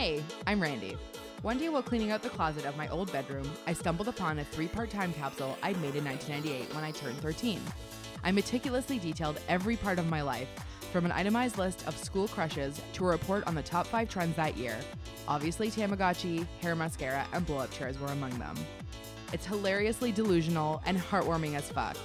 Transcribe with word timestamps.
Hey, 0.00 0.24
I'm 0.46 0.62
Randy. 0.62 0.96
One 1.42 1.58
day 1.58 1.68
while 1.68 1.82
cleaning 1.82 2.10
out 2.10 2.22
the 2.22 2.30
closet 2.30 2.64
of 2.64 2.74
my 2.74 2.88
old 2.88 3.12
bedroom, 3.12 3.46
I 3.66 3.74
stumbled 3.74 4.08
upon 4.08 4.38
a 4.38 4.44
three 4.44 4.66
part 4.66 4.88
time 4.88 5.12
capsule 5.12 5.58
I'd 5.62 5.78
made 5.82 5.94
in 5.94 6.06
1998 6.06 6.74
when 6.74 6.84
I 6.84 6.90
turned 6.90 7.18
13. 7.18 7.60
I 8.24 8.32
meticulously 8.32 8.98
detailed 8.98 9.38
every 9.46 9.76
part 9.76 9.98
of 9.98 10.08
my 10.08 10.22
life, 10.22 10.48
from 10.90 11.04
an 11.04 11.12
itemized 11.12 11.58
list 11.58 11.86
of 11.86 11.98
school 11.98 12.28
crushes 12.28 12.80
to 12.94 13.04
a 13.04 13.08
report 13.08 13.46
on 13.46 13.54
the 13.54 13.62
top 13.62 13.86
five 13.86 14.08
trends 14.08 14.34
that 14.36 14.56
year. 14.56 14.78
Obviously, 15.28 15.70
Tamagotchi, 15.70 16.46
hair 16.62 16.74
mascara, 16.74 17.26
and 17.34 17.44
blow 17.44 17.58
up 17.58 17.70
chairs 17.70 18.00
were 18.00 18.06
among 18.06 18.38
them. 18.38 18.54
It's 19.34 19.44
hilariously 19.44 20.12
delusional 20.12 20.80
and 20.86 20.96
heartwarming 20.96 21.56
as 21.56 21.70
fuck. 21.70 21.98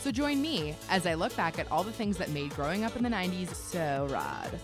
So 0.00 0.12
join 0.12 0.40
me 0.40 0.76
as 0.88 1.06
I 1.06 1.14
look 1.14 1.34
back 1.34 1.58
at 1.58 1.68
all 1.72 1.82
the 1.82 1.90
things 1.90 2.18
that 2.18 2.30
made 2.30 2.54
growing 2.54 2.84
up 2.84 2.94
in 2.94 3.02
the 3.02 3.08
90s 3.08 3.52
so 3.52 4.06
rad. 4.12 4.60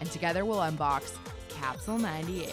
And 0.00 0.08
together 0.12 0.44
we'll 0.44 0.58
unbox 0.58 1.16
Capsule 1.60 1.98
98. 1.98 2.50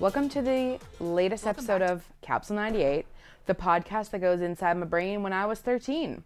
Welcome 0.00 0.30
to 0.30 0.40
the 0.40 0.78
latest 0.98 1.44
Welcome 1.44 1.62
episode 1.62 1.78
back. 1.80 1.90
of 1.90 2.08
Capsule 2.22 2.56
98, 2.56 3.04
the 3.44 3.54
podcast 3.54 4.12
that 4.12 4.20
goes 4.20 4.40
inside 4.40 4.78
my 4.78 4.86
brain 4.86 5.22
when 5.22 5.34
I 5.34 5.44
was 5.44 5.58
13. 5.60 6.24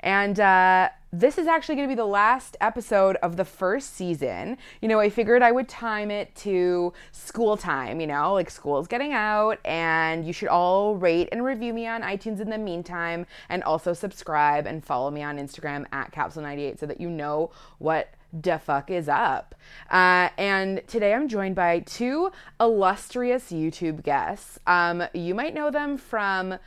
And 0.00 0.40
uh, 0.40 0.88
this 1.12 1.36
is 1.36 1.46
actually 1.46 1.74
going 1.74 1.86
to 1.86 1.92
be 1.92 1.96
the 1.96 2.06
last 2.06 2.56
episode 2.62 3.16
of 3.16 3.36
the 3.36 3.44
first 3.44 3.94
season. 3.94 4.56
You 4.80 4.88
know, 4.88 4.98
I 4.98 5.10
figured 5.10 5.42
I 5.42 5.52
would 5.52 5.68
time 5.68 6.10
it 6.10 6.34
to 6.36 6.94
school 7.12 7.58
time, 7.58 8.00
you 8.00 8.06
know, 8.06 8.32
like 8.32 8.48
school's 8.48 8.88
getting 8.88 9.12
out, 9.12 9.58
and 9.66 10.26
you 10.26 10.32
should 10.32 10.48
all 10.48 10.96
rate 10.96 11.28
and 11.30 11.44
review 11.44 11.74
me 11.74 11.86
on 11.86 12.00
iTunes 12.00 12.40
in 12.40 12.48
the 12.48 12.56
meantime, 12.56 13.26
and 13.50 13.62
also 13.64 13.92
subscribe 13.92 14.66
and 14.66 14.82
follow 14.82 15.10
me 15.10 15.22
on 15.22 15.36
Instagram 15.36 15.84
at 15.92 16.10
Capsule98 16.10 16.78
so 16.78 16.86
that 16.86 17.02
you 17.02 17.10
know 17.10 17.50
what 17.76 18.14
the 18.32 18.58
fuck 18.58 18.90
is 18.90 19.08
up. 19.08 19.54
Uh, 19.90 20.28
and 20.36 20.82
today 20.86 21.14
I'm 21.14 21.28
joined 21.28 21.54
by 21.54 21.80
two 21.80 22.30
illustrious 22.60 23.50
YouTube 23.50 24.02
guests. 24.02 24.58
Um, 24.66 25.04
you 25.14 25.34
might 25.34 25.54
know 25.54 25.70
them 25.70 25.96
from 25.96 26.58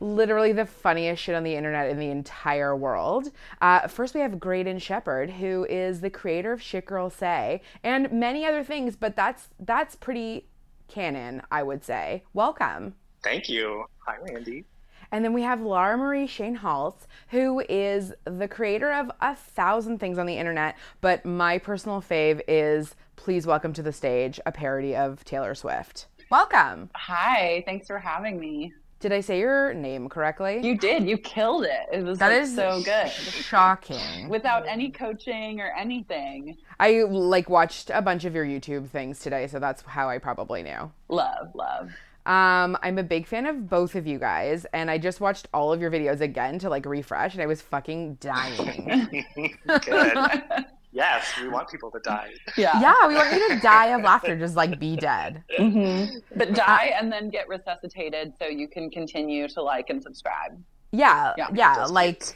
literally 0.00 0.52
the 0.52 0.66
funniest 0.66 1.22
shit 1.22 1.34
on 1.34 1.44
the 1.44 1.54
internet 1.54 1.90
in 1.90 1.98
the 1.98 2.10
entire 2.10 2.74
world. 2.74 3.30
Uh, 3.60 3.86
first, 3.86 4.14
we 4.14 4.20
have 4.20 4.40
Graydon 4.40 4.78
Sheppard, 4.78 5.30
who 5.30 5.66
is 5.68 6.00
the 6.00 6.10
creator 6.10 6.52
of 6.52 6.62
Shit 6.62 6.86
Girl 6.86 7.10
Say 7.10 7.62
and 7.82 8.10
many 8.10 8.46
other 8.46 8.64
things, 8.64 8.96
but 8.96 9.16
that's 9.16 9.48
that's 9.58 9.94
pretty 9.96 10.46
canon, 10.88 11.42
I 11.50 11.62
would 11.62 11.84
say. 11.84 12.24
Welcome. 12.32 12.94
Thank 13.22 13.48
you. 13.48 13.84
Hi, 14.06 14.16
Randy. 14.22 14.64
And 15.12 15.24
then 15.24 15.32
we 15.32 15.42
have 15.42 15.60
Lara 15.60 15.96
Marie 15.96 16.26
Schoenhals, 16.26 17.08
who 17.28 17.62
is 17.68 18.12
the 18.24 18.46
creator 18.46 18.92
of 18.92 19.10
a 19.20 19.34
thousand 19.34 19.98
things 19.98 20.18
on 20.18 20.26
the 20.26 20.36
internet, 20.36 20.76
but 21.00 21.24
my 21.24 21.58
personal 21.58 22.00
fave 22.00 22.40
is 22.46 22.94
Please 23.16 23.44
Welcome 23.46 23.72
to 23.72 23.82
the 23.82 23.92
Stage, 23.92 24.38
a 24.46 24.52
parody 24.52 24.94
of 24.94 25.24
Taylor 25.24 25.54
Swift. 25.56 26.06
Welcome. 26.30 26.90
Hi, 26.94 27.64
thanks 27.66 27.88
for 27.88 27.98
having 27.98 28.38
me. 28.38 28.72
Did 29.00 29.12
I 29.12 29.20
say 29.20 29.40
your 29.40 29.74
name 29.74 30.08
correctly? 30.08 30.60
You 30.62 30.76
did. 30.78 31.04
You 31.08 31.16
killed 31.18 31.64
it. 31.64 31.86
It 31.90 32.04
was 32.04 32.18
That 32.18 32.32
like, 32.32 32.42
is 32.42 32.54
so 32.54 32.82
good. 32.84 33.08
Shocking. 33.08 34.28
Without 34.28 34.68
any 34.68 34.90
coaching 34.90 35.58
or 35.58 35.72
anything. 35.76 36.56
I 36.78 37.02
like 37.02 37.48
watched 37.50 37.90
a 37.92 38.02
bunch 38.02 38.26
of 38.26 38.34
your 38.34 38.44
YouTube 38.44 38.88
things 38.90 39.18
today, 39.18 39.46
so 39.48 39.58
that's 39.58 39.82
how 39.82 40.08
I 40.08 40.18
probably 40.18 40.62
knew. 40.62 40.92
Love, 41.08 41.48
love. 41.54 41.90
Um, 42.30 42.78
I'm 42.82 42.96
a 42.98 43.02
big 43.02 43.26
fan 43.26 43.44
of 43.46 43.68
both 43.68 43.96
of 43.96 44.06
you 44.06 44.18
guys, 44.20 44.64
and 44.72 44.88
I 44.88 44.98
just 44.98 45.20
watched 45.20 45.48
all 45.52 45.72
of 45.72 45.80
your 45.80 45.90
videos 45.90 46.20
again 46.20 46.60
to 46.60 46.70
like 46.70 46.86
refresh, 46.86 47.32
and 47.34 47.42
I 47.42 47.46
was 47.46 47.60
fucking 47.60 48.14
dying. 48.20 49.24
Good. 49.66 50.16
yes, 50.92 51.32
we 51.42 51.48
want 51.48 51.68
people 51.68 51.90
to 51.90 51.98
die. 52.04 52.30
Yeah. 52.56 52.80
yeah, 52.80 53.08
we 53.08 53.16
want 53.16 53.32
you 53.32 53.48
to 53.48 53.58
die 53.60 53.86
of 53.86 54.02
laughter, 54.02 54.38
just 54.38 54.54
like 54.54 54.78
be 54.78 54.94
dead. 54.94 55.42
hmm 55.58 56.04
But 56.36 56.54
die 56.54 56.92
and 56.96 57.10
then 57.10 57.30
get 57.30 57.48
resuscitated 57.48 58.34
so 58.38 58.46
you 58.46 58.68
can 58.68 58.90
continue 58.90 59.48
to 59.48 59.60
like 59.60 59.90
and 59.90 60.00
subscribe. 60.00 60.52
Yeah, 60.92 61.34
Yeah, 61.36 61.48
yeah, 61.52 61.84
like, 61.86 62.20
kids. 62.20 62.34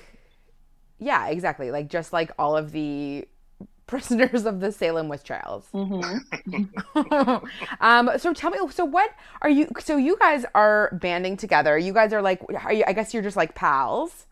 yeah, 0.98 1.28
exactly. 1.28 1.70
Like 1.70 1.88
just 1.88 2.12
like 2.12 2.32
all 2.36 2.56
of 2.56 2.72
the 2.72 3.28
prisoners 3.94 4.44
of 4.44 4.58
the 4.58 4.72
Salem 4.72 5.08
witch 5.08 5.22
trials. 5.22 5.68
Mm-hmm. 5.72 7.46
um, 7.80 8.10
so 8.18 8.32
tell 8.32 8.50
me, 8.50 8.58
so 8.70 8.84
what 8.84 9.10
are 9.40 9.48
you? 9.48 9.68
So 9.78 9.96
you 9.96 10.16
guys 10.18 10.44
are 10.52 10.98
banding 11.00 11.36
together. 11.36 11.78
You 11.78 11.92
guys 11.92 12.12
are 12.12 12.20
like, 12.20 12.42
are 12.64 12.72
you, 12.72 12.82
I 12.88 12.92
guess 12.92 13.14
you're 13.14 13.22
just 13.22 13.36
like 13.36 13.54
pals. 13.54 14.26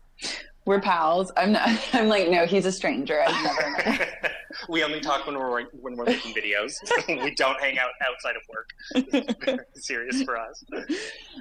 We're 0.65 0.81
pals. 0.81 1.31
I'm 1.37 1.53
not. 1.53 1.69
I'm 1.93 2.09
like, 2.09 2.29
no, 2.29 2.45
he's 2.45 2.65
a 2.65 2.73
stranger. 2.73 3.21
I've 3.25 3.43
never 3.43 3.71
met. 3.71 4.33
we 4.69 4.83
only 4.83 4.99
talk 4.99 5.25
when 5.27 5.37
we're 5.37 5.63
when 5.71 5.95
we're 5.95 6.05
making 6.05 6.33
videos. 6.33 6.73
we 7.07 7.33
don't 7.35 7.59
hang 7.61 7.79
out 7.79 7.91
outside 8.05 8.35
of 8.35 8.43
work. 8.49 9.65
Serious 9.75 10.23
for 10.23 10.37
us. 10.37 10.61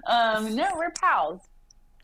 Um, 0.06 0.55
no, 0.55 0.72
we're 0.77 0.93
pals. 0.93 1.41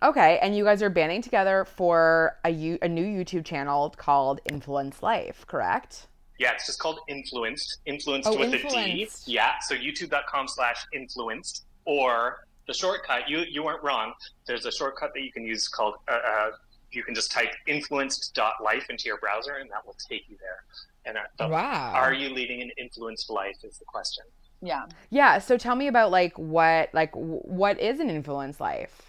Okay, 0.02 0.38
and 0.40 0.56
you 0.56 0.64
guys 0.64 0.82
are 0.82 0.90
banding 0.90 1.22
together 1.22 1.64
for 1.64 2.38
a, 2.44 2.78
a 2.82 2.88
new 2.88 3.04
YouTube 3.04 3.44
channel 3.44 3.92
called 3.96 4.40
Influence 4.44 5.02
Life, 5.02 5.44
correct? 5.48 6.06
Yeah, 6.38 6.52
it's 6.52 6.66
just 6.66 6.78
called 6.78 7.00
influenced. 7.08 7.78
Influenced 7.86 8.28
Oh, 8.28 8.38
with 8.38 8.52
a 8.52 8.60
Influenced. 8.62 9.26
D. 9.26 9.32
Yeah, 9.32 9.54
so 9.60 9.74
youtube.com 9.74 10.46
slash 10.46 10.86
influenced. 10.94 11.64
Or 11.84 12.44
the 12.68 12.74
shortcut, 12.74 13.28
you 13.28 13.38
you 13.50 13.64
weren't 13.64 13.82
wrong. 13.82 14.12
There's 14.46 14.66
a 14.66 14.70
shortcut 14.70 15.12
that 15.14 15.22
you 15.22 15.32
can 15.32 15.44
use 15.44 15.66
called 15.68 15.94
uh, 16.06 16.12
uh, 16.12 16.50
you 16.92 17.02
can 17.02 17.14
just 17.14 17.32
type 17.32 17.48
influenced.life 17.66 18.88
into 18.90 19.04
your 19.06 19.18
browser 19.18 19.54
and 19.56 19.68
that 19.70 19.84
will 19.84 19.96
take 20.08 20.28
you 20.28 20.36
there. 20.38 20.64
And 21.06 21.16
uh, 21.16 21.20
the, 21.38 21.48
Wow. 21.48 21.92
are 21.94 22.12
you 22.14 22.28
leading 22.28 22.62
an 22.62 22.70
influenced 22.78 23.30
life 23.30 23.56
is 23.64 23.78
the 23.78 23.84
question. 23.86 24.24
Yeah. 24.62 24.84
Yeah. 25.10 25.38
So 25.38 25.56
tell 25.56 25.74
me 25.76 25.88
about 25.88 26.10
like 26.10 26.38
what 26.38 26.90
like 26.92 27.12
w- 27.12 27.40
what 27.40 27.80
is 27.80 28.00
an 28.00 28.10
influence 28.10 28.60
life? 28.60 29.07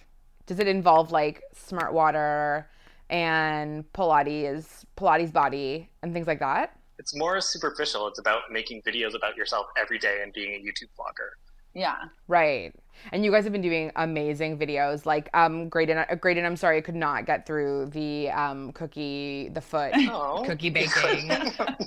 Does 0.50 0.58
it 0.58 0.68
involve 0.68 1.12
like 1.12 1.44
smart 1.54 1.94
water 1.94 2.68
and 3.12 3.84
Pilates, 3.94 4.84
Pilates 4.98 5.32
body, 5.32 5.88
and 6.02 6.12
things 6.12 6.26
like 6.26 6.40
that? 6.40 6.76
It's 6.98 7.16
more 7.16 7.40
superficial. 7.40 8.08
It's 8.08 8.18
about 8.18 8.42
making 8.50 8.82
videos 8.82 9.14
about 9.14 9.38
yourself 9.38 9.68
every 9.80 10.00
day 10.00 10.22
and 10.24 10.34
being 10.34 10.56
a 10.56 10.58
YouTube 10.58 10.90
vlogger. 10.98 11.30
Yeah. 11.76 11.98
Right. 12.28 12.74
And 13.12 13.24
you 13.24 13.30
guys 13.32 13.44
have 13.44 13.54
been 13.54 13.62
doing 13.62 13.92
amazing 13.96 14.58
videos. 14.58 15.06
Like 15.06 15.30
um 15.36 15.70
Graydon, 15.70 16.00
uh, 16.00 16.16
Graydon, 16.16 16.44
I'm 16.46 16.56
sorry 16.56 16.78
I 16.78 16.82
could 16.82 16.96
not 16.96 17.28
get 17.28 17.46
through 17.46 17.86
the 17.92 18.32
um 18.32 18.72
cookie 18.72 19.50
the 19.54 19.62
foot 19.62 19.92
Oh, 20.10 20.42
cookie 20.48 20.70
baking. 20.80 21.28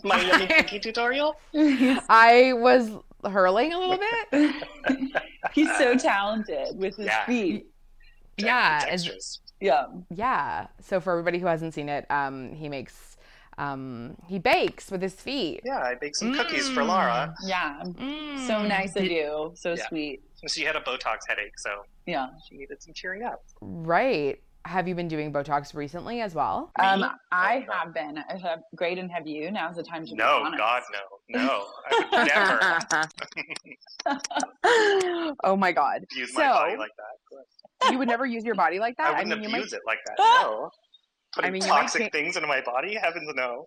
my 0.04 0.20
yummy 0.20 0.46
cookie 0.46 0.78
tutorial. 0.78 1.34
I 2.08 2.52
was 2.54 2.90
hurling 3.28 3.72
a 3.72 3.78
little 3.80 3.98
bit. 4.30 4.54
He's 5.52 5.76
so 5.78 5.96
talented 5.98 6.76
with 6.78 6.96
his 6.96 7.06
Yeah. 7.06 7.26
feet. 7.26 7.66
Yeah, 8.46 8.84
as- 8.88 9.04
Textures. 9.04 9.40
Yeah. 9.60 9.86
Yeah. 10.10 10.66
So 10.80 11.00
for 11.00 11.12
everybody 11.12 11.38
who 11.38 11.46
hasn't 11.46 11.74
seen 11.74 11.88
it, 11.88 12.04
um 12.10 12.52
he 12.52 12.68
makes 12.68 13.16
um 13.58 14.16
he 14.26 14.38
bakes 14.38 14.90
with 14.90 15.02
his 15.02 15.14
feet. 15.14 15.60
Yeah, 15.64 15.78
I 15.78 15.94
baked 15.94 16.16
some 16.16 16.34
cookies 16.34 16.68
for 16.70 16.80
Mm. 16.82 16.88
Lara. 16.88 17.34
Yeah. 17.44 17.80
Mm. 17.84 18.46
So 18.46 18.62
nice 18.66 18.96
of 18.96 19.04
you. 19.04 19.52
So 19.54 19.74
Yeah. 19.74 19.86
sweet. 19.88 20.22
She 20.48 20.62
had 20.64 20.74
a 20.74 20.80
Botox 20.80 21.18
headache, 21.28 21.56
so 21.58 21.84
Yeah. 22.06 22.28
she 22.48 22.56
needed 22.56 22.82
some 22.82 22.92
cheering 22.94 23.22
up. 23.22 23.44
Right. 23.60 24.42
Have 24.64 24.86
you 24.88 24.94
been 24.94 25.08
doing 25.08 25.32
Botox 25.32 25.74
recently 25.74 26.20
as 26.20 26.34
well? 26.36 26.70
Um, 26.78 27.04
I 27.32 27.56
Oh, 27.56 27.60
no. 27.66 27.72
have 27.72 27.94
been. 27.94 28.18
I 28.18 28.36
have 28.38 28.62
Graydon, 28.76 29.08
have 29.10 29.26
you? 29.26 29.50
Now's 29.50 29.74
the 29.76 29.82
time 29.82 30.04
to 30.06 30.10
be 30.12 30.16
No. 30.16 30.48
God, 30.56 30.82
no, 30.92 31.38
no. 31.40 31.66
I 31.90 31.94
would 32.12 32.94
never 34.06 34.16
oh 35.44 35.56
my 35.56 35.72
god. 35.72 36.04
use 36.12 36.32
my 36.34 36.42
So- 36.42 36.48
body 36.52 36.76
like 36.76 36.92
that. 36.96 37.06
You 37.90 37.98
would 37.98 38.08
never 38.08 38.26
use 38.26 38.44
your 38.44 38.54
body 38.54 38.78
like 38.78 38.96
that? 38.96 39.14
I 39.14 39.22
wouldn't 39.22 39.40
mean, 39.40 39.42
you 39.42 39.48
might 39.50 39.58
abuse 39.58 39.72
it 39.72 39.82
like 39.86 39.98
that. 40.06 40.16
No. 40.42 40.70
Putting 41.34 41.52
mean, 41.52 41.62
you 41.62 41.68
might 41.68 41.82
toxic 41.82 42.02
cha- 42.02 42.08
things 42.10 42.36
into 42.36 42.46
my 42.46 42.60
body, 42.60 42.94
heavens 42.94 43.30
no. 43.34 43.66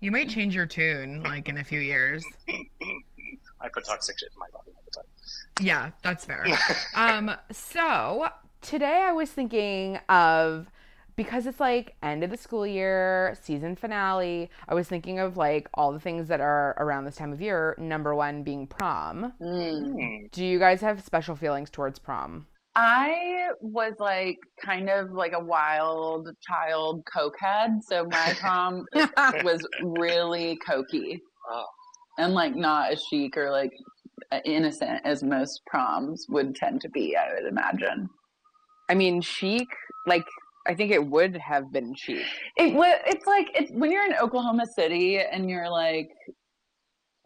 you 0.00 0.10
might 0.10 0.28
change 0.28 0.54
your 0.54 0.64
tune 0.64 1.22
like 1.22 1.50
in 1.50 1.58
a 1.58 1.64
few 1.64 1.80
years. 1.80 2.24
I 2.48 3.68
put 3.68 3.84
toxic 3.84 4.18
shit 4.18 4.30
in 4.32 4.38
my 4.38 4.46
body 4.52 4.70
all 4.74 4.82
the 4.84 4.90
time. 4.90 5.04
Yeah, 5.60 5.90
that's 6.02 6.24
fair. 6.24 6.46
um, 6.94 7.30
so 7.50 8.28
today 8.62 9.02
I 9.02 9.12
was 9.12 9.30
thinking 9.30 9.98
of 10.08 10.70
because 11.16 11.46
it's 11.46 11.60
like 11.60 11.94
end 12.02 12.24
of 12.24 12.30
the 12.30 12.36
school 12.36 12.66
year, 12.66 13.36
season 13.40 13.76
finale, 13.76 14.50
I 14.68 14.74
was 14.74 14.88
thinking 14.88 15.18
of 15.18 15.36
like 15.36 15.68
all 15.74 15.92
the 15.92 16.00
things 16.00 16.28
that 16.28 16.40
are 16.40 16.74
around 16.78 17.04
this 17.04 17.16
time 17.16 17.32
of 17.32 17.40
year. 17.40 17.74
Number 17.78 18.14
one 18.14 18.42
being 18.42 18.66
prom. 18.66 19.32
Mm. 19.40 20.30
Do 20.32 20.44
you 20.44 20.58
guys 20.58 20.80
have 20.80 21.04
special 21.04 21.36
feelings 21.36 21.70
towards 21.70 21.98
prom? 21.98 22.46
I 22.76 23.48
was 23.60 23.94
like 24.00 24.38
kind 24.62 24.90
of 24.90 25.12
like 25.12 25.32
a 25.32 25.40
wild 25.40 26.28
child 26.40 27.04
cokehead. 27.04 27.82
So 27.82 28.04
my 28.06 28.34
prom 28.40 28.86
was 29.44 29.66
really 29.82 30.58
cokey 30.66 31.20
Oh. 31.50 31.64
and 32.18 32.32
like 32.32 32.56
not 32.56 32.92
as 32.92 33.02
chic 33.04 33.36
or 33.36 33.50
like 33.50 33.72
uh, 34.32 34.40
innocent 34.46 35.02
as 35.04 35.22
most 35.22 35.60
proms 35.66 36.24
would 36.30 36.54
tend 36.56 36.80
to 36.80 36.88
be, 36.88 37.16
I 37.16 37.34
would 37.34 37.46
imagine. 37.46 38.08
I 38.88 38.94
mean, 38.94 39.20
chic, 39.20 39.68
like, 40.06 40.24
I 40.66 40.74
think 40.74 40.90
it 40.90 41.06
would 41.06 41.36
have 41.36 41.70
been 41.70 41.94
chic. 41.94 42.24
It 42.56 42.74
was. 42.74 42.98
It's 43.06 43.26
like 43.26 43.50
it's 43.54 43.70
when 43.72 43.92
you're 43.92 44.06
in 44.06 44.14
Oklahoma 44.14 44.64
City 44.66 45.18
and 45.18 45.50
you're 45.50 45.68
like 45.68 46.08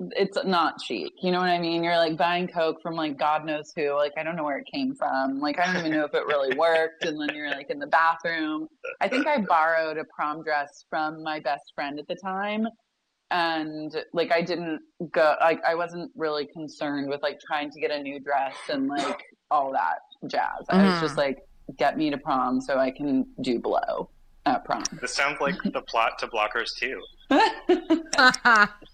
it's 0.01 0.39
not 0.45 0.81
chic. 0.81 1.13
You 1.23 1.33
know 1.33 1.41
what 1.41 1.49
I 1.49 1.59
mean? 1.59 1.83
You're 1.83 1.97
like 1.97 2.17
buying 2.17 2.47
Coke 2.47 2.81
from 2.81 2.95
like 2.95 3.19
God 3.19 3.45
knows 3.45 3.73
who. 3.75 3.95
Like 3.95 4.13
I 4.17 4.23
don't 4.23 4.37
know 4.37 4.45
where 4.45 4.59
it 4.59 4.67
came 4.73 4.95
from. 4.95 5.41
Like 5.41 5.59
I 5.59 5.67
don't 5.67 5.77
even 5.77 5.93
know 5.93 6.05
if 6.05 6.15
it 6.15 6.27
really 6.27 6.55
worked. 6.59 7.05
And 7.05 7.21
then 7.21 7.35
you're 7.35 7.51
like 7.51 7.71
in 7.71 7.79
the 7.79 7.87
bathroom. 7.87 8.69
I 9.01 9.09
think 9.09 9.27
I 9.27 9.41
borrowed 9.41 9.99
a 9.99 10.05
prom 10.05 10.43
dress 10.43 10.85
from 10.89 11.23
my 11.23 11.41
best 11.41 11.73
friend 11.75 11.99
at 11.99 12.07
the 12.07 12.15
time. 12.15 12.67
And 13.31 13.95
like 14.13 14.33
I 14.33 14.41
didn't 14.41 14.81
go 15.13 15.35
like 15.41 15.63
I 15.65 15.75
wasn't 15.75 16.11
really 16.17 16.47
concerned 16.47 17.09
with 17.09 17.23
like 17.23 17.41
trying 17.41 17.71
to 17.73 17.81
get 17.81 17.91
a 17.91 18.01
new 18.01 18.21
dress 18.21 18.55
and 18.69 18.87
like 18.87 19.23
all 19.51 19.73
that 19.73 19.99
jazz. 20.31 20.65
I 20.69 20.91
was 20.91 21.01
just 21.01 21.15
mm. 21.15 21.19
like, 21.19 21.39
get 21.77 21.99
me 21.99 22.11
to 22.11 22.19
prom 22.19 22.61
so 22.61 22.79
I 22.79 22.91
can 22.91 23.27
do 23.43 23.59
blow 23.59 24.09
at 24.47 24.65
prom. 24.65 24.85
This 25.01 25.15
sounds 25.15 25.41
like 25.41 25.57
the 25.65 25.83
plot 25.83 26.19
to 26.21 26.29
Blockers 26.29 26.71
too. 26.77 27.03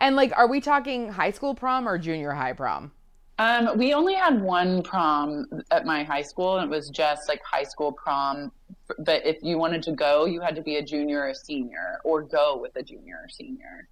and 0.00 0.16
like, 0.16 0.32
are 0.36 0.48
we 0.48 0.60
talking 0.60 1.08
high 1.08 1.30
school 1.30 1.54
prom 1.54 1.88
or 1.88 1.98
junior 1.98 2.32
high 2.32 2.52
prom? 2.52 2.92
Um, 3.38 3.78
we 3.78 3.94
only 3.94 4.14
had 4.14 4.40
one 4.40 4.82
prom 4.82 5.46
at 5.70 5.86
my 5.86 6.02
high 6.02 6.22
school, 6.22 6.58
and 6.58 6.70
it 6.70 6.74
was 6.74 6.88
just 6.88 7.28
like 7.28 7.40
high 7.44 7.62
school 7.62 7.92
prom. 7.92 8.50
But 8.98 9.24
if 9.24 9.36
you 9.42 9.58
wanted 9.58 9.82
to 9.84 9.92
go, 9.92 10.24
you 10.24 10.40
had 10.40 10.56
to 10.56 10.62
be 10.62 10.76
a 10.76 10.82
junior 10.82 11.20
or 11.20 11.28
a 11.28 11.34
senior, 11.34 12.00
or 12.04 12.22
go 12.22 12.58
with 12.60 12.74
a 12.76 12.82
junior 12.82 13.20
or 13.22 13.28
senior. 13.28 13.88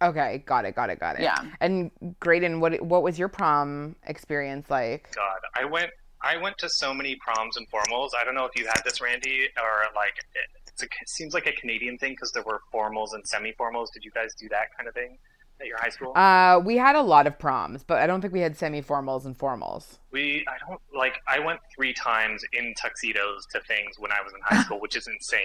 Okay, 0.00 0.44
got 0.46 0.64
it, 0.64 0.76
got 0.76 0.90
it, 0.90 1.00
got 1.00 1.16
it. 1.16 1.22
Yeah. 1.22 1.50
And 1.60 1.90
Graydon, 2.20 2.60
what 2.60 2.80
what 2.82 3.02
was 3.02 3.18
your 3.18 3.28
prom 3.28 3.96
experience 4.06 4.70
like? 4.70 5.12
God, 5.14 5.38
I 5.56 5.64
went 5.64 5.90
I 6.20 6.36
went 6.36 6.56
to 6.58 6.68
so 6.68 6.94
many 6.94 7.16
proms 7.16 7.56
and 7.56 7.68
formals. 7.70 8.10
I 8.18 8.24
don't 8.24 8.34
know 8.34 8.44
if 8.44 8.56
you 8.56 8.66
had 8.66 8.82
this, 8.84 9.00
Randy, 9.00 9.48
or 9.60 9.92
like 9.96 10.14
it, 10.34 10.82
a, 10.82 10.84
it 10.84 11.08
seems 11.08 11.34
like 11.34 11.46
a 11.46 11.52
Canadian 11.52 11.98
thing 11.98 12.12
because 12.12 12.30
there 12.30 12.44
were 12.44 12.60
formals 12.72 13.08
and 13.12 13.26
semi-formals. 13.26 13.86
Did 13.92 14.04
you 14.04 14.10
guys 14.12 14.34
do 14.38 14.48
that 14.50 14.76
kind 14.76 14.88
of 14.88 14.94
thing 14.94 15.18
at 15.60 15.66
your 15.66 15.78
high 15.78 15.88
school? 15.88 16.16
Uh, 16.16 16.60
we 16.64 16.76
had 16.76 16.96
a 16.96 17.02
lot 17.02 17.26
of 17.26 17.38
proms, 17.38 17.84
but 17.84 17.98
I 17.98 18.06
don't 18.06 18.20
think 18.20 18.32
we 18.32 18.40
had 18.40 18.56
semi-formals 18.56 19.24
and 19.24 19.36
formals. 19.36 19.98
We, 20.10 20.44
I 20.48 20.56
don't 20.66 20.80
like. 20.94 21.20
I 21.28 21.38
went 21.38 21.60
three 21.74 21.92
times 21.92 22.44
in 22.52 22.74
tuxedos 22.80 23.46
to 23.52 23.60
things 23.60 23.98
when 23.98 24.12
I 24.12 24.20
was 24.22 24.32
in 24.32 24.40
high 24.42 24.62
school, 24.62 24.80
which 24.80 24.96
is 24.96 25.06
insane. 25.06 25.40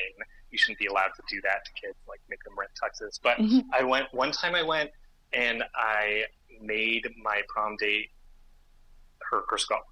You 0.52 0.58
shouldn't 0.58 0.80
be 0.80 0.88
allowed 0.88 1.12
to 1.16 1.24
do 1.30 1.42
that 1.42 1.66
to 1.66 1.72
kids, 1.82 1.98
like 2.08 2.20
make 2.30 2.44
them 2.44 2.54
rent 2.58 2.72
tuxes. 2.82 3.20
But 3.22 3.40
I 3.80 3.84
went 3.84 4.14
one 4.14 4.32
time. 4.32 4.56
I 4.56 4.64
went 4.64 4.92
and 5.34 5.64
I 5.76 6.26
made 6.62 7.08
my 7.22 7.42
prom 7.48 7.78
date 7.78 8.10
her 9.32 9.42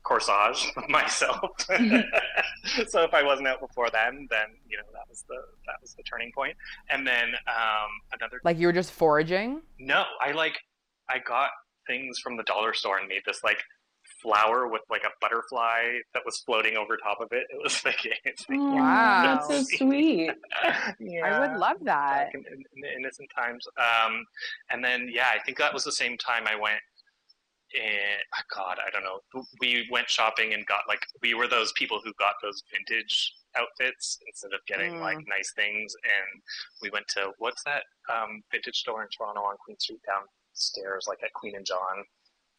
corsage 0.03 0.65
myself. 0.89 1.51
so 2.87 3.03
if 3.03 3.13
I 3.13 3.23
wasn't 3.23 3.47
out 3.47 3.59
before 3.59 3.89
then, 3.91 4.27
then 4.29 4.47
you 4.67 4.77
know 4.77 4.83
that 4.93 5.07
was 5.09 5.23
the 5.27 5.37
that 5.65 5.75
was 5.81 5.93
the 5.93 6.03
turning 6.03 6.31
point. 6.33 6.55
And 6.89 7.05
then 7.05 7.29
um, 7.47 7.89
another 8.13 8.39
like 8.43 8.57
you 8.57 8.67
were 8.67 8.73
just 8.73 8.91
foraging. 8.91 9.61
No, 9.79 10.03
I 10.21 10.31
like 10.31 10.57
I 11.09 11.19
got 11.19 11.51
things 11.85 12.19
from 12.19 12.37
the 12.37 12.43
dollar 12.43 12.73
store 12.73 12.97
and 12.97 13.07
made 13.07 13.21
this 13.25 13.43
like 13.43 13.59
flower 14.21 14.67
with 14.67 14.81
like 14.89 15.03
a 15.03 15.09
butterfly 15.21 15.99
that 16.13 16.23
was 16.25 16.37
floating 16.45 16.75
over 16.75 16.97
top 16.97 17.19
of 17.21 17.29
it. 17.31 17.45
It 17.49 17.59
was 17.61 17.81
like, 17.85 17.99
it's 18.25 18.45
like 18.49 18.59
wow, 18.59 19.23
that's 19.47 19.47
so 19.47 19.77
sweet. 19.77 20.31
yeah, 20.99 21.25
I 21.25 21.39
would 21.39 21.59
love 21.59 21.77
that 21.83 22.29
in, 22.33 22.43
in, 22.45 22.53
in, 22.53 22.81
the 22.81 22.95
innocent 22.95 23.29
times. 23.35 23.67
Um, 23.77 24.25
and 24.69 24.83
then 24.83 25.09
yeah, 25.11 25.27
I 25.33 25.39
think 25.43 25.57
that 25.59 25.73
was 25.73 25.83
the 25.83 25.91
same 25.91 26.17
time 26.17 26.43
I 26.45 26.55
went 26.55 26.79
and 27.75 28.21
oh 28.35 28.45
God, 28.55 28.77
I 28.79 28.89
don't 28.91 29.03
know. 29.03 29.19
We 29.59 29.87
went 29.91 30.09
shopping 30.09 30.53
and 30.53 30.65
got 30.65 30.81
like 30.87 31.05
we 31.21 31.33
were 31.33 31.47
those 31.47 31.71
people 31.73 31.99
who 32.03 32.13
got 32.19 32.35
those 32.41 32.63
vintage 32.71 33.33
outfits 33.57 34.19
instead 34.27 34.53
of 34.53 34.59
getting 34.67 34.95
mm. 34.95 35.01
like 35.01 35.17
nice 35.27 35.51
things. 35.55 35.95
And 36.03 36.41
we 36.81 36.89
went 36.89 37.07
to 37.09 37.31
what's 37.39 37.63
that 37.63 37.83
um, 38.11 38.41
vintage 38.51 38.77
store 38.77 39.03
in 39.03 39.09
Toronto 39.15 39.41
on 39.41 39.55
Queen 39.63 39.79
Street 39.79 39.99
downstairs, 40.05 41.05
like 41.07 41.19
at 41.23 41.33
Queen 41.33 41.55
and 41.55 41.65
John. 41.65 42.03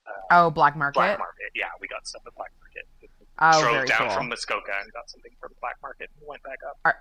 Uh, 0.06 0.46
oh, 0.46 0.50
Black 0.50 0.76
Market. 0.76 0.99
Black 0.99 1.19
Market. 1.19 1.52
Yeah, 1.54 1.72
we 1.81 1.88
got 1.88 2.06
stuff 2.06 2.22
at 2.26 2.34
Black 2.34 2.52
Market. 2.61 2.84
Oh, 3.40 3.62
Drove 3.62 3.87
down 3.87 4.08
cool. 4.08 4.11
from 4.11 4.28
Muskoka 4.28 4.72
and 4.82 4.93
got 4.93 5.08
something 5.08 5.31
from 5.40 5.52
Black 5.61 5.76
Market 5.82 6.11
and 6.19 6.26
went 6.26 6.43
back 6.43 6.58
up. 6.66 6.76
Are, 6.84 6.96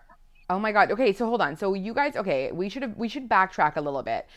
Oh 0.50 0.60
my 0.60 0.72
god. 0.72 0.92
Okay, 0.92 1.12
so 1.12 1.26
hold 1.26 1.42
on. 1.42 1.58
So 1.58 1.74
you 1.74 1.94
guys, 1.94 2.16
okay, 2.16 2.52
we 2.54 2.70
should 2.70 2.82
have 2.82 2.96
we 2.96 3.10
should 3.10 3.28
backtrack 3.28 3.76
a 3.76 3.82
little 3.82 4.02
bit. 4.02 4.28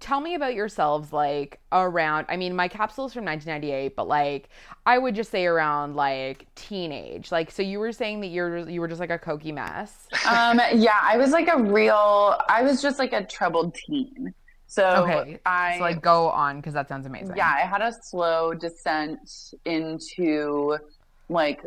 Tell 0.00 0.20
me 0.20 0.34
about 0.34 0.54
yourselves 0.54 1.12
like 1.12 1.60
around 1.70 2.26
I 2.28 2.36
mean, 2.36 2.56
my 2.56 2.66
capsule 2.66 3.06
is 3.06 3.12
from 3.12 3.24
1998, 3.24 3.94
but 3.94 4.08
like 4.08 4.48
I 4.84 4.98
would 4.98 5.14
just 5.14 5.30
say 5.30 5.46
around 5.46 5.94
like 5.94 6.46
teenage. 6.56 7.30
Like 7.30 7.52
so 7.52 7.62
you 7.62 7.78
were 7.78 7.92
saying 7.92 8.20
that 8.22 8.28
you're 8.28 8.68
you 8.68 8.80
were 8.80 8.88
just 8.88 9.00
like 9.00 9.10
a 9.10 9.18
cokey 9.18 9.54
mess. 9.54 10.08
Um 10.28 10.60
yeah, 10.74 10.98
I 11.02 11.16
was 11.16 11.30
like 11.30 11.48
a 11.48 11.58
real 11.62 12.36
I 12.48 12.62
was 12.62 12.82
just 12.82 12.98
like 12.98 13.12
a 13.12 13.24
troubled 13.24 13.74
teen. 13.74 14.34
So 14.66 15.04
okay, 15.04 15.38
I 15.46 15.76
so 15.76 15.82
like 15.82 16.02
go 16.02 16.30
on 16.30 16.56
because 16.56 16.74
that 16.74 16.88
sounds 16.88 17.06
amazing. 17.06 17.36
Yeah, 17.36 17.52
I 17.56 17.60
had 17.60 17.80
a 17.80 17.92
slow 18.02 18.54
descent 18.54 19.54
into 19.64 20.78
like 21.28 21.62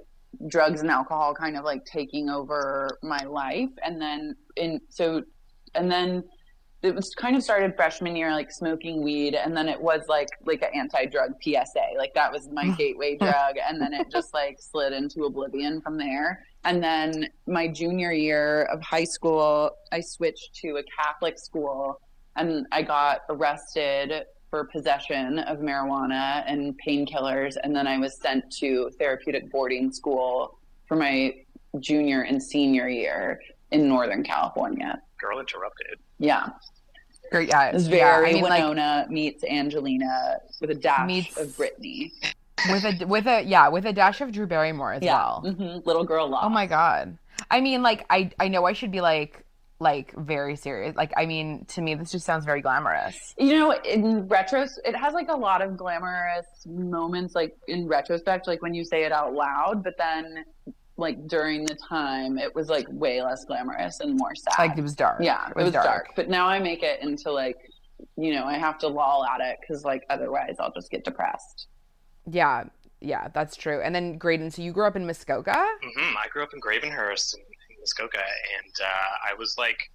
drugs 0.47 0.81
and 0.81 0.89
alcohol 0.89 1.33
kind 1.33 1.57
of 1.57 1.63
like 1.63 1.85
taking 1.85 2.29
over 2.29 2.97
my 3.01 3.23
life. 3.25 3.69
And 3.83 4.01
then 4.01 4.35
in 4.55 4.79
so 4.89 5.23
and 5.75 5.91
then 5.91 6.23
it 6.81 6.93
was 6.93 7.15
kind 7.15 7.35
of 7.37 7.43
started 7.43 7.75
freshman 7.77 8.15
year 8.15 8.31
like 8.31 8.51
smoking 8.51 9.03
weed. 9.03 9.35
And 9.35 9.55
then 9.55 9.69
it 9.69 9.81
was 9.81 10.01
like 10.07 10.27
like 10.45 10.61
an 10.61 10.69
anti-drug 10.73 11.33
psa 11.41 11.63
like 11.97 12.13
that 12.13 12.31
was 12.31 12.49
my 12.51 12.65
oh. 12.67 12.75
gateway 12.75 13.17
drug. 13.19 13.55
And 13.67 13.81
then 13.81 13.93
it 13.93 14.11
just 14.11 14.33
like 14.33 14.57
slid 14.59 14.93
into 14.93 15.25
oblivion 15.25 15.81
from 15.81 15.97
there. 15.97 16.45
And 16.65 16.83
then 16.83 17.27
my 17.47 17.67
junior 17.67 18.11
year 18.11 18.63
of 18.71 18.81
high 18.81 19.03
school 19.03 19.71
i 19.91 19.99
switched 20.01 20.55
to 20.61 20.77
a 20.77 20.83
catholic 20.83 21.39
school. 21.39 21.99
And 22.35 22.65
i 22.71 22.81
got 22.81 23.21
arrested 23.29 24.25
for 24.53 24.65
possession 24.65 25.39
of 25.39 25.61
marijuana 25.61 26.43
and 26.45 26.79
painkillers. 26.87 27.55
And 27.63 27.75
then 27.75 27.87
I 27.87 27.97
was 27.97 28.19
sent 28.21 28.51
to 28.57 28.91
therapeutic 28.99 29.51
boarding 29.51 29.91
school 29.91 30.59
for 30.85 30.95
my 30.95 31.33
junior 31.79 32.21
and 32.21 32.41
senior 32.41 32.87
year 32.87 33.41
in 33.71 33.87
Northern 33.87 34.21
California. 34.23 35.01
Girl 35.19 35.39
interrupted. 35.39 35.97
Yeah. 36.19 36.49
Great. 37.31 37.49
Yeah. 37.49 37.69
It 37.69 37.73
was 37.73 37.87
very 37.87 37.99
yeah, 37.99 38.29
I 38.29 38.33
mean, 38.33 38.43
Winona 38.43 38.97
like, 38.99 39.09
meets 39.09 39.43
Angelina 39.43 40.37
with 40.61 40.69
a 40.69 40.75
dash 40.75 41.07
meets, 41.07 41.35
of 41.35 41.47
Britney. 41.57 42.11
With 42.69 42.85
a 42.85 43.05
with 43.07 43.25
a 43.25 43.41
yeah 43.41 43.69
with 43.69 43.87
a 43.87 43.91
dash 43.91 44.21
of 44.21 44.31
Drew 44.31 44.45
Barrymore 44.45 44.93
as 44.93 45.01
yeah. 45.01 45.15
well. 45.15 45.43
Mm-hmm. 45.47 45.87
Little 45.87 46.03
girl 46.03 46.29
love. 46.29 46.43
Oh 46.43 46.49
my 46.49 46.67
god. 46.67 47.17
I 47.49 47.59
mean, 47.59 47.81
like 47.81 48.05
I 48.11 48.29
I 48.39 48.49
know 48.49 48.65
I 48.65 48.73
should 48.73 48.91
be 48.91 49.01
like 49.01 49.43
like 49.79 50.13
very 50.15 50.55
serious. 50.55 50.95
Like, 50.95 51.11
I 51.17 51.25
mean, 51.25 51.65
to 51.69 51.81
me, 51.81 51.95
this 51.95 52.11
just 52.11 52.25
sounds 52.25 52.45
very 52.45 52.61
glamorous. 52.61 53.33
You 53.37 53.53
know, 53.53 53.71
in 53.83 54.27
retros, 54.27 54.77
it 54.85 54.95
has 54.95 55.13
like 55.13 55.29
a 55.29 55.35
lot 55.35 55.61
of 55.61 55.77
glamorous 55.77 56.45
moments, 56.65 57.35
like 57.35 57.55
in 57.67 57.87
retrospect, 57.87 58.47
like 58.47 58.61
when 58.61 58.73
you 58.73 58.85
say 58.85 59.03
it 59.03 59.11
out 59.11 59.33
loud, 59.33 59.83
but 59.83 59.95
then 59.97 60.45
like 60.97 61.27
during 61.27 61.65
the 61.65 61.75
time, 61.75 62.37
it 62.37 62.53
was 62.53 62.69
like 62.69 62.85
way 62.89 63.21
less 63.21 63.45
glamorous 63.45 63.99
and 63.99 64.17
more 64.17 64.35
sad. 64.35 64.53
Like 64.57 64.77
it 64.77 64.81
was 64.81 64.95
dark. 64.95 65.19
Yeah, 65.21 65.49
it 65.49 65.55
was, 65.55 65.63
it 65.63 65.65
was 65.65 65.73
dark. 65.73 65.85
dark. 65.85 66.07
But 66.15 66.29
now 66.29 66.47
I 66.47 66.59
make 66.59 66.83
it 66.83 67.01
into 67.01 67.31
like, 67.31 67.57
you 68.15 68.33
know, 68.33 68.45
I 68.45 68.57
have 68.57 68.77
to 68.79 68.87
loll 68.87 69.25
at 69.25 69.41
it 69.41 69.57
because 69.59 69.83
like 69.83 70.05
otherwise 70.09 70.55
I'll 70.59 70.71
just 70.71 70.91
get 70.91 71.03
depressed. 71.03 71.67
Yeah, 72.29 72.65
yeah, 73.01 73.27
that's 73.33 73.55
true. 73.55 73.81
And 73.81 73.93
then 73.93 74.17
Graydon, 74.17 74.51
so 74.51 74.61
you 74.61 74.71
grew 74.71 74.85
up 74.85 74.95
in 74.95 75.05
Muskoka? 75.05 75.51
Mm-hmm. 75.51 76.17
I 76.17 76.27
grew 76.31 76.43
up 76.43 76.53
in 76.53 76.61
Gravenhurst, 76.61 77.35
Muskoka, 77.83 78.19
and 78.19 78.73
uh, 78.81 79.29
I 79.29 79.33
was 79.33 79.57
like 79.57 79.91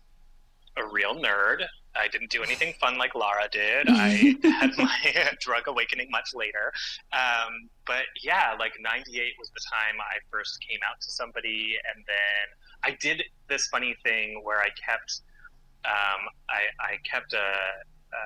a 0.77 0.87
real 0.87 1.15
nerd. 1.15 1.65
I 1.97 2.07
didn't 2.09 2.31
do 2.31 2.43
anything 2.43 2.75
fun 2.81 2.99
like 2.99 3.15
Lara 3.15 3.49
did. 3.51 3.87
I 3.89 4.37
had 4.43 4.77
my 4.77 5.29
drug 5.41 5.67
awakening 5.67 6.09
much 6.11 6.31
later. 6.35 6.73
Um, 7.13 7.71
but 7.87 8.05
yeah, 8.23 8.55
like 8.59 8.75
98 8.79 9.33
was 9.39 9.51
the 9.51 9.61
time 9.73 10.01
I 10.01 10.19
first 10.31 10.59
came 10.69 10.79
out 10.89 11.01
to 11.01 11.11
somebody. 11.11 11.77
And 11.95 12.05
then 12.07 12.47
I 12.85 12.97
did 13.01 13.23
this 13.49 13.67
funny 13.69 13.97
thing 14.05 14.41
where 14.45 14.61
I 14.61 14.69
kept, 14.69 15.23
um, 15.87 16.29
I, 16.51 16.93
I 16.93 16.97
kept 17.11 17.33
a, 17.33 17.39
a 17.39 18.23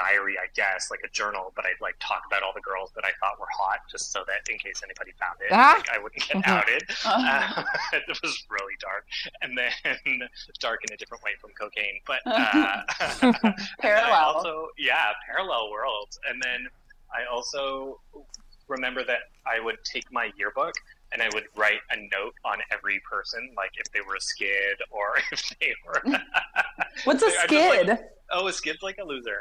diary, 0.00 0.36
I 0.38 0.46
guess, 0.54 0.90
like 0.90 1.00
a 1.04 1.08
journal, 1.08 1.52
but 1.54 1.64
I'd 1.66 1.80
like 1.80 1.96
talk 2.00 2.22
about 2.26 2.42
all 2.42 2.52
the 2.54 2.60
girls 2.60 2.90
that 2.94 3.04
I 3.04 3.10
thought 3.20 3.38
were 3.38 3.52
hot, 3.52 3.80
just 3.90 4.12
so 4.12 4.24
that 4.26 4.48
in 4.50 4.58
case 4.58 4.80
anybody 4.82 5.12
found 5.18 5.38
it, 5.40 5.52
ah. 5.52 5.74
like, 5.76 5.90
I 5.90 6.02
wouldn't 6.02 6.26
get 6.26 6.46
outed. 6.46 6.82
Uh, 7.04 7.64
it 7.92 8.18
was 8.22 8.44
really 8.48 8.74
dark, 8.80 9.04
and 9.42 9.56
then 9.56 10.28
dark 10.60 10.80
in 10.88 10.94
a 10.94 10.96
different 10.96 11.22
way 11.22 11.32
from 11.40 11.50
cocaine, 11.58 12.00
but 12.06 12.20
uh, 12.26 12.82
parallel. 13.80 14.12
Also, 14.12 14.68
yeah, 14.78 15.12
parallel 15.26 15.70
worlds. 15.70 16.18
And 16.28 16.42
then 16.42 16.68
I 17.12 17.30
also 17.30 18.00
remember 18.68 19.04
that 19.04 19.30
I 19.46 19.60
would 19.60 19.78
take 19.84 20.10
my 20.12 20.30
yearbook 20.36 20.74
and 21.12 21.20
I 21.20 21.28
would 21.34 21.44
write 21.56 21.80
a 21.90 21.96
note 21.96 22.34
on 22.44 22.58
every 22.70 23.00
person, 23.00 23.50
like 23.56 23.72
if 23.76 23.90
they 23.92 24.00
were 24.00 24.14
a 24.14 24.20
skid 24.20 24.76
or 24.90 25.16
if 25.32 25.52
they 25.60 25.74
were. 25.84 26.20
What's 27.04 27.22
a 27.22 27.30
skid? 27.30 27.88
Like, 27.88 28.10
oh, 28.30 28.46
a 28.46 28.52
skid's 28.52 28.82
like 28.82 28.98
a 28.98 29.04
loser. 29.04 29.40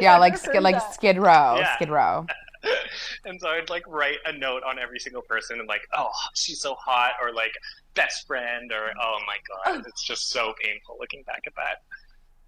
Yeah, 0.00 0.18
like 0.18 0.36
skid, 0.36 0.62
like 0.62 0.80
Skid 0.92 1.18
Row, 1.18 1.56
yeah. 1.58 1.74
Skid 1.76 1.90
Row. 1.90 2.26
and 3.24 3.40
so 3.40 3.48
I'd 3.48 3.70
like 3.70 3.84
write 3.86 4.18
a 4.26 4.32
note 4.32 4.62
on 4.64 4.78
every 4.78 4.98
single 4.98 5.22
person 5.22 5.58
and 5.58 5.68
like, 5.68 5.82
oh, 5.96 6.10
she's 6.34 6.60
so 6.60 6.74
hot, 6.74 7.12
or 7.20 7.32
like 7.32 7.52
best 7.94 8.26
friend, 8.26 8.72
or 8.72 8.92
oh 9.00 9.18
my 9.26 9.36
god, 9.74 9.84
it's 9.86 10.02
just 10.02 10.30
so 10.30 10.54
painful 10.62 10.96
looking 10.98 11.22
back 11.24 11.42
at 11.46 11.54
that. 11.56 11.82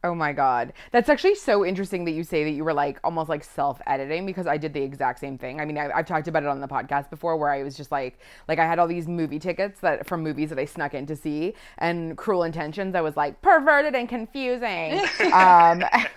Oh 0.04 0.14
my 0.16 0.32
god. 0.32 0.73
That's 0.90 1.09
actually 1.09 1.37
so 1.37 1.64
interesting 1.64 2.04
that 2.06 2.11
you 2.11 2.25
say 2.25 2.42
that 2.42 2.50
you 2.50 2.64
were 2.64 2.75
like 2.75 2.99
almost 3.04 3.28
like 3.28 3.44
self-editing 3.44 4.26
because 4.26 4.49
I 4.49 4.56
did 4.56 4.73
the 4.73 4.82
exact 4.82 5.21
same 5.21 5.38
thing. 5.38 5.61
I 5.61 5.64
mean, 5.64 5.78
I, 5.78 5.97
have 5.97 6.06
talked 6.06 6.26
about 6.26 6.42
it 6.42 6.49
on 6.49 6.61
the 6.61 6.66
podcast 6.66 7.09
before 7.09 7.37
where 7.37 7.50
I 7.50 7.62
was 7.62 7.76
just 7.76 7.92
like 7.92 8.18
like 8.49 8.59
I 8.59 8.66
had 8.66 8.80
all 8.80 8.88
these 8.88 9.06
movie 9.06 9.38
tickets 9.38 9.80
that 9.80 10.06
from 10.06 10.23
movies 10.23 10.49
that 10.50 10.59
I 10.59 10.64
snuck 10.64 10.94
in 10.94 11.06
to 11.06 11.14
see 11.14 11.54
and 11.78 12.18
Cruel 12.18 12.42
Intentions 12.42 12.97
I 12.97 13.00
was 13.00 13.16
like 13.16 13.40
perverted 13.42 13.94
and 13.94 14.09
confusing. 14.09 15.00
um 15.32 15.85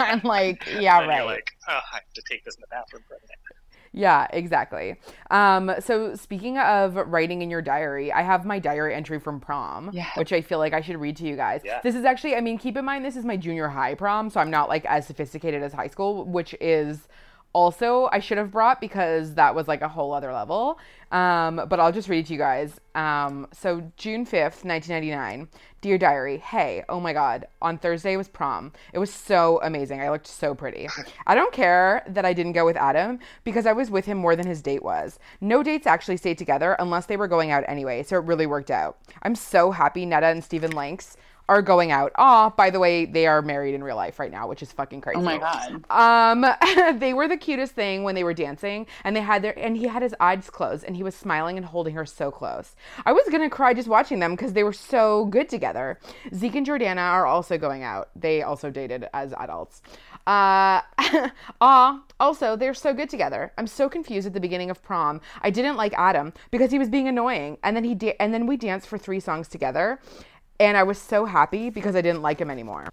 and 0.00 0.24
like 0.24 0.66
yeah, 0.78 1.00
And 1.00 1.08
right. 1.08 1.24
like, 1.26 1.50
oh, 1.68 1.72
I 1.92 1.96
have 1.96 2.12
to 2.14 2.22
take 2.22 2.42
this 2.44 2.54
in 2.54 2.62
the 2.62 2.68
bathroom 2.68 3.02
for 3.06 3.14
a 3.14 3.18
minute. 3.20 3.36
Yeah, 3.98 4.26
exactly. 4.30 4.96
Um, 5.30 5.72
so 5.80 6.14
speaking 6.14 6.58
of 6.58 6.96
writing 6.96 7.40
in 7.40 7.48
your 7.50 7.62
diary, 7.62 8.12
I 8.12 8.20
have 8.20 8.44
my 8.44 8.58
diary 8.58 8.94
entry 8.94 9.18
from 9.18 9.40
prom, 9.40 9.88
Yeah. 9.94 10.04
which 10.16 10.34
I 10.34 10.42
feel 10.42 10.58
like 10.58 10.74
I 10.74 10.82
should 10.82 10.98
read 10.98 11.16
to 11.16 11.24
you 11.26 11.34
guys. 11.34 11.62
Yeah. 11.64 11.80
This 11.82 11.94
is 11.94 12.04
actually, 12.04 12.36
I 12.36 12.42
mean, 12.42 12.58
keep 12.58 12.76
in 12.76 12.84
mind 12.84 13.06
this 13.06 13.16
is 13.16 13.24
my 13.24 13.38
junior 13.38 13.68
high 13.68 13.94
prom, 13.94 14.28
so 14.28 14.38
I'm 14.38 14.50
not 14.50 14.68
like 14.68 14.84
as 14.84 15.06
sophisticated 15.06 15.62
as 15.62 15.72
high 15.72 15.86
school, 15.86 16.26
which 16.26 16.54
is 16.60 17.08
also 17.54 18.06
I 18.12 18.18
should 18.18 18.36
have 18.36 18.50
brought 18.50 18.82
because 18.82 19.34
that 19.36 19.54
was 19.54 19.66
like 19.66 19.80
a 19.80 19.88
whole 19.88 20.12
other 20.12 20.30
level. 20.30 20.78
Um, 21.10 21.62
but 21.66 21.80
I'll 21.80 21.92
just 21.92 22.10
read 22.10 22.18
it 22.18 22.26
to 22.26 22.34
you 22.34 22.38
guys. 22.38 22.78
Um, 22.94 23.46
so 23.52 23.80
June 23.96 24.26
5th, 24.26 24.62
1999. 24.62 25.48
Dear 25.86 25.98
diary, 25.98 26.38
hey, 26.38 26.82
oh 26.88 26.98
my 26.98 27.12
god, 27.12 27.46
on 27.62 27.78
Thursday 27.78 28.16
was 28.16 28.26
prom. 28.26 28.72
It 28.92 28.98
was 28.98 29.14
so 29.14 29.60
amazing. 29.62 30.00
I 30.00 30.10
looked 30.10 30.26
so 30.26 30.52
pretty. 30.52 30.88
I 31.28 31.36
don't 31.36 31.52
care 31.52 32.02
that 32.08 32.24
I 32.24 32.32
didn't 32.32 32.54
go 32.54 32.64
with 32.64 32.76
Adam 32.76 33.20
because 33.44 33.66
I 33.66 33.72
was 33.72 33.88
with 33.88 34.04
him 34.04 34.18
more 34.18 34.34
than 34.34 34.48
his 34.48 34.62
date 34.62 34.82
was. 34.82 35.20
No 35.40 35.62
dates 35.62 35.86
actually 35.86 36.16
stayed 36.16 36.38
together 36.38 36.74
unless 36.80 37.06
they 37.06 37.16
were 37.16 37.28
going 37.28 37.52
out 37.52 37.62
anyway, 37.68 38.02
so 38.02 38.16
it 38.16 38.24
really 38.24 38.46
worked 38.46 38.72
out. 38.72 38.98
I'm 39.22 39.36
so 39.36 39.70
happy 39.70 40.04
Netta 40.04 40.26
and 40.26 40.42
Stephen 40.42 40.72
Lanks 40.72 41.16
are 41.48 41.62
going 41.62 41.92
out. 41.92 42.12
Ah, 42.16 42.50
by 42.50 42.70
the 42.70 42.78
way, 42.80 43.04
they 43.04 43.26
are 43.26 43.42
married 43.42 43.74
in 43.74 43.82
real 43.84 43.96
life 43.96 44.18
right 44.18 44.30
now, 44.30 44.48
which 44.48 44.62
is 44.62 44.72
fucking 44.72 45.00
crazy. 45.00 45.18
Oh 45.18 45.22
my 45.22 45.38
god. 45.38 45.84
Um, 45.90 46.98
they 46.98 47.14
were 47.14 47.28
the 47.28 47.36
cutest 47.36 47.72
thing 47.72 48.02
when 48.02 48.14
they 48.14 48.24
were 48.24 48.34
dancing, 48.34 48.86
and 49.04 49.14
they 49.14 49.20
had 49.20 49.42
their 49.42 49.56
and 49.58 49.76
he 49.76 49.86
had 49.86 50.02
his 50.02 50.14
eyes 50.20 50.50
closed, 50.50 50.84
and 50.84 50.96
he 50.96 51.02
was 51.02 51.14
smiling 51.14 51.56
and 51.56 51.66
holding 51.66 51.94
her 51.94 52.06
so 52.06 52.30
close. 52.30 52.74
I 53.04 53.12
was 53.12 53.24
gonna 53.30 53.50
cry 53.50 53.74
just 53.74 53.88
watching 53.88 54.18
them 54.18 54.32
because 54.32 54.52
they 54.52 54.64
were 54.64 54.72
so 54.72 55.26
good 55.26 55.48
together. 55.48 55.98
Zeke 56.34 56.56
and 56.56 56.66
Jordana 56.66 56.98
are 57.12 57.26
also 57.26 57.58
going 57.58 57.82
out. 57.82 58.10
They 58.16 58.42
also 58.42 58.70
dated 58.70 59.06
as 59.12 59.32
adults. 59.38 59.82
Uh, 60.26 60.80
aw. 61.60 62.02
Also, 62.18 62.56
they're 62.56 62.72
so 62.72 62.94
good 62.94 63.10
together. 63.10 63.52
I'm 63.58 63.66
so 63.66 63.90
confused 63.90 64.26
at 64.26 64.32
the 64.32 64.40
beginning 64.40 64.70
of 64.70 64.82
prom. 64.82 65.20
I 65.42 65.50
didn't 65.50 65.76
like 65.76 65.92
Adam 65.98 66.32
because 66.50 66.70
he 66.70 66.78
was 66.78 66.88
being 66.88 67.08
annoying, 67.08 67.58
and 67.62 67.76
then 67.76 67.84
he 67.84 67.94
da- 67.94 68.16
and 68.18 68.32
then 68.32 68.46
we 68.46 68.56
danced 68.56 68.88
for 68.88 68.96
three 68.96 69.20
songs 69.20 69.48
together, 69.48 70.00
and 70.60 70.76
I 70.76 70.82
was 70.82 70.98
so 70.98 71.24
happy 71.24 71.70
because 71.70 71.96
I 71.96 72.00
didn't 72.00 72.22
like 72.22 72.38
him 72.40 72.50
anymore. 72.50 72.86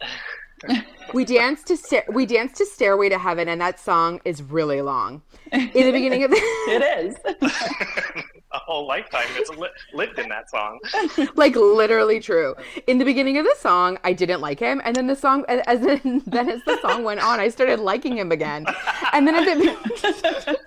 we 1.13 1.25
danced 1.25 1.67
to 1.67 1.77
Sta- 1.77 2.05
we 2.09 2.25
danced 2.25 2.55
to 2.57 2.65
Stairway 2.65 3.09
to 3.09 3.17
Heaven, 3.17 3.49
and 3.49 3.59
that 3.61 3.79
song 3.79 4.21
is 4.25 4.41
really 4.41 4.81
long. 4.81 5.21
In 5.51 5.69
the 5.73 5.91
beginning 5.91 6.23
of 6.23 6.31
the, 6.31 6.37
It 6.67 7.05
is. 7.05 7.15
a 8.53 8.59
whole 8.59 8.87
lifetime 8.87 9.27
is 9.39 9.49
li- 9.49 9.67
lived 9.93 10.19
in 10.19 10.29
that 10.29 10.49
song. 10.49 10.79
like 11.35 11.55
literally 11.55 12.19
true. 12.19 12.55
In 12.87 12.97
the 12.97 13.05
beginning 13.05 13.37
of 13.37 13.45
the 13.45 13.55
song, 13.59 13.97
I 14.03 14.13
didn't 14.13 14.41
like 14.41 14.59
him, 14.59 14.81
and 14.85 14.95
then 14.95 15.07
the 15.07 15.15
song, 15.15 15.43
as 15.49 15.61
as 15.67 15.85
in, 15.85 16.21
then 16.27 16.49
as 16.49 16.61
the 16.65 16.79
song 16.81 17.03
went 17.03 17.21
on, 17.21 17.39
I 17.39 17.49
started 17.49 17.79
liking 17.79 18.17
him 18.17 18.31
again, 18.31 18.65
and 19.11 19.27
then 19.27 19.35
at 19.35 19.45
the, 19.45 20.57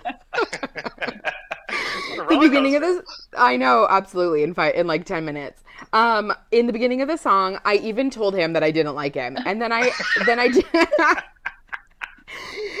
the 2.17 2.37
beginning 2.39 2.75
of 2.75 2.81
this, 2.81 3.01
I 3.37 3.57
know 3.57 3.87
absolutely 3.89 4.43
in 4.43 4.53
five 4.53 4.75
in 4.75 4.87
like 4.87 5.05
ten 5.05 5.25
minutes. 5.25 5.63
Um, 5.93 6.33
in 6.51 6.67
the 6.67 6.73
beginning 6.73 7.01
of 7.01 7.07
the 7.07 7.17
song, 7.17 7.59
I 7.63 7.75
even 7.75 8.09
told 8.09 8.35
him 8.35 8.53
that 8.53 8.63
I 8.63 8.71
didn't 8.71 8.95
like 8.95 9.15
him, 9.15 9.37
and 9.45 9.61
then 9.61 9.71
I 9.71 9.91
then 10.25 10.39
I 10.39 10.47
did. 10.49 10.65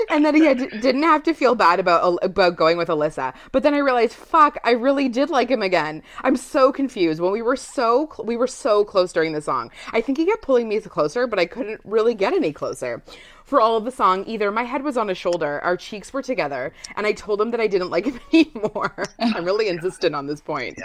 and 0.09 0.25
then 0.25 0.35
he 0.35 0.45
had, 0.45 0.57
didn't 0.57 1.03
have 1.03 1.23
to 1.23 1.33
feel 1.33 1.55
bad 1.55 1.79
about 1.79 2.19
about 2.21 2.55
going 2.55 2.77
with 2.77 2.87
Alyssa. 2.87 3.33
But 3.51 3.63
then 3.63 3.73
I 3.73 3.79
realized, 3.79 4.13
fuck, 4.13 4.57
I 4.63 4.71
really 4.71 5.09
did 5.09 5.29
like 5.29 5.49
him 5.49 5.61
again. 5.61 6.03
I'm 6.23 6.35
so 6.35 6.71
confused. 6.71 7.19
When 7.19 7.31
we 7.31 7.41
were 7.41 7.55
so 7.55 8.09
cl- 8.13 8.25
we 8.25 8.37
were 8.37 8.47
so 8.47 8.83
close 8.83 9.13
during 9.13 9.33
the 9.33 9.41
song, 9.41 9.71
I 9.91 10.01
think 10.01 10.17
he 10.17 10.25
kept 10.25 10.41
pulling 10.41 10.69
me 10.69 10.79
closer, 10.81 11.27
but 11.27 11.39
I 11.39 11.45
couldn't 11.45 11.81
really 11.83 12.15
get 12.15 12.33
any 12.33 12.53
closer. 12.53 13.03
For 13.47 13.61
all 13.61 13.77
of 13.77 13.85
the 13.85 13.91
song, 13.91 14.25
either 14.27 14.51
my 14.51 14.63
head 14.63 14.83
was 14.83 14.97
on 14.97 15.07
his 15.07 15.17
shoulder, 15.17 15.61
our 15.63 15.77
cheeks 15.77 16.11
were 16.11 16.21
together, 16.21 16.73
and 16.97 17.07
I 17.07 17.13
told 17.13 17.39
him 17.39 17.51
that 17.51 17.61
I 17.61 17.67
didn't 17.67 17.89
like 17.89 18.03
him 18.03 18.19
anymore. 18.33 19.05
I'm 19.19 19.45
really 19.45 19.69
insistent 19.75 20.13
on 20.15 20.27
this 20.27 20.41
point. 20.41 20.77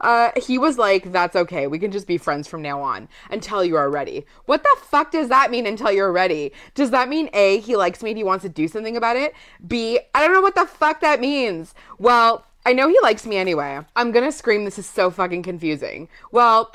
Uh, 0.00 0.30
he 0.36 0.56
was 0.56 0.78
like, 0.78 1.10
"That's 1.10 1.34
okay. 1.34 1.66
We 1.66 1.80
can 1.80 1.90
just 1.90 2.06
be 2.06 2.16
friends 2.16 2.46
from 2.46 2.62
now 2.62 2.80
on 2.80 3.08
until 3.28 3.64
you 3.64 3.74
are 3.74 3.90
ready." 3.90 4.24
What 4.44 4.62
the 4.62 4.76
fuck 4.82 5.10
does 5.10 5.28
that 5.30 5.50
mean? 5.50 5.66
Until 5.66 5.90
you're 5.90 6.12
ready? 6.12 6.52
Does 6.76 6.92
that 6.92 7.08
mean 7.08 7.28
a 7.32 7.58
he 7.58 7.74
likes 7.74 8.04
me 8.04 8.10
and 8.10 8.16
he 8.16 8.22
wants 8.22 8.44
to 8.44 8.48
do 8.48 8.68
something 8.68 8.96
about 8.96 9.16
it? 9.16 9.34
B 9.66 9.98
I 10.14 10.24
don't 10.24 10.32
know 10.32 10.42
what 10.42 10.54
the 10.54 10.66
fuck 10.66 11.00
that 11.00 11.20
means. 11.20 11.74
Well. 11.98 12.46
I 12.64 12.72
know 12.72 12.88
he 12.88 12.98
likes 13.00 13.24
me 13.24 13.36
anyway. 13.36 13.78
I'm 13.94 14.10
gonna 14.10 14.32
scream. 14.32 14.64
This 14.64 14.76
is 14.76 14.86
so 14.86 15.08
fucking 15.08 15.44
confusing. 15.44 16.08
Well, 16.32 16.72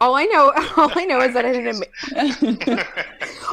all 0.00 0.14
I 0.14 0.24
know, 0.24 0.52
all 0.76 0.90
I 0.96 1.04
know 1.04 1.20
is 1.20 1.34
that 1.34 1.44
I 1.44 1.48
had 1.48 1.56
an 1.56 1.68
ama- 2.68 2.84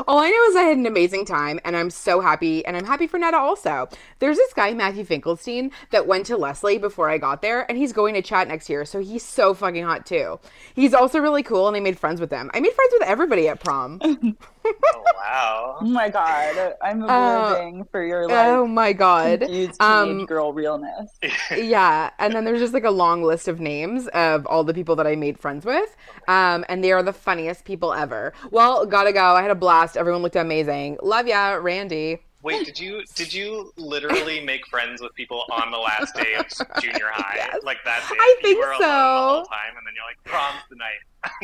all 0.07 0.19
I 0.19 0.29
know 0.29 0.43
is 0.49 0.55
I 0.55 0.61
had 0.63 0.77
an 0.77 0.85
amazing 0.85 1.25
time, 1.25 1.59
and 1.65 1.75
I'm 1.75 1.89
so 1.89 2.19
happy, 2.21 2.65
and 2.65 2.77
I'm 2.77 2.85
happy 2.85 3.07
for 3.07 3.17
Netta 3.17 3.37
also. 3.37 3.89
There's 4.19 4.37
this 4.37 4.53
guy 4.53 4.73
Matthew 4.73 5.03
Finkelstein 5.03 5.71
that 5.91 6.07
went 6.07 6.25
to 6.27 6.37
Leslie 6.37 6.77
before 6.77 7.09
I 7.09 7.17
got 7.17 7.41
there, 7.41 7.65
and 7.69 7.77
he's 7.77 7.93
going 7.93 8.13
to 8.13 8.21
chat 8.21 8.47
next 8.47 8.69
year, 8.69 8.85
so 8.85 8.99
he's 8.99 9.23
so 9.23 9.53
fucking 9.53 9.83
hot 9.83 10.05
too. 10.05 10.39
He's 10.75 10.93
also 10.93 11.19
really 11.19 11.43
cool, 11.43 11.67
and 11.67 11.75
I 11.75 11.79
made 11.79 11.99
friends 11.99 12.21
with 12.21 12.31
him. 12.31 12.49
I 12.53 12.59
made 12.59 12.73
friends 12.73 12.93
with 12.99 13.07
everybody 13.07 13.47
at 13.47 13.59
prom. 13.59 13.99
Oh, 14.69 15.03
wow. 15.15 15.77
Oh 15.79 15.85
my 15.85 16.09
god. 16.09 16.73
I'm 16.83 17.01
Uh, 17.03 17.51
living 17.53 17.85
for 17.89 18.05
your 18.05 18.27
like 18.27 18.47
oh 18.47 18.67
my 18.67 18.91
god. 18.91 19.39
confused 19.39 19.79
teenage 19.79 20.19
Um, 20.19 20.25
girl 20.25 20.51
realness. 20.51 21.09
yeah 21.55 22.09
and 22.19 22.33
then 22.33 22.43
there's 22.43 22.59
just 22.59 22.73
like 22.73 22.83
a 22.83 22.91
long 22.91 23.23
list 23.23 23.47
of 23.47 23.61
names 23.61 24.07
of 24.09 24.45
all 24.45 24.65
the 24.65 24.73
people 24.73 24.97
that 24.97 25.07
i 25.07 25.15
made 25.15 25.39
friends 25.39 25.65
with 25.65 25.95
um, 26.27 26.35
Um, 26.37 26.65
and 26.69 26.83
they 26.83 26.91
are 26.91 27.03
the 27.03 27.13
funniest 27.13 27.65
people 27.65 27.93
ever 27.93 28.33
well 28.51 28.85
gotta 28.85 29.11
go 29.11 29.23
i 29.35 29.41
had 29.41 29.51
a 29.51 29.55
blast 29.55 29.97
everyone 29.97 30.21
looked 30.21 30.35
amazing 30.35 30.97
love 31.01 31.27
ya 31.27 31.53
randy 31.53 32.19
Wait, 32.43 32.65
did 32.65 32.79
you 32.79 33.03
did 33.15 33.33
you 33.33 33.73
literally 33.77 34.39
make 34.51 34.65
friends 34.67 35.01
with 35.01 35.13
people 35.15 35.43
on 35.51 35.71
the 35.71 35.77
last 35.77 36.15
day 36.15 36.35
of 36.35 36.45
junior 36.81 37.07
high? 37.11 37.33
Yes. 37.35 37.57
Like 37.63 37.79
that's 37.83 38.09
it. 38.09 38.17
I 38.17 38.35
you 38.41 38.41
think 38.41 38.59
were 38.59 38.71
alone 38.71 38.79
so. 38.79 38.87
the 38.87 39.33
whole 39.33 39.45
time, 39.45 39.73
and 39.75 39.85
then 39.85 39.93
you're 39.95 40.05
like, 40.05 40.23
prom's 40.23 40.63
the 40.69 40.75
night 40.77 41.01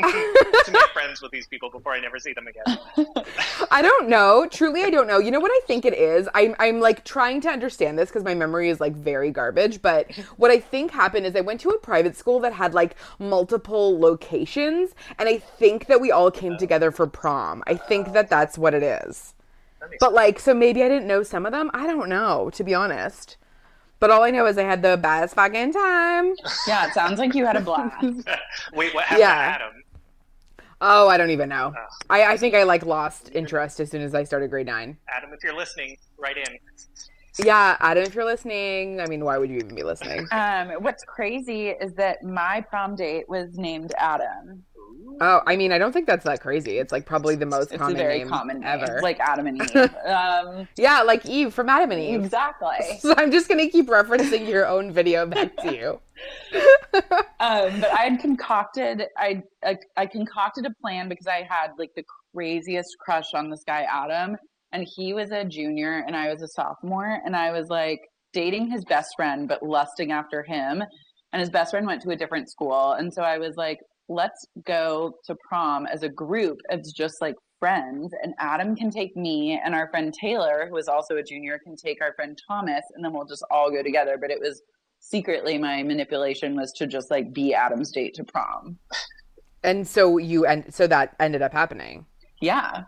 to 0.65 0.71
make 0.71 0.89
friends 0.93 1.21
with 1.21 1.31
these 1.31 1.47
people 1.47 1.69
before 1.69 1.93
I 1.93 1.99
never 1.99 2.19
see 2.19 2.33
them 2.33 2.47
again. 2.47 2.77
i 3.71 3.81
don't 3.81 4.07
know 4.09 4.45
truly 4.49 4.83
i 4.83 4.89
don't 4.89 5.07
know 5.07 5.17
you 5.17 5.31
know 5.31 5.39
what 5.39 5.51
i 5.51 5.59
think 5.65 5.85
it 5.85 5.93
is 5.93 6.27
i'm, 6.33 6.55
I'm 6.59 6.79
like 6.79 7.03
trying 7.03 7.41
to 7.41 7.49
understand 7.49 7.97
this 7.97 8.09
because 8.09 8.23
my 8.23 8.35
memory 8.35 8.69
is 8.69 8.79
like 8.79 8.93
very 8.93 9.31
garbage 9.31 9.81
but 9.81 10.13
what 10.37 10.51
i 10.51 10.59
think 10.59 10.91
happened 10.91 11.25
is 11.25 11.35
i 11.35 11.41
went 11.41 11.59
to 11.61 11.69
a 11.69 11.77
private 11.79 12.15
school 12.15 12.39
that 12.41 12.53
had 12.53 12.73
like 12.73 12.95
multiple 13.19 13.99
locations 13.99 14.93
and 15.17 15.27
i 15.29 15.37
think 15.37 15.87
that 15.87 16.01
we 16.01 16.11
all 16.11 16.29
came 16.31 16.57
together 16.57 16.91
for 16.91 17.07
prom 17.07 17.63
i 17.67 17.73
think 17.75 18.13
that 18.13 18.29
that's 18.29 18.57
what 18.57 18.73
it 18.73 18.83
is 18.83 19.33
But 19.99 20.13
like, 20.13 20.39
so 20.39 20.53
maybe 20.53 20.81
I 20.83 20.87
didn't 20.87 21.07
know 21.07 21.23
some 21.23 21.45
of 21.45 21.51
them. 21.51 21.69
I 21.73 21.85
don't 21.87 22.07
know, 22.09 22.49
to 22.51 22.63
be 22.63 22.73
honest. 22.73 23.37
But 24.03 24.11
all 24.11 24.21
I 24.23 24.31
know 24.31 24.45
is 24.47 24.57
I 24.57 24.63
had 24.63 24.81
the 24.81 24.97
best 24.97 25.33
fucking 25.33 25.71
time. 25.71 26.33
Yeah, 26.67 26.87
it 26.87 26.93
sounds 26.93 27.19
like 27.19 27.33
you 27.33 27.45
had 27.45 27.55
a 27.55 27.61
blast. 27.61 28.03
Wait, 28.73 28.93
what 28.93 29.05
happened 29.05 29.19
Yeah. 29.21 29.33
to 29.33 29.63
Adam? 29.63 29.83
Oh, 30.81 31.07
I 31.07 31.15
don't 31.15 31.29
even 31.29 31.47
know. 31.47 31.67
Ugh. 31.67 31.89
I, 32.09 32.33
I 32.33 32.35
think 32.35 32.53
I 32.53 32.63
like 32.63 32.85
lost 32.85 33.29
interest 33.33 33.79
as 33.79 33.89
soon 33.89 34.01
as 34.01 34.13
I 34.13 34.25
started 34.25 34.49
grade 34.49 34.65
nine. 34.65 34.97
Adam, 35.07 35.29
if 35.31 35.41
you're 35.41 35.55
listening, 35.55 35.95
write 36.17 36.35
in. 36.35 36.43
Yeah, 37.45 37.77
Adam, 37.79 38.03
if 38.03 38.13
you're 38.13 38.25
listening, 38.25 38.99
I 38.99 39.05
mean, 39.05 39.23
why 39.23 39.37
would 39.37 39.49
you 39.49 39.55
even 39.55 39.73
be 39.73 39.83
listening? 39.83 40.27
Um, 40.33 40.71
what's 40.83 41.05
crazy 41.05 41.69
is 41.69 41.93
that 41.93 42.23
my 42.23 42.59
prom 42.59 42.97
date 42.97 43.29
was 43.29 43.57
named 43.57 43.93
Adam. 43.97 44.65
Oh, 45.21 45.41
I 45.45 45.55
mean, 45.55 45.71
I 45.71 45.77
don't 45.77 45.93
think 45.93 46.07
that's 46.07 46.25
that 46.25 46.41
crazy. 46.41 46.79
It's 46.79 46.91
like 46.91 47.05
probably 47.05 47.35
the 47.35 47.45
most 47.45 47.71
It's 47.71 47.77
common 47.79 47.95
a 47.95 47.99
very 47.99 48.17
name 48.19 48.29
common 48.29 48.59
name, 48.61 48.67
ever. 48.67 48.99
like 49.01 49.19
Adam 49.19 49.47
and 49.47 49.61
Eve. 49.61 49.95
um, 50.05 50.67
yeah, 50.75 51.01
like 51.03 51.25
Eve 51.25 51.53
from 51.53 51.69
Adam 51.69 51.91
and 51.91 52.01
Eve. 52.01 52.23
exactly. 52.25 52.69
So 52.99 53.13
I'm 53.15 53.31
just 53.31 53.47
gonna 53.47 53.69
keep 53.69 53.87
referencing 53.87 54.49
your 54.49 54.65
own 54.67 54.91
video 54.91 55.25
back 55.25 55.55
to 55.57 55.73
you. 55.73 55.99
Um, 57.39 57.81
but 57.81 57.91
I 57.91 58.03
had 58.05 58.19
concocted, 58.21 59.03
I, 59.17 59.43
I 59.65 59.77
I 59.97 60.05
concocted 60.05 60.65
a 60.65 60.73
plan 60.81 61.09
because 61.09 61.27
I 61.27 61.45
had 61.49 61.71
like 61.77 61.91
the 61.95 62.03
craziest 62.33 62.95
crush 62.99 63.33
on 63.33 63.49
this 63.49 63.63
guy 63.67 63.85
Adam, 63.91 64.37
and 64.71 64.87
he 64.95 65.13
was 65.13 65.31
a 65.31 65.43
junior 65.43 66.03
and 66.07 66.15
I 66.15 66.31
was 66.31 66.41
a 66.41 66.47
sophomore, 66.47 67.19
and 67.25 67.35
I 67.35 67.51
was 67.51 67.67
like 67.67 67.99
dating 68.31 68.69
his 68.71 68.85
best 68.85 69.09
friend 69.17 69.47
but 69.47 69.61
lusting 69.61 70.11
after 70.11 70.43
him, 70.43 70.83
and 71.33 71.39
his 71.41 71.49
best 71.49 71.71
friend 71.71 71.85
went 71.85 72.01
to 72.03 72.11
a 72.11 72.15
different 72.15 72.49
school, 72.49 72.93
and 72.93 73.13
so 73.13 73.23
I 73.23 73.37
was 73.39 73.55
like, 73.57 73.79
let's 74.09 74.45
go 74.65 75.15
to 75.25 75.35
prom 75.47 75.85
as 75.85 76.03
a 76.03 76.09
group. 76.09 76.59
It's 76.69 76.91
just 76.91 77.15
like 77.21 77.35
friends, 77.59 78.13
and 78.21 78.33
Adam 78.39 78.75
can 78.75 78.91
take 78.91 79.15
me, 79.15 79.59
and 79.63 79.73
our 79.73 79.89
friend 79.89 80.13
Taylor, 80.13 80.67
who 80.69 80.77
is 80.77 80.87
also 80.87 81.17
a 81.17 81.23
junior, 81.23 81.59
can 81.63 81.75
take 81.75 82.01
our 82.01 82.13
friend 82.13 82.37
Thomas, 82.47 82.83
and 82.95 83.03
then 83.03 83.13
we'll 83.13 83.25
just 83.25 83.43
all 83.49 83.71
go 83.71 83.81
together. 83.81 84.17
But 84.19 84.31
it 84.31 84.39
was 84.39 84.61
secretly 85.03 85.57
my 85.57 85.83
manipulation 85.83 86.55
was 86.55 86.71
to 86.73 86.87
just 86.87 87.11
like 87.11 87.33
be 87.33 87.53
Adam's 87.53 87.91
date 87.91 88.13
to 88.15 88.23
prom. 88.23 88.77
And 89.63 89.87
so 89.87 90.17
you 90.17 90.45
and 90.45 90.73
so 90.73 90.87
that 90.87 91.15
ended 91.19 91.41
up 91.41 91.53
happening. 91.53 92.05
Yeah. 92.41 92.83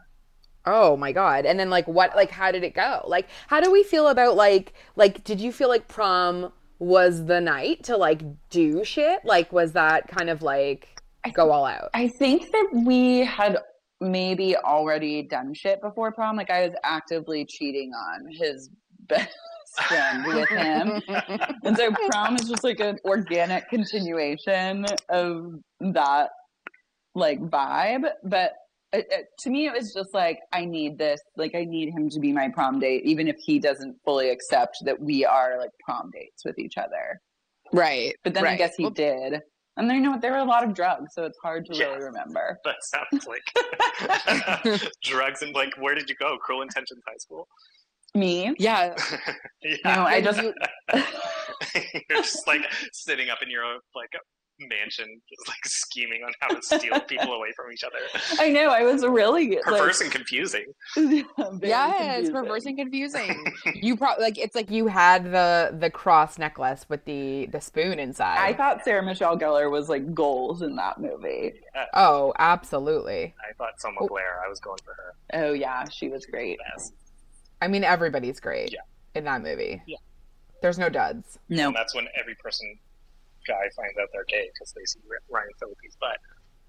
Oh 0.66 0.98
my 0.98 1.12
god. 1.12 1.46
And 1.46 1.60
then 1.60 1.70
like 1.70 1.88
what 1.88 2.16
like 2.16 2.32
how 2.32 2.52
did 2.52 2.64
it 2.64 2.74
go? 2.74 3.02
Like 3.06 3.28
how 3.48 3.60
do 3.60 3.72
we 3.72 3.84
feel 3.84 4.08
about 4.08 4.36
like 4.36 4.74
like 4.96 5.24
did 5.24 5.40
you 5.40 5.52
feel 5.52 5.70
like 5.70 5.88
prom 5.88 6.52
was 6.80 7.26
the 7.26 7.40
night 7.40 7.84
to 7.84 7.98
like 7.98 8.22
do 8.50 8.84
shit? 8.84 9.20
Like 9.24 9.52
was 9.54 9.74
that 9.74 10.08
kind 10.08 10.30
of 10.30 10.42
like 10.42 10.95
go 11.30 11.52
all 11.52 11.66
out? 11.66 11.90
I 11.94 12.08
think 12.08 12.52
that 12.52 12.70
we 12.86 13.20
had 13.20 13.58
maybe 14.02 14.56
already 14.58 15.24
done 15.24 15.54
shit 15.54 15.82
before 15.82 16.12
prom. 16.12 16.36
Like 16.36 16.50
I 16.50 16.68
was 16.68 16.76
actively 16.84 17.46
cheating 17.46 17.92
on 17.94 18.28
his 18.30 18.70
best 19.08 19.30
friend 19.88 20.26
with 20.26 20.50
him. 20.50 21.02
and 21.64 21.78
so 21.78 21.92
prom 22.10 22.36
is 22.36 22.50
just 22.50 22.64
like 22.64 22.80
an 22.80 22.98
organic 23.06 23.70
continuation 23.70 24.86
of 25.10 25.56
that 25.80 26.30
like 27.14 27.40
vibe. 27.42 28.06
But 28.24 28.54
it, 28.94 29.08
it, 29.10 29.26
to 29.40 29.50
me, 29.50 29.68
it 29.68 29.74
was 29.74 29.94
just 29.94 30.14
like, 30.14 30.40
I 30.54 30.66
need 30.66 30.98
this. 30.98 31.20
Like, 31.36 31.56
I 31.56 31.66
need 31.66 31.90
him 31.90 32.10
to 32.10 32.20
be 32.20 32.32
my 32.32 32.50
prom 32.50 32.80
date, 32.80 33.04
even 33.06 33.28
if 33.28 33.36
he 33.44 33.60
doesn't 33.60 33.98
fully 34.06 34.30
accept 34.30 34.78
that 34.86 35.00
we 35.00 35.26
are 35.26 35.58
like 35.60 35.72
prom 35.84 36.12
dates 36.14 36.46
with 36.46 36.58
each 36.58 36.78
other. 36.78 37.20
Right. 37.74 38.16
But 38.24 38.34
then 38.34 38.46
I 38.46 38.56
guess 38.56 38.76
he 38.76 38.84
Well, 38.84 38.92
did. 38.92 39.42
And 39.78 39.90
there, 39.90 39.98
you 39.98 40.04
know, 40.04 40.12
what? 40.12 40.22
there 40.22 40.32
were 40.32 40.38
a 40.38 40.44
lot 40.46 40.64
of 40.64 40.74
drugs, 40.74 41.14
so 41.14 41.26
it's 41.26 41.38
hard 41.44 41.66
to 41.66 41.76
Yeah. 41.76 41.88
really 41.88 42.04
remember. 42.06 42.58
That 42.64 42.76
sounds 42.82 43.28
like 43.28 44.90
drugs 45.04 45.42
and 45.42 45.54
like 45.54 45.74
where 45.78 45.96
did 45.96 46.10
you 46.10 46.16
go? 46.16 46.38
Cruel 46.38 46.62
Intentions 46.62 47.02
High 47.08 47.18
School. 47.18 47.48
Me? 48.14 48.54
Yeah. 48.58 48.96
yeah, 49.62 49.76
No, 49.84 50.04
I 50.06 50.22
just 50.22 50.42
you're 50.42 50.54
just 52.12 52.48
like 52.48 52.62
sitting 52.94 53.30
up 53.30 53.40
in 53.42 53.50
your 53.52 53.64
own 53.66 53.80
like 53.94 54.10
mansion, 54.60 55.22
just 55.30 55.48
like 55.48 55.66
scheming 55.66 56.22
on 56.24 56.32
how 56.40 56.48
to 56.56 56.62
steal 56.62 57.00
people 57.08 57.34
away 57.34 57.52
from 57.56 57.72
each 57.72 57.84
other. 57.84 57.98
I 58.40 58.50
know. 58.52 58.70
I 58.70 58.84
was 58.84 59.06
really 59.06 59.58
Perverse 59.64 60.02
and 60.02 60.12
confusing. 60.12 60.66
Like, 60.96 61.26
very 61.38 61.70
Yeah, 61.70 62.14
it's 62.18 62.30
perverse 62.30 62.66
and 62.66 62.78
confusing. 62.78 63.46
you 63.76 63.98
probably 63.98 64.24
like 64.24 64.38
it's 64.38 64.56
like 64.56 64.72
you 64.72 64.88
had 64.88 65.26
the 65.32 65.76
the 65.80 65.90
cross 65.90 66.38
necklace 66.38 66.86
with 66.90 67.04
the 67.06 67.48
the 67.48 67.60
spoon 67.62 68.00
inside. 68.00 68.38
I 68.40 68.54
thought 68.54 68.84
Sarah 68.84 69.04
Michelle 69.04 69.38
Gellar 69.38 69.70
was 69.70 69.90
like 69.90 70.14
goals 70.14 70.62
in 70.62 70.76
that 70.78 71.00
movie. 71.00 71.54
Uh, 71.76 71.86
oh, 71.94 72.34
absolutely. 72.40 73.34
I 73.50 73.54
thought 73.58 73.80
Selma 73.80 73.98
Oh. 74.02 74.08
Blair. 74.08 74.42
I 74.46 74.50
was 74.50 74.60
going 74.60 74.80
for 74.84 74.94
her. 74.94 75.14
Oh 75.34 75.54
yeah, 75.54 75.86
she 75.90 76.08
was 76.10 76.26
great. 76.26 76.58
Yes. 76.74 76.92
I 77.62 77.68
mean, 77.68 77.84
everybody's 77.84 78.40
great 78.40 78.72
Yeah. 78.74 78.80
in 79.16 79.26
that 79.26 79.42
movie. 79.42 79.82
Yeah. 79.88 79.98
There's 80.62 80.78
no 80.80 80.90
duds. 80.90 81.38
No, 81.50 81.68
And 81.68 81.76
that's 81.76 81.94
when 81.94 82.08
every 82.20 82.36
person 82.36 82.78
guy 83.48 83.70
finds 83.76 83.98
out 84.02 84.10
they're 84.14 84.26
gay 84.26 84.50
because 84.54 84.74
they 84.74 84.86
see 84.86 85.00
Ryan 85.30 85.48
Phillippe's 85.60 85.98
butt. 86.00 86.18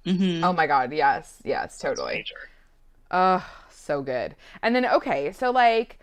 mm-hmm. 0.06 0.44
Oh 0.44 0.52
my 0.52 0.66
god, 0.66 0.92
yes, 0.92 1.40
yes, 1.44 1.62
That's 1.62 1.78
totally. 1.78 2.14
Major. 2.14 2.36
Oh, 3.10 3.46
so 3.70 4.02
good. 4.02 4.34
And 4.62 4.74
then 4.74 4.86
okay, 4.86 5.32
so 5.32 5.50
like, 5.50 6.00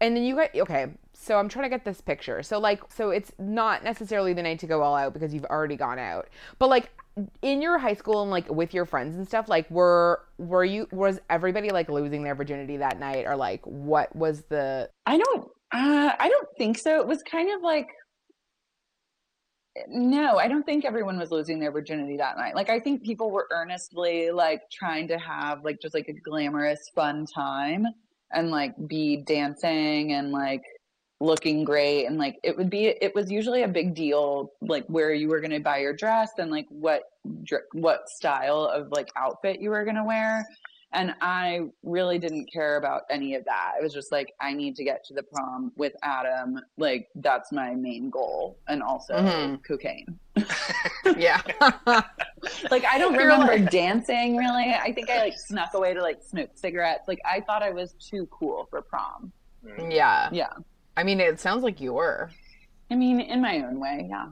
and 0.00 0.16
then 0.16 0.24
you 0.24 0.36
got 0.36 0.54
okay. 0.54 0.88
So 1.12 1.38
I'm 1.38 1.48
trying 1.48 1.64
to 1.64 1.68
get 1.70 1.84
this 1.84 2.00
picture. 2.00 2.42
So 2.42 2.58
like, 2.58 2.82
so 2.92 3.10
it's 3.10 3.32
not 3.38 3.82
necessarily 3.82 4.34
the 4.34 4.42
night 4.42 4.58
to 4.60 4.66
go 4.66 4.82
all 4.82 4.94
out 4.94 5.14
because 5.14 5.32
you've 5.32 5.46
already 5.46 5.76
gone 5.76 5.98
out. 5.98 6.28
But 6.58 6.68
like 6.68 6.90
in 7.42 7.62
your 7.62 7.78
high 7.78 7.94
school 7.94 8.22
and 8.22 8.30
like 8.30 8.50
with 8.50 8.74
your 8.74 8.84
friends 8.84 9.16
and 9.16 9.26
stuff, 9.26 9.48
like 9.48 9.70
were 9.70 10.22
were 10.38 10.64
you 10.64 10.86
was 10.90 11.20
everybody 11.30 11.70
like 11.70 11.88
losing 11.88 12.22
their 12.24 12.34
virginity 12.34 12.76
that 12.78 12.98
night 12.98 13.24
or 13.26 13.36
like 13.36 13.64
what 13.64 14.14
was 14.14 14.42
the 14.48 14.90
I 15.06 15.16
don't. 15.18 15.48
Uh, 15.72 16.12
I 16.18 16.28
don't 16.28 16.48
think 16.56 16.78
so. 16.78 17.00
It 17.00 17.06
was 17.06 17.22
kind 17.22 17.50
of 17.52 17.62
like. 17.62 17.88
No, 19.88 20.38
I 20.38 20.46
don't 20.46 20.64
think 20.64 20.84
everyone 20.84 21.18
was 21.18 21.30
losing 21.30 21.58
their 21.58 21.72
virginity 21.72 22.16
that 22.18 22.36
night. 22.36 22.54
Like, 22.54 22.70
I 22.70 22.78
think 22.78 23.02
people 23.02 23.30
were 23.30 23.48
earnestly 23.50 24.30
like 24.30 24.70
trying 24.70 25.08
to 25.08 25.18
have 25.18 25.64
like 25.64 25.80
just 25.80 25.94
like 25.94 26.08
a 26.08 26.12
glamorous, 26.12 26.88
fun 26.94 27.26
time 27.26 27.86
and 28.32 28.50
like 28.50 28.74
be 28.86 29.16
dancing 29.16 30.12
and 30.12 30.30
like 30.30 30.62
looking 31.20 31.64
great 31.64 32.06
and 32.06 32.18
like 32.18 32.38
it 32.42 32.56
would 32.56 32.68
be 32.68 32.86
it 32.86 33.14
was 33.14 33.30
usually 33.30 33.62
a 33.62 33.68
big 33.68 33.94
deal 33.94 34.52
like 34.60 34.84
where 34.86 35.14
you 35.14 35.28
were 35.28 35.40
going 35.40 35.50
to 35.50 35.60
buy 35.60 35.78
your 35.78 35.94
dress 35.94 36.32
and 36.38 36.50
like 36.50 36.66
what 36.68 37.04
what 37.72 38.08
style 38.10 38.64
of 38.64 38.90
like 38.90 39.08
outfit 39.16 39.60
you 39.60 39.70
were 39.70 39.84
going 39.84 39.96
to 39.96 40.04
wear 40.04 40.46
and 40.94 41.14
I 41.20 41.68
really 41.82 42.18
didn't 42.18 42.50
care 42.52 42.76
about 42.76 43.02
any 43.10 43.34
of 43.34 43.44
that. 43.44 43.72
It 43.78 43.82
was 43.82 43.92
just 43.92 44.10
like 44.12 44.32
I 44.40 44.52
need 44.54 44.76
to 44.76 44.84
get 44.84 45.04
to 45.06 45.14
the 45.14 45.22
prom 45.22 45.72
with 45.76 45.92
Adam. 46.02 46.58
Like 46.78 47.08
that's 47.16 47.52
my 47.52 47.74
main 47.74 48.08
goal, 48.10 48.58
and 48.68 48.82
also 48.82 49.14
Mhm. 49.14 49.62
cocaine. 49.64 50.18
yeah 51.16 51.40
Like 52.70 52.84
I 52.84 52.98
don't 52.98 53.16
remember 53.16 53.58
dancing 53.70 54.36
really. 54.36 54.72
I 54.74 54.92
think 54.92 55.08
I 55.10 55.18
like 55.18 55.34
snuck 55.46 55.74
away 55.74 55.94
to 55.94 56.02
like 56.02 56.22
smoke 56.22 56.50
cigarettes. 56.54 57.04
Like 57.08 57.20
I 57.24 57.40
thought 57.40 57.62
I 57.62 57.70
was 57.70 57.94
too 57.94 58.26
cool 58.30 58.66
for 58.70 58.82
prom. 58.82 59.32
Yeah 59.90 60.28
Yeah, 60.32 60.52
I 60.96 61.04
mean 61.04 61.20
it 61.20 61.40
sounds 61.40 61.62
like 61.62 61.80
you 61.80 61.94
were 61.94 62.30
I 62.90 62.96
mean 62.96 63.20
in 63.20 63.40
my 63.40 63.58
own 63.60 63.80
way. 63.80 64.06
Yeah. 64.10 64.26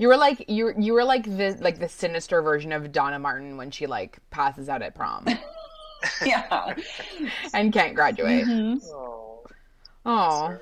You 0.00 0.08
were 0.08 0.16
like 0.16 0.44
you 0.48 0.64
were- 0.64 0.74
you 0.80 0.92
were 0.94 1.04
like 1.04 1.24
the 1.24 1.56
like 1.60 1.78
the 1.78 1.88
sinister 1.88 2.40
version 2.42 2.72
of 2.72 2.90
Donna 2.90 3.18
Martin 3.18 3.56
when 3.56 3.70
she 3.70 3.86
like 3.86 4.18
passes 4.30 4.68
out 4.68 4.80
at 4.82 4.94
prom 4.94 5.26
Yeah. 6.24 6.74
and 7.52 7.72
can't 7.72 7.94
graduate. 7.94 8.46
Mhm. 8.46 8.80
Oh, 8.92 9.44
Oh, 10.06 10.58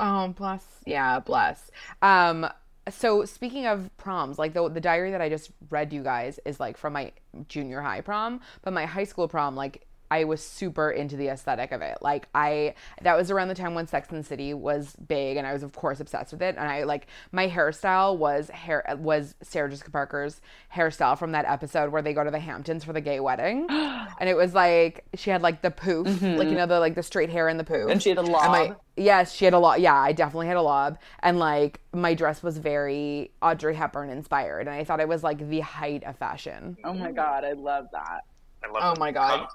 oh, 0.00 0.28
bless. 0.28 0.64
Yeah, 0.86 1.20
bless. 1.20 1.70
Um, 2.00 2.48
so 2.88 3.26
speaking 3.26 3.66
of 3.66 3.94
proms, 3.98 4.38
like 4.38 4.54
the 4.54 4.66
the 4.70 4.80
diary 4.80 5.10
that 5.10 5.20
I 5.20 5.28
just 5.28 5.50
read 5.68 5.92
you 5.92 6.02
guys 6.02 6.40
is 6.46 6.58
like 6.58 6.78
from 6.78 6.94
my 6.94 7.12
junior 7.48 7.82
high 7.82 8.00
prom, 8.00 8.40
but 8.62 8.72
my 8.72 8.86
high 8.86 9.04
school 9.04 9.28
prom, 9.28 9.54
like 9.54 9.86
I 10.10 10.24
was 10.24 10.42
super 10.42 10.90
into 10.90 11.16
the 11.16 11.28
aesthetic 11.28 11.72
of 11.72 11.82
it. 11.82 11.98
Like 12.00 12.28
I 12.34 12.74
that 13.02 13.16
was 13.16 13.30
around 13.30 13.48
the 13.48 13.54
time 13.54 13.74
when 13.74 13.86
Sex 13.86 14.08
and 14.10 14.20
the 14.20 14.24
City 14.26 14.54
was 14.54 14.96
big 15.06 15.36
and 15.36 15.46
I 15.46 15.52
was 15.52 15.62
of 15.62 15.72
course 15.72 16.00
obsessed 16.00 16.32
with 16.32 16.42
it. 16.42 16.56
And 16.58 16.68
I 16.68 16.84
like 16.84 17.06
my 17.32 17.48
hairstyle 17.48 18.16
was 18.16 18.48
hair 18.50 18.84
was 18.98 19.34
Sarah 19.42 19.68
Jessica 19.70 19.90
Parker's 19.90 20.40
hairstyle 20.74 21.18
from 21.18 21.32
that 21.32 21.44
episode 21.46 21.92
where 21.92 22.02
they 22.02 22.14
go 22.14 22.24
to 22.24 22.30
the 22.30 22.38
Hamptons 22.40 22.84
for 22.84 22.92
the 22.92 23.00
gay 23.00 23.20
wedding. 23.20 23.66
and 23.70 24.28
it 24.28 24.36
was 24.36 24.54
like 24.54 25.04
she 25.14 25.30
had 25.30 25.42
like 25.42 25.62
the 25.62 25.70
poof, 25.70 26.06
like 26.06 26.22
you 26.22 26.28
mm-hmm. 26.28 26.54
know 26.54 26.66
the 26.66 26.80
like 26.80 26.94
the 26.94 27.02
straight 27.02 27.30
hair 27.30 27.48
and 27.48 27.58
the 27.58 27.64
poof. 27.64 27.90
And 27.90 28.02
she 28.02 28.10
had 28.10 28.18
a 28.18 28.22
And 28.22 28.28
lob. 28.30 28.50
my- 28.50 28.76
yes, 28.96 29.32
she 29.32 29.44
had 29.44 29.54
a 29.54 29.58
lot. 29.58 29.80
Yeah, 29.80 29.94
I 29.94 30.12
definitely 30.12 30.48
had 30.48 30.56
a 30.56 30.62
lob, 30.62 30.98
and 31.20 31.38
like 31.38 31.80
my 31.92 32.14
dress 32.14 32.42
was 32.42 32.58
very 32.58 33.30
Audrey 33.42 33.74
Hepburn 33.74 34.10
inspired, 34.10 34.66
and 34.66 34.70
I 34.70 34.84
thought 34.84 35.00
it 35.00 35.08
was 35.08 35.22
like 35.22 35.48
the 35.48 35.60
height 35.60 36.04
of 36.04 36.16
fashion. 36.16 36.76
oh 36.84 36.92
my 36.94 37.12
god, 37.12 37.44
I 37.44 37.52
love 37.52 37.86
that. 37.92 38.22
I 38.64 38.68
love 38.70 38.96
Oh 38.96 39.00
my 39.00 39.12
God. 39.12 39.38
conf- 39.40 39.50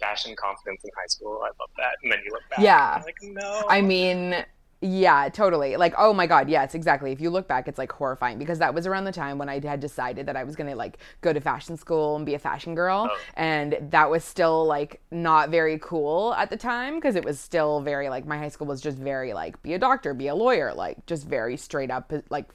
fashion 0.00 0.34
confidence 0.36 0.82
in 0.84 0.90
high 0.96 1.06
school. 1.08 1.40
I 1.42 1.48
love 1.60 1.70
that. 1.76 1.92
And 2.02 2.12
then 2.12 2.18
you 2.24 2.32
look 2.32 2.48
back. 2.50 2.60
Yeah. 2.60 2.96
and 2.96 3.04
you're 3.22 3.34
like 3.34 3.42
no. 3.44 3.64
I 3.68 3.80
mean, 3.82 4.44
yeah, 4.80 5.28
totally. 5.28 5.76
Like, 5.76 5.92
oh 5.98 6.12
my 6.12 6.28
god, 6.28 6.48
yes, 6.48 6.74
exactly. 6.76 7.10
If 7.10 7.20
you 7.20 7.30
look 7.30 7.48
back, 7.48 7.66
it's 7.66 7.78
like 7.78 7.90
horrifying 7.90 8.38
because 8.38 8.60
that 8.60 8.74
was 8.74 8.86
around 8.86 9.04
the 9.06 9.12
time 9.12 9.36
when 9.36 9.48
I 9.48 9.58
had 9.58 9.80
decided 9.80 10.26
that 10.26 10.36
I 10.36 10.44
was 10.44 10.54
gonna 10.54 10.76
like 10.76 10.98
go 11.20 11.32
to 11.32 11.40
fashion 11.40 11.76
school 11.76 12.14
and 12.14 12.24
be 12.24 12.34
a 12.34 12.38
fashion 12.38 12.76
girl, 12.76 13.08
Oh. 13.10 13.18
and 13.34 13.76
that 13.90 14.08
was 14.08 14.22
still 14.24 14.64
like 14.66 15.00
not 15.10 15.50
very 15.50 15.80
cool 15.80 16.32
at 16.34 16.48
the 16.50 16.56
time 16.56 16.94
because 16.94 17.16
it 17.16 17.24
was 17.24 17.40
still 17.40 17.80
very 17.80 18.08
like 18.08 18.24
my 18.24 18.38
high 18.38 18.50
school 18.50 18.68
was 18.68 18.80
just 18.80 18.98
very 18.98 19.32
like 19.32 19.60
be 19.64 19.74
a 19.74 19.78
doctor, 19.80 20.14
be 20.14 20.28
a 20.28 20.34
lawyer, 20.36 20.72
like 20.72 21.04
just 21.06 21.26
very 21.26 21.56
straight 21.56 21.90
up 21.90 22.12
like 22.30 22.46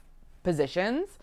positions. 0.43 1.19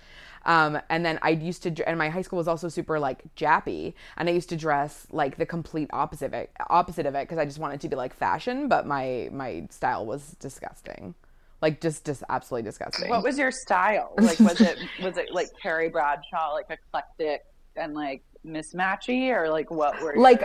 Um, 0.46 0.81
and 0.88 1.05
then 1.05 1.18
I 1.22 1.31
used 1.31 1.62
to, 1.64 1.88
and 1.88 1.98
my 1.98 2.09
high 2.09 2.22
school 2.22 2.38
was 2.38 2.48
also 2.48 2.68
super 2.68 2.98
like 2.98 3.22
jappy, 3.37 3.94
and 4.16 4.29
I 4.29 4.33
used 4.33 4.48
to 4.50 4.57
dress 4.57 5.07
like 5.11 5.37
the 5.37 5.46
complete 5.46 5.90
opposite 5.92 6.26
of 6.26 6.35
it, 6.35 6.50
opposite 6.68 7.07
of 7.07 7.14
it, 7.14 7.22
because 7.29 7.38
I 7.38 7.44
just 7.44 7.59
wanted 7.59 7.81
to 7.83 7.88
be 7.88 7.96
like 7.96 8.14
fashion, 8.14 8.68
but 8.68 8.87
my 8.87 9.29
my 9.33 9.66
style 9.70 10.07
was 10.07 10.37
disgusting, 10.40 11.14
like 11.61 11.81
just 11.81 12.07
just 12.07 12.22
absolutely 12.29 12.68
disgusting. 12.68 13.11
What 13.11 13.22
was 13.22 13.38
your 13.38 13.50
style? 13.50 14.14
Like 14.20 14.38
was 14.40 14.61
it 14.61 14.79
was 15.03 15.16
it 15.18 15.33
like 15.33 15.48
Carrie 15.62 15.88
Bradshaw, 15.90 16.53
like 16.55 16.66
eclectic 16.70 17.44
and 17.76 17.94
like 17.94 18.22
mismatchy, 18.46 19.31
or 19.31 19.50
like 19.50 19.70
what 19.70 20.00
were 20.00 20.14
your- 20.14 20.22
like 20.22 20.44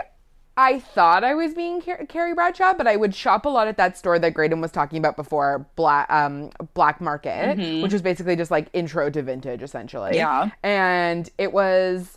I 0.58 0.80
thought 0.80 1.22
I 1.22 1.34
was 1.34 1.52
being 1.52 1.82
Car- 1.82 2.06
Carrie 2.08 2.34
Bradshaw, 2.34 2.72
but 2.74 2.86
I 2.86 2.96
would 2.96 3.14
shop 3.14 3.44
a 3.44 3.48
lot 3.48 3.68
at 3.68 3.76
that 3.76 3.96
store 3.98 4.18
that 4.18 4.32
Graydon 4.32 4.60
was 4.60 4.72
talking 4.72 4.98
about 4.98 5.16
before, 5.16 5.66
Black 5.76 6.10
um 6.10 6.50
Black 6.74 7.00
Market, 7.00 7.58
which 7.82 7.92
was 7.92 8.02
basically 8.02 8.36
just 8.36 8.50
like 8.50 8.68
intro 8.72 9.10
to 9.10 9.22
vintage, 9.22 9.62
essentially. 9.62 10.16
Yeah. 10.16 10.50
and 10.62 11.28
it 11.38 11.52
was 11.52 12.16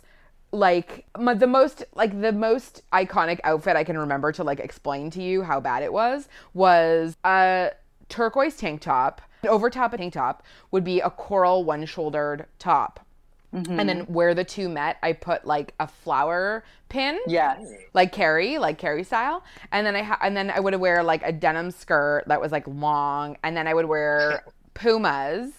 like 0.52 1.04
my, 1.16 1.32
the 1.34 1.46
most 1.46 1.84
like 1.94 2.20
the 2.20 2.32
most 2.32 2.82
iconic 2.92 3.38
outfit 3.44 3.76
I 3.76 3.84
can 3.84 3.96
remember 3.96 4.32
to 4.32 4.42
like 4.42 4.58
explain 4.58 5.10
to 5.10 5.22
you 5.22 5.42
how 5.42 5.60
bad 5.60 5.82
it 5.82 5.92
was 5.92 6.28
was 6.54 7.16
a 7.24 7.70
turquoise 8.08 8.56
tank 8.56 8.80
top. 8.80 9.20
Over 9.48 9.70
top 9.70 9.92
a 9.94 9.98
tank 9.98 10.12
top 10.14 10.42
would 10.70 10.84
be 10.84 11.00
a 11.00 11.08
coral 11.10 11.64
one 11.64 11.84
shouldered 11.86 12.46
top. 12.58 13.06
And 13.52 13.88
then 13.88 14.00
where 14.02 14.32
the 14.32 14.44
two 14.44 14.68
met, 14.68 14.96
I 15.02 15.12
put 15.12 15.44
like 15.44 15.74
a 15.80 15.88
flower 15.88 16.62
pin 16.88 17.18
yes, 17.26 17.60
like 17.94 18.12
Carrie, 18.12 18.58
like 18.58 18.78
Carrie 18.78 19.02
style. 19.02 19.42
And 19.72 19.84
then 19.84 19.96
I 19.96 20.02
ha- 20.02 20.18
and 20.22 20.36
then 20.36 20.50
I 20.50 20.60
would 20.60 20.74
wear 20.76 21.02
like 21.02 21.22
a 21.24 21.32
denim 21.32 21.72
skirt 21.72 22.24
that 22.28 22.40
was 22.40 22.52
like 22.52 22.64
long, 22.68 23.36
and 23.42 23.56
then 23.56 23.66
I 23.66 23.74
would 23.74 23.86
wear 23.86 24.44
Pumas. 24.74 25.52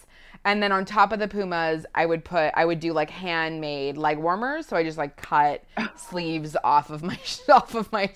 And 0.44 0.62
then 0.62 0.72
on 0.72 0.84
top 0.86 1.12
of 1.12 1.18
the 1.20 1.28
Pumas, 1.28 1.84
I 1.94 2.06
would 2.06 2.24
put 2.24 2.50
I 2.54 2.64
would 2.64 2.80
do 2.80 2.92
like 2.94 3.10
handmade 3.10 3.96
leg 3.98 4.18
warmers. 4.18 4.66
So 4.66 4.76
I 4.76 4.82
just 4.84 4.96
like 4.98 5.16
cut 5.16 5.62
sleeves 5.96 6.56
off 6.64 6.88
of 6.90 7.02
my 7.02 7.18
off 7.50 7.74
of 7.74 7.92
my 7.92 8.10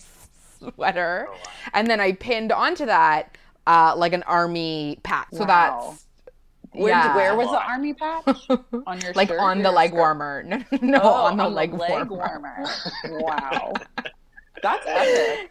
sweater, 0.58 1.28
Oh, 1.30 1.36
and 1.74 1.86
then 1.88 2.00
I 2.00 2.12
pinned 2.12 2.50
onto 2.50 2.86
that 2.86 3.36
uh, 3.66 3.94
like 3.96 4.12
an 4.12 4.22
army 4.22 4.98
patch. 5.02 5.28
So 5.32 5.40
Wow. 5.40 5.46
that's 5.88 6.05
Where, 6.76 6.88
yeah. 6.90 7.16
where 7.16 7.34
was 7.36 7.48
the 7.48 7.60
army 7.62 7.94
patch 7.94 8.26
on 8.86 9.00
your 9.00 9.12
like 9.14 9.30
on 9.30 9.62
the 9.62 9.70
leg 9.72 9.90
skirt? 9.90 9.98
warmer. 9.98 10.42
No, 10.44 10.56
no, 10.72 10.78
no, 10.82 11.00
Oh, 11.02 11.12
on 11.26 11.36
the 11.36 11.48
leg, 11.48 11.72
warmer. 11.72 12.04
warmer. 12.04 12.64
wow, 13.04 13.72
that's 14.62 14.84
epic. 14.86 15.50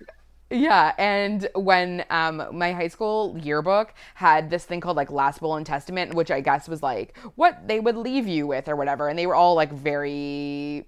Yeah, 0.51 0.93
and 0.99 1.47
when 1.55 2.05
um, 2.11 2.43
my 2.51 2.71
high 2.71 2.87
school 2.89 3.35
yearbook 3.41 3.93
had 4.13 4.51
this 4.51 4.63
thing 4.65 4.79
called 4.79 4.95
like 4.95 5.09
Last 5.09 5.41
Will 5.41 5.55
and 5.55 5.65
Testament, 5.65 6.13
which 6.13 6.29
I 6.29 6.39
guess 6.41 6.69
was 6.69 6.83
like 6.83 7.17
what 7.35 7.67
they 7.67 7.79
would 7.79 7.97
leave 7.97 8.27
you 8.27 8.45
with 8.45 8.67
or 8.67 8.75
whatever, 8.75 9.09
and 9.09 9.17
they 9.17 9.25
were 9.25 9.35
all 9.35 9.55
like 9.55 9.71
very 9.73 10.85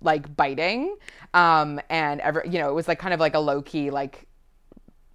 like 0.00 0.34
biting, 0.36 0.96
um, 1.34 1.80
and 1.90 2.20
every 2.20 2.48
you 2.48 2.58
know 2.60 2.70
it 2.70 2.74
was 2.74 2.86
like 2.86 3.00
kind 3.00 3.12
of 3.12 3.18
like 3.20 3.34
a 3.34 3.40
low 3.40 3.60
key 3.62 3.90
like 3.90 4.26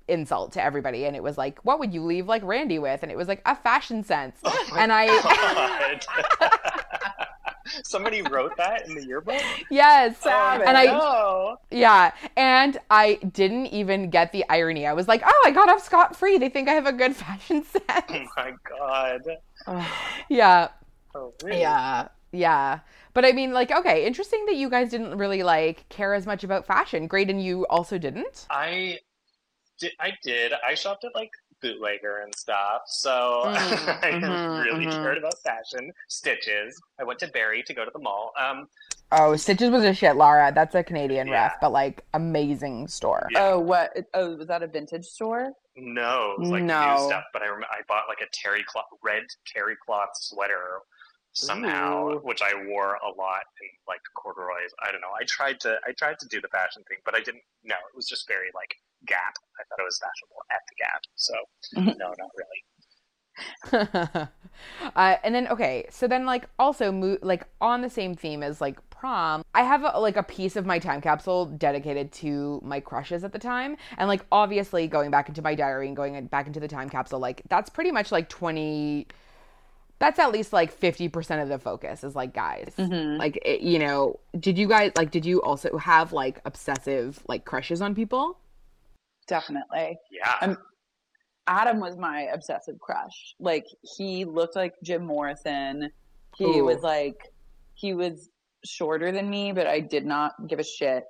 insult 0.07 0.53
to 0.53 0.63
everybody, 0.63 1.05
and 1.05 1.15
it 1.15 1.23
was 1.23 1.37
like 1.37 1.59
what 1.63 1.79
would 1.79 1.93
you 1.93 2.03
leave 2.03 2.27
like 2.27 2.43
Randy 2.43 2.79
with, 2.79 3.03
and 3.03 3.11
it 3.11 3.17
was 3.17 3.27
like 3.27 3.41
a 3.45 3.55
fashion 3.55 4.03
sense, 4.03 4.37
oh 4.43 4.69
and 4.77 4.91
I 4.93 5.07
Somebody 7.83 8.21
wrote 8.21 8.55
that 8.55 8.87
in 8.87 8.95
the 8.95 9.05
yearbook. 9.05 9.41
yes, 9.69 10.15
oh, 10.21 10.23
Savage. 10.29 10.67
and 10.67 10.77
I 10.77 10.85
no. 10.85 11.57
Yeah, 11.69 12.11
and 12.37 12.77
I 12.89 13.15
didn't 13.15 13.67
even 13.67 14.09
get 14.09 14.31
the 14.31 14.45
irony. 14.49 14.87
I 14.87 14.93
was 14.93 15.09
like, 15.09 15.21
"Oh, 15.25 15.43
I 15.45 15.51
got 15.51 15.67
off 15.67 15.83
scot 15.83 16.15
free. 16.15 16.37
They 16.37 16.47
think 16.47 16.69
I 16.69 16.73
have 16.73 16.85
a 16.85 16.93
good 16.93 17.13
fashion 17.25 17.63
sense. 17.63 17.83
Oh 17.89 18.25
my 18.37 18.53
god. 18.69 19.21
yeah, 20.29 20.69
Oh, 21.13 21.33
really? 21.43 21.59
yeah, 21.59 22.07
yeah. 22.31 22.79
But 23.13 23.25
I 23.25 23.33
mean, 23.33 23.51
like, 23.51 23.71
okay, 23.71 24.05
interesting 24.05 24.45
that 24.45 24.55
you 24.55 24.69
guys 24.69 24.89
didn't 24.89 25.17
really 25.17 25.43
like 25.43 25.89
care 25.89 26.13
as 26.13 26.25
much 26.25 26.45
about 26.45 26.65
fashion. 26.65 27.05
Great, 27.07 27.29
and 27.29 27.43
you 27.43 27.65
also 27.67 27.97
didn't. 27.97 28.45
I 28.49 28.99
did. 29.79 29.91
I 29.99 30.13
did. 30.23 30.53
I 30.65 30.73
shopped 30.75 31.03
at 31.05 31.13
like 31.15 31.31
bootlegger 31.61 32.17
and 32.23 32.33
stuff, 32.35 32.83
so 32.87 33.43
Mm, 33.45 33.49
I 34.03 34.11
mhm, 34.11 34.63
really 34.65 34.85
mhm. 34.85 34.91
cared 35.01 35.17
about 35.17 35.37
fashion. 35.39 35.91
Stitches. 36.07 36.79
I 36.99 37.03
went 37.03 37.19
to 37.19 37.27
Barrie 37.27 37.63
to 37.63 37.73
go 37.73 37.83
to 37.85 37.91
the 37.91 37.99
mall. 37.99 38.31
Um, 38.39 38.67
Oh, 39.09 39.37
Stitches 39.37 39.69
was 39.69 39.85
a 39.85 39.93
shit, 39.93 40.17
Lara. 40.17 40.51
That's 40.53 40.75
a 40.75 40.83
Canadian 40.83 41.27
Yeah. 41.27 41.43
ref, 41.45 41.61
but 41.61 41.71
like 41.71 42.03
amazing 42.13 42.89
store. 42.89 43.27
Yeah. 43.31 43.51
Oh, 43.53 43.59
what? 43.59 43.95
Oh, 44.13 44.35
was 44.35 44.47
that 44.47 44.63
a 44.63 44.67
vintage 44.67 45.05
store? 45.05 45.53
no, 45.79 46.31
it 46.33 46.39
was 46.39 46.49
like 46.49 46.63
No. 46.63 46.91
new 46.95 46.97
stuff. 47.07 47.23
But 47.31 47.43
I 47.43 47.47
rem- 47.49 47.63
I 47.71 47.81
bought 47.87 48.07
like 48.09 48.19
a 48.21 48.27
terry 48.33 48.63
cloth, 48.63 48.85
red 49.03 49.23
terry 49.45 49.75
cloth 49.85 50.09
sweater 50.15 50.79
somehow, 51.33 52.09
Ooh. 52.09 52.19
which 52.19 52.41
I 52.41 52.53
wore 52.65 52.95
a 52.95 53.09
lot 53.09 53.43
in 53.61 53.69
like 53.87 54.01
corduroys. 54.15 54.71
I 54.83 54.91
don't 54.91 55.01
know. 55.01 55.13
I 55.19 55.23
tried 55.25 55.59
to 55.61 55.77
I 55.87 55.91
tried 55.93 56.19
to 56.19 56.27
do 56.27 56.41
the 56.41 56.47
fashion 56.49 56.83
thing, 56.89 56.97
but 57.05 57.15
I 57.15 57.19
didn't. 57.19 57.43
No, 57.63 57.75
it 57.75 57.95
was 57.95 58.07
just 58.07 58.27
very 58.27 58.47
like 58.55 58.75
Gap. 59.05 59.35
I 59.59 59.63
thought 59.69 59.79
it 59.79 59.85
was 59.85 59.99
fashionable 59.99 60.43
at 60.51 60.61
the 60.67 60.75
Gap. 60.77 61.01
So 61.15 61.33
Mhm. 61.75 61.97
no, 61.97 62.13
not 62.17 62.29
really. 62.37 62.63
uh, 64.95 65.15
and 65.23 65.35
then 65.35 65.47
okay, 65.47 65.85
so 65.91 66.07
then 66.07 66.25
like 66.25 66.47
also 66.57 66.91
mo- 66.91 67.17
like 67.21 67.45
on 67.61 67.81
the 67.81 67.89
same 67.89 68.15
theme 68.15 68.41
as 68.41 68.59
like 68.61 68.77
prom, 68.89 69.43
I 69.53 69.61
have 69.63 69.83
a, 69.83 69.99
like 69.99 70.17
a 70.17 70.23
piece 70.23 70.55
of 70.55 70.65
my 70.65 70.79
time 70.79 71.01
capsule 71.01 71.45
dedicated 71.45 72.11
to 72.13 72.59
my 72.63 72.79
crushes 72.79 73.23
at 73.23 73.31
the 73.33 73.39
time, 73.39 73.77
and 73.97 74.07
like 74.07 74.25
obviously 74.31 74.87
going 74.87 75.11
back 75.11 75.29
into 75.29 75.41
my 75.43 75.53
diary 75.53 75.87
and 75.87 75.95
going 75.95 76.25
back 76.27 76.47
into 76.47 76.59
the 76.59 76.67
time 76.67 76.89
capsule, 76.89 77.19
like 77.19 77.43
that's 77.49 77.69
pretty 77.69 77.91
much 77.91 78.11
like 78.11 78.29
twenty. 78.29 79.07
That's 79.99 80.19
at 80.19 80.31
least 80.31 80.53
like 80.53 80.71
fifty 80.71 81.07
percent 81.09 81.41
of 81.41 81.49
the 81.49 81.59
focus 81.59 82.03
is 82.03 82.15
like 82.15 82.33
guys. 82.33 82.73
Mhm. 82.77 83.17
Like 83.19 83.37
it, 83.45 83.61
you 83.61 83.77
know, 83.79 84.19
did 84.39 84.57
you 84.57 84.67
guys 84.67 84.91
like? 84.95 85.11
Did 85.11 85.25
you 85.25 85.41
also 85.43 85.77
have 85.77 86.13
like 86.13 86.39
obsessive 86.45 87.21
like 87.27 87.45
crushes 87.45 87.81
on 87.81 87.93
people? 87.95 88.39
Definitely. 89.27 89.97
Yeah. 90.11 90.35
I'm- 90.41 90.57
Adam 91.47 91.79
was 91.79 91.97
my 91.97 92.23
obsessive 92.33 92.77
crush. 92.79 93.35
Like 93.39 93.65
he 93.95 94.25
looked 94.25 94.55
like 94.55 94.73
Jim 94.83 95.05
Morrison. 95.05 95.89
He 96.35 96.59
Ooh. 96.59 96.65
was 96.65 96.81
like 96.81 97.17
he 97.73 97.93
was 97.93 98.29
shorter 98.65 99.11
than 99.11 99.29
me, 99.29 99.51
but 99.53 99.65
I 99.65 99.79
did 99.79 100.05
not 100.05 100.33
give 100.47 100.59
a 100.59 100.63
shit. 100.63 101.05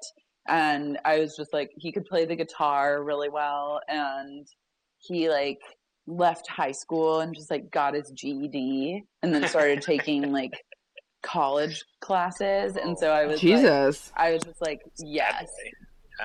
And 0.48 1.00
I 1.04 1.20
was 1.20 1.36
just 1.36 1.54
like 1.54 1.72
he 1.76 1.92
could 1.92 2.06
play 2.06 2.26
the 2.26 2.36
guitar 2.36 3.04
really 3.04 3.30
well 3.30 3.82
and 3.88 4.48
he 5.00 5.30
like 5.30 5.60
left 6.06 6.48
high 6.48 6.72
school 6.72 7.20
and 7.20 7.36
just 7.36 7.52
like 7.52 7.70
got 7.72 7.94
his 7.94 8.12
GED 8.12 9.04
and 9.24 9.34
then 9.34 9.48
started 9.48 9.82
taking 9.82 10.32
like 10.32 10.54
college 11.24 11.84
classes 12.00 12.78
and 12.78 12.92
oh, 12.92 13.00
so 13.00 13.12
I 13.12 13.26
was 13.26 13.34
like, 13.34 13.42
Jesus, 13.42 14.12
I 14.16 14.32
was 14.32 14.44
just 14.44 14.62
like 14.62 14.82
yes. 15.00 15.50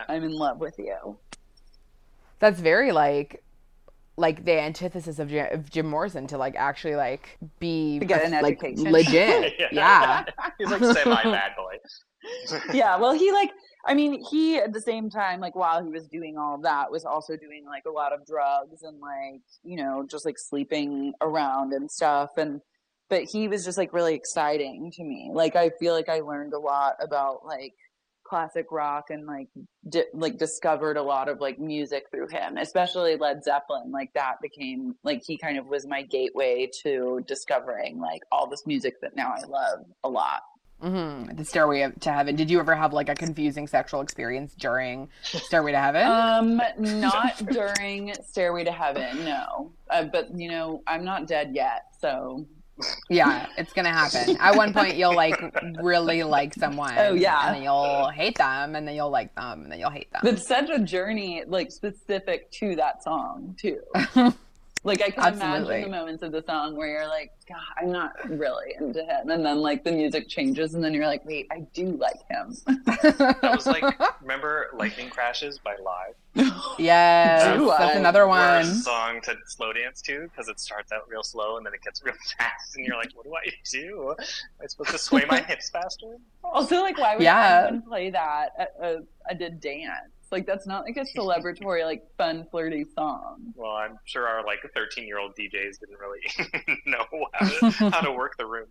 I'm 0.09 0.23
in 0.23 0.33
love 0.33 0.59
with 0.59 0.75
you. 0.79 1.19
That's 2.43 2.59
very 2.59 2.91
like 2.91 3.45
like 4.17 4.45
the 4.45 4.61
antithesis 4.61 5.21
of 5.21 5.31
Jim, 5.31 5.47
of 5.53 5.71
Jim 5.71 5.87
Morrison 5.87 6.27
to 6.27 6.39
like 6.39 6.57
actually 6.57 6.97
like 6.97 7.39
be 7.61 8.01
To 8.01 8.05
get 8.05 8.25
an 8.25 8.33
like, 8.33 8.63
education. 8.63 8.93
legit. 8.93 9.55
yeah. 9.73 10.25
He's 10.59 10.69
like 10.69 10.83
semi 10.83 11.23
bad 11.23 11.53
boy. 11.57 11.77
yeah 12.73 12.97
well 12.97 13.13
he 13.13 13.33
like 13.33 13.51
i 13.85 13.95
mean 13.95 14.23
he 14.31 14.57
at 14.57 14.73
the 14.73 14.81
same 14.81 15.11
time 15.11 15.41
like 15.41 15.57
while 15.57 15.83
he 15.83 15.91
was 15.91 16.07
doing 16.07 16.39
all 16.39 16.55
of 16.55 16.63
that 16.63 16.89
was 16.89 17.05
also 17.05 17.37
doing 17.37 17.65
like 17.67 17.83
a 17.85 17.91
lot 17.91 18.13
of 18.13 18.25
drugs 18.25 18.83
and 18.85 19.01
like 19.01 19.41
you 19.65 19.77
know 19.77 20.07
just 20.09 20.25
like 20.25 20.37
sleeping 20.39 21.13
around 21.21 21.73
and 21.73 21.91
stuff 21.91 22.31
and 22.37 22.61
but 23.11 23.25
he 23.25 23.49
was 23.49 23.65
just 23.65 23.77
like 23.77 23.93
really 23.93 24.15
exciting 24.15 24.93
to 24.93 25.03
me 25.03 25.31
like 25.33 25.57
i 25.57 25.69
feel 25.81 25.95
like 25.95 26.09
i 26.09 26.21
learned 26.21 26.53
a 26.53 26.59
lot 26.61 26.95
about 27.01 27.45
like 27.45 27.75
classic 28.33 28.73
rock 28.73 29.11
and 29.11 29.27
like 29.27 29.49
di- 29.91 30.07
like 30.15 30.39
discovered 30.39 30.97
a 30.97 31.03
lot 31.03 31.29
of 31.29 31.39
like 31.39 31.59
music 31.59 32.05
through 32.11 32.27
him 32.29 32.57
especially 32.57 33.15
led 33.17 33.45
zeppelin 33.45 33.91
like 33.93 34.11
that 34.15 34.37
became 34.41 34.95
like 35.05 35.23
he 35.23 35.37
kind 35.37 35.59
of 35.59 35.67
was 35.67 35.87
my 35.87 36.01
gateway 36.01 36.67
to 36.83 37.23
discovering 37.27 38.01
like 38.01 38.23
all 38.33 38.49
this 38.49 38.67
music 38.67 38.95
that 39.03 39.15
now 39.15 39.35
i 39.37 39.47
love 39.47 39.81
a 40.05 40.09
lot 40.09 40.41
hmm 40.81 41.27
The 41.35 41.45
Stairway 41.45 41.93
to 42.01 42.11
Heaven. 42.11 42.35
Did 42.35 42.51
you 42.51 42.59
ever 42.59 42.75
have 42.75 42.93
like 42.93 43.09
a 43.09 43.15
confusing 43.15 43.69
sexual 43.69 44.01
experience 44.01 44.53
during 44.55 45.09
Stairway 45.23 45.71
to 45.71 45.79
Heaven? 45.79 46.07
Um, 46.09 46.61
not 47.01 47.37
during 47.47 48.13
Stairway 48.25 48.65
to 48.65 48.73
Heaven, 48.73 49.25
no. 49.25 49.71
Uh, 49.89 50.05
but 50.05 50.37
you 50.37 50.49
know, 50.49 50.83
I'm 50.89 51.05
not 51.05 51.29
dead 51.29 51.53
yet, 51.55 51.85
so 52.01 52.47
yeah, 53.09 53.47
it's 53.57 53.73
gonna 53.73 53.93
happen. 53.93 54.37
At 54.41 54.57
one 54.57 54.73
point, 54.73 54.97
you'll 54.97 55.15
like 55.15 55.41
really 55.81 56.23
like 56.23 56.55
someone. 56.55 56.95
Oh, 56.97 57.15
yeah. 57.15 57.47
and 57.47 57.57
then 57.57 57.63
you'll 57.63 58.09
hate 58.11 58.39
them, 58.39 58.75
and 58.75 58.87
then 58.87 58.95
you'll 58.95 59.11
like 59.11 59.35
them, 59.35 59.63
and 59.63 59.73
then 59.73 59.79
you'll 59.79 59.91
hate 59.91 60.11
them. 60.13 60.23
it's 60.25 60.47
such 60.47 60.71
a 60.71 60.79
journey, 60.79 61.43
like 61.47 61.71
specific 61.71 62.51
to 62.53 62.77
that 62.77 63.03
song 63.03 63.57
too. 63.59 63.81
Like 64.85 65.01
I 65.01 65.11
can 65.11 65.23
Absolutely. 65.23 65.59
imagine 65.77 65.91
the 65.91 65.97
moments 65.97 66.23
of 66.25 66.33
the 66.33 66.43
song 66.43 66.77
where 66.77 66.89
you're 66.89 67.07
like, 67.09 67.31
God, 67.49 67.59
I'm 67.81 67.93
not 67.93 68.13
really 68.29 68.75
into 68.81 69.05
him, 69.05 69.31
and 69.31 69.45
then 69.47 69.59
like 69.61 69.85
the 69.85 69.93
music 69.93 70.29
changes, 70.29 70.75
and 70.75 70.83
then 70.83 70.93
you're 70.93 71.07
like, 71.07 71.25
wait, 71.25 71.47
I 71.53 71.61
do 71.73 71.97
like 71.97 72.19
him. 72.29 72.57
That 72.67 73.53
was 73.55 73.67
like 73.67 73.85
remember 74.21 74.71
Lightning 74.77 75.09
Crashes 75.09 75.61
by 75.61 75.77
Live. 75.83 76.51
yes, 76.79 77.57
Do 77.57 77.67
that's 77.79 77.97
another 77.97 78.27
one. 78.27 78.39
Worst 78.41 78.83
song 78.85 79.21
to 79.23 79.37
slow 79.47 79.73
dance 79.73 80.01
to 80.03 80.23
because 80.23 80.49
it 80.49 80.59
starts 80.59 80.91
out 80.93 81.03
real 81.09 81.23
slow 81.23 81.57
and 81.59 81.65
then 81.67 81.75
it 81.75 81.83
gets 81.83 82.03
real 82.03 82.15
fast 82.39 82.75
and 82.77 82.85
you're 82.85 82.97
like, 82.97 83.11
what 83.15 83.25
do 83.25 83.35
I 83.35 83.51
do? 83.71 84.15
Am 84.19 84.25
I 84.63 84.67
supposed 84.67 84.91
to 84.91 84.99
sway 84.99 85.25
my 85.29 85.41
hips 85.49 85.71
faster? 85.71 86.17
also, 86.45 86.81
like, 86.81 86.99
why 86.99 87.15
would 87.17 87.23
Yeah. 87.23 87.67
anyone 87.67 87.83
play 87.83 88.11
that 88.11 88.51
at 88.59 88.71
a, 88.83 88.99
at 89.31 89.41
a 89.41 89.51
dance? 89.51 90.12
Like 90.33 90.47
that's 90.47 90.67
not 90.67 90.85
like 90.85 90.97
a 90.97 91.05
celebratory, 91.17 91.85
like 91.85 92.03
fun, 92.17 92.47
flirty 92.51 92.85
song. 92.97 93.53
Well, 93.55 93.73
I'm 93.73 93.99
sure 94.05 94.27
our 94.27 94.45
like 94.45 94.61
13 94.75 95.07
year 95.07 95.19
old 95.19 95.33
DJs 95.39 95.79
didn't 95.79 95.99
really 96.01 96.79
know 96.87 97.05
how 97.35 97.49
to, 97.71 97.91
how 97.91 98.01
to 98.01 98.13
work 98.13 98.37
the 98.39 98.47
room. 98.47 98.67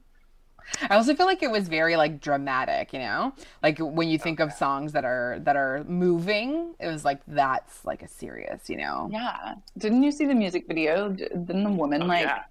I 0.89 0.95
also 0.95 1.15
feel 1.15 1.25
like 1.25 1.41
it 1.43 1.49
was 1.51 1.67
very 1.67 1.95
like 1.95 2.21
dramatic, 2.21 2.93
you 2.93 2.99
know, 2.99 3.33
like 3.63 3.77
when 3.79 4.09
you 4.09 4.17
think 4.17 4.39
of 4.39 4.51
songs 4.53 4.91
that 4.93 5.05
are 5.05 5.37
that 5.41 5.55
are 5.55 5.83
moving, 5.85 6.73
it 6.79 6.87
was 6.87 7.03
like 7.05 7.19
that's 7.27 7.83
like 7.85 8.01
a 8.03 8.07
serious, 8.07 8.69
you 8.69 8.77
know. 8.77 9.09
Yeah. 9.11 9.55
Didn't 9.77 10.03
you 10.03 10.11
see 10.11 10.25
the 10.25 10.35
music 10.35 10.65
video? 10.67 11.09
D- 11.09 11.27
Didn't 11.29 11.63
the 11.63 11.71
woman 11.71 12.03
Oh, 12.03 12.05
like 12.07 12.23
yeah. 12.25 12.43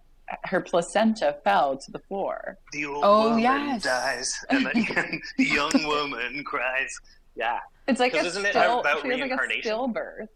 her 0.44 0.60
placenta 0.60 1.36
fell 1.44 1.78
to 1.78 1.90
the 1.92 2.00
floor? 2.00 2.58
The 2.72 2.86
old 2.86 3.02
Oh, 3.04 3.22
woman 3.30 3.40
yes. 3.42 3.82
dies 3.84 4.32
and 4.50 4.66
then 4.66 5.20
the 5.38 5.44
young 5.44 5.72
woman 5.86 6.42
cries. 6.44 6.90
Yeah. 7.36 7.60
It's 7.88 8.00
like 8.00 8.14
a 8.14 8.18
isn't 8.18 8.44
it 8.44 8.50
still, 8.50 8.80
about 8.80 9.02
she 9.02 9.08
has 9.08 9.20
like 9.20 9.30
a 9.32 9.36
stillbirth. 9.68 10.28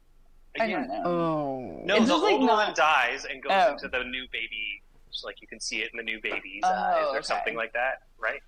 I 0.61 0.69
don't 0.71 0.89
know. 0.89 1.03
Oh 1.05 1.81
No, 1.85 1.97
It's 1.97 2.07
the 2.07 2.13
just, 2.13 2.23
like, 2.23 2.33
old 2.33 2.41
woman 2.43 2.57
not- 2.69 2.75
dies 2.77 3.25
and 3.25 3.43
goes 3.43 3.53
Oh. 3.55 3.73
into 3.73 3.89
the 3.89 4.05
new 4.05 4.25
baby. 4.33 4.83
Just 5.13 5.25
like 5.25 5.41
you 5.41 5.47
can 5.49 5.61
see 5.61 5.79
it 5.83 5.91
in 5.93 5.97
the 5.97 6.03
new 6.03 6.21
baby's 6.21 6.63
Oh, 6.65 6.69
eyes 6.73 7.05
or 7.07 7.17
okay. 7.19 7.23
something 7.23 7.55
like 7.57 7.73
that, 7.75 8.03
right? 8.19 8.41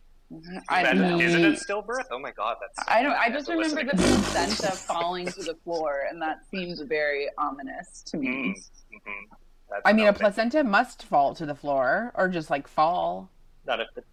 I 0.68 0.82
That- 0.82 0.94
don't 0.94 1.18
know. 1.18 1.20
Is 1.20 1.34
it 1.34 1.44
a 1.44 1.52
stillbirth? 1.52 2.06
Oh 2.10 2.18
my 2.18 2.32
god, 2.32 2.56
that's. 2.60 2.88
I 2.88 3.02
don't. 3.02 3.12
I 3.12 3.28
just 3.30 3.48
remember 3.48 3.76
listen 3.84 3.86
the 3.86 3.92
placenta 3.94 4.72
falling 4.72 5.26
to 5.26 5.42
the 5.42 5.54
floor, 5.62 6.06
and 6.10 6.20
that 6.20 6.38
seems 6.50 6.80
very 6.80 7.28
ominous 7.38 8.02
to 8.08 8.16
me. 8.16 8.26
Mm, 8.28 8.54
mhm. 8.92 9.80
I 9.84 9.92
mean, 9.92 10.06
a 10.06 10.12
no, 10.12 10.18
placenta 10.18 10.64
must 10.64 11.04
fall 11.04 11.34
to 11.36 11.46
the 11.46 11.54
floor 11.54 12.10
or 12.16 12.28
just 12.28 12.50
like 12.50 12.66
fall. 12.66 13.30
Not 13.66 13.80
if 13.80 13.88
it 13.96 14.04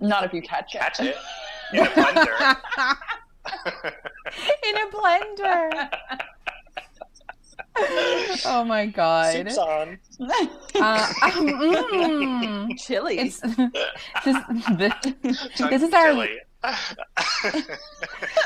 Not 0.00 0.24
if 0.24 0.32
you 0.32 0.42
catch 0.42 0.74
it. 0.74 0.78
catch 0.80 1.00
it 1.00 1.16
in 1.72 1.80
a 1.86 1.90
blender. 1.90 2.56
In 4.66 4.76
a 4.76 4.86
blender. 4.90 5.90
oh 8.46 8.64
my 8.64 8.86
god. 8.86 9.32
Soup's 9.32 9.58
on. 9.58 9.98
Uh, 10.20 11.06
mm, 11.06 12.78
Chili. 12.78 13.18
it's 13.18 13.40
this, 14.24 14.36
this, 14.76 14.92
this 15.58 15.82
is 15.82 15.92
our 15.92 16.12
chili. 16.12 16.38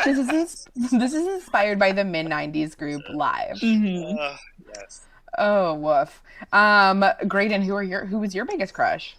this 0.05 0.19
is 0.19 0.69
this 0.93 1.15
is 1.15 1.27
inspired 1.27 1.79
by 1.79 1.93
the 1.93 2.05
mid 2.05 2.27
'90s 2.27 2.77
group 2.77 3.03
Live. 3.13 3.57
Mhm. 3.57 4.19
Uh, 4.19 4.37
yes. 4.75 5.07
Oh 5.39 5.75
woof. 5.75 6.23
Um, 6.53 7.05
Graydon, 7.27 7.63
who 7.63 7.75
are 7.75 7.83
your 7.83 8.05
who 8.05 8.19
was 8.19 8.35
your 8.35 8.45
biggest 8.45 8.75
crush? 8.75 9.17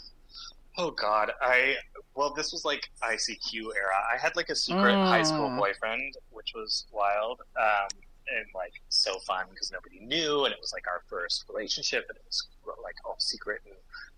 Oh 0.78 0.92
God, 0.92 1.32
I 1.42 1.76
well, 2.15 2.34
this 2.34 2.51
was 2.51 2.63
like 2.65 2.89
ICQ 3.04 3.54
era. 3.75 3.95
I 4.12 4.17
had 4.17 4.36
like 4.36 4.49
a 4.49 4.56
secret 4.56 4.99
high 5.01 5.23
school 5.23 5.49
Mm. 5.49 5.58
boyfriend, 5.58 6.15
which 6.32 6.54
was 6.56 6.86
wild 6.91 7.41
um, 7.60 7.88
and 8.36 8.45
like 8.56 8.73
so 8.89 9.19
fun 9.19 9.45
because 9.49 9.71
nobody 9.71 9.99
knew, 9.99 10.45
and 10.45 10.54
it 10.54 10.60
was 10.60 10.73
like 10.73 10.88
our 10.88 11.04
first 11.08 11.45
relationship, 11.49 12.06
and 12.10 12.17
it 12.17 12.23
was 12.25 12.47
like 12.84 12.95
all 13.06 13.15
secret. 13.19 13.62
And 13.65 13.75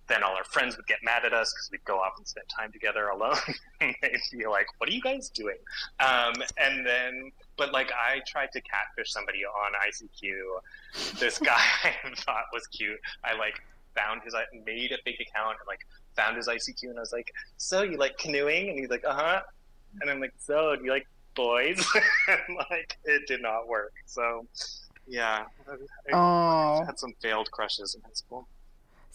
then 0.08 0.24
all 0.24 0.36
our 0.36 0.44
friends 0.46 0.78
would 0.78 0.88
get 0.88 1.00
mad 1.04 1.26
at 1.26 1.34
us 1.34 1.52
because 1.54 1.70
we'd 1.72 1.84
go 1.84 1.98
off 2.00 2.14
and 2.18 2.26
spend 2.26 2.46
time 2.48 2.72
together 2.72 3.10
alone, 3.10 3.36
and 3.82 3.94
they'd 4.02 4.22
be 4.32 4.46
like, 4.46 4.68
"What 4.78 4.90
are 4.90 4.94
you 4.94 5.02
guys 5.02 5.30
doing?" 5.30 5.58
Um, 6.00 6.36
and 6.58 6.86
then, 6.86 7.32
but 7.58 7.74
like 7.74 7.92
I 7.92 8.22
tried 8.28 8.52
to 8.54 8.62
catfish 8.62 9.12
somebody 9.12 9.44
on 9.44 9.72
ICQ. 9.88 11.20
This 11.20 11.40
guy 11.40 11.60
I 11.84 11.94
thought 12.16 12.46
was 12.54 12.68
cute. 12.68 13.00
I 13.24 13.34
like 13.36 13.60
found 13.96 14.22
his, 14.24 14.36
I 14.36 14.44
made 14.66 14.92
a 14.92 14.98
fake 15.04 15.20
account 15.20 15.58
and 15.60 15.68
like 15.68 15.80
found 16.18 16.36
his 16.36 16.48
ICQ 16.50 16.84
and 16.90 16.98
I 16.98 17.02
was 17.02 17.14
like, 17.14 17.32
so 17.58 17.84
you 17.84 17.98
like 17.98 18.18
canoeing? 18.18 18.70
And 18.70 18.78
he's 18.80 18.90
like, 18.90 19.06
uh 19.06 19.14
huh. 19.14 19.42
And 20.02 20.10
I'm 20.10 20.20
like, 20.20 20.34
so 20.38 20.76
do 20.76 20.84
you 20.84 20.92
like 20.92 21.08
boys? 21.36 21.80
and 22.28 22.58
like, 22.70 22.98
it 23.06 23.22
did 23.28 23.42
not 23.42 23.68
work. 23.68 23.94
So, 24.06 24.46
yeah, 25.08 25.46
I, 25.70 26.14
I 26.14 26.18
Oh, 26.82 26.86
had 26.86 27.00
some 27.00 27.14
failed 27.22 27.50
crushes 27.52 27.96
in 27.96 28.02
high 28.02 28.14
school. 28.14 28.48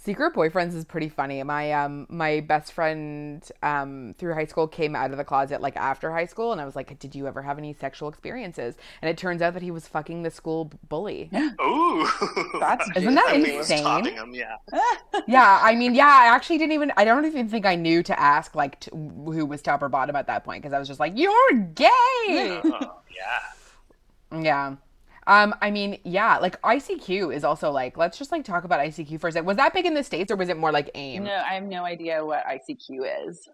Secret 0.03 0.35
boyfriends 0.35 0.75
is 0.75 0.85
pretty 0.85 1.09
funny. 1.09 1.43
My 1.43 1.73
um 1.73 2.07
my 2.09 2.41
best 2.41 2.73
friend 2.73 3.49
um 3.63 4.15
through 4.19 4.35
high 4.35 4.47
school 4.47 4.67
came 4.67 4.97
out 4.97 5.11
of 5.11 5.17
the 5.17 5.25
closet 5.25 5.61
like 5.61 5.77
after 5.77 6.11
high 6.11 6.27
school, 6.27 6.53
and 6.53 6.61
I 6.61 6.65
was 6.65 6.75
like, 6.75 6.99
"Did 6.99 7.15
you 7.15 7.27
ever 7.27 7.43
have 7.43 7.59
any 7.59 7.73
sexual 7.73 8.09
experiences?" 8.09 8.75
And 9.01 9.09
it 9.09 9.17
turns 9.17 9.43
out 9.43 9.55
that 9.55 9.63
he 9.63 9.71
was 9.71 9.87
fucking 9.87 10.23
the 10.23 10.31
school 10.31 10.71
bully. 10.89 11.31
Ooh, 11.63 12.09
That's 12.61 12.89
Isn't 12.97 13.15
that 13.15 13.27
I 13.29 13.33
think 13.33 13.49
it 13.49 13.57
was 13.57 13.71
insane? 13.71 13.85
Tottenham, 13.85 14.35
yeah. 14.35 14.57
yeah, 15.29 15.61
I 15.63 15.75
mean, 15.75 15.95
yeah, 15.95 16.07
I 16.07 16.35
actually 16.35 16.59
didn't 16.59 16.73
even. 16.73 16.93
I 16.97 17.05
don't 17.05 17.25
even 17.25 17.49
think 17.49 17.67
I 17.67 17.77
knew 17.77 18.03
to 18.03 18.19
ask 18.19 18.55
like 18.55 18.81
t- 18.81 18.91
who 18.93 19.47
was 19.47 19.63
top 19.63 19.83
or 19.83 19.89
bottom 19.89 20.17
at 20.17 20.27
that 20.27 20.45
point 20.45 20.63
because 20.63 20.75
I 20.75 20.79
was 20.79 20.89
just 20.89 21.01
like, 21.01 21.13
"You're 21.17 21.53
gay." 21.53 21.89
Oh, 22.29 23.01
yeah. 23.15 24.41
Yeah. 24.41 24.77
Um, 25.27 25.55
I 25.63 25.71
mean, 25.71 25.99
yeah, 26.05 26.39
like 26.39 26.61
ICQ 26.63 27.35
is 27.35 27.45
also 27.45 27.71
like, 27.71 27.97
let's 27.97 28.19
just 28.19 28.33
like 28.33 28.45
talk 28.45 28.65
about 28.65 28.81
ICQ 28.81 29.21
for 29.21 29.29
a 29.29 29.33
sec. 29.33 29.45
Was 29.45 29.57
that 29.57 29.73
big 29.73 29.87
in 29.87 29.95
the 29.95 30.03
States 30.03 30.33
or 30.33 30.37
was 30.37 30.49
it 30.49 30.57
more 30.57 30.73
like 30.73 30.91
AIM? 30.95 31.25
No, 31.25 31.35
I 31.35 31.55
have 31.55 31.65
no 31.65 31.85
idea 31.85 32.25
what 32.25 32.45
ICQ 32.47 33.29
is. 33.29 33.49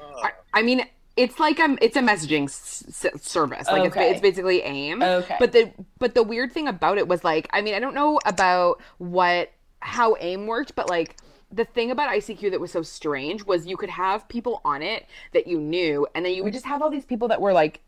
Oh. 0.00 0.22
I, 0.22 0.30
I 0.54 0.62
mean, 0.62 0.86
it's 1.16 1.38
like 1.38 1.58
a 1.58 1.76
it's 1.82 1.96
a 1.96 2.00
messaging 2.00 2.44
s- 2.44 2.84
s- 3.04 3.22
service. 3.22 3.66
Like 3.68 3.84
it's, 3.86 3.96
it's 3.96 4.20
basically 4.20 4.62
AIM. 4.62 5.02
Okay. 5.02 5.36
But 5.38 5.52
the 5.52 5.72
but 5.98 6.14
the 6.14 6.22
weird 6.22 6.52
thing 6.52 6.68
about 6.68 6.96
it 6.96 7.06
was 7.06 7.22
like, 7.24 7.48
I 7.52 7.60
mean, 7.60 7.74
I 7.74 7.80
don't 7.80 7.94
know 7.94 8.18
about 8.24 8.80
what 8.98 9.50
how 9.80 10.16
AIM 10.20 10.46
worked, 10.46 10.74
but 10.74 10.88
like 10.88 11.16
the 11.52 11.64
thing 11.64 11.90
about 11.90 12.08
ICQ 12.10 12.52
that 12.52 12.60
was 12.60 12.70
so 12.70 12.80
strange 12.82 13.44
was 13.44 13.66
you 13.66 13.76
could 13.76 13.90
have 13.90 14.26
people 14.28 14.60
on 14.64 14.82
it 14.82 15.06
that 15.34 15.46
you 15.46 15.60
knew, 15.60 16.06
and 16.14 16.24
then 16.24 16.32
you 16.32 16.44
would 16.44 16.52
just 16.52 16.64
have 16.64 16.80
all 16.80 16.90
these 16.90 17.04
people 17.04 17.28
that 17.28 17.40
were 17.40 17.52
like, 17.52 17.80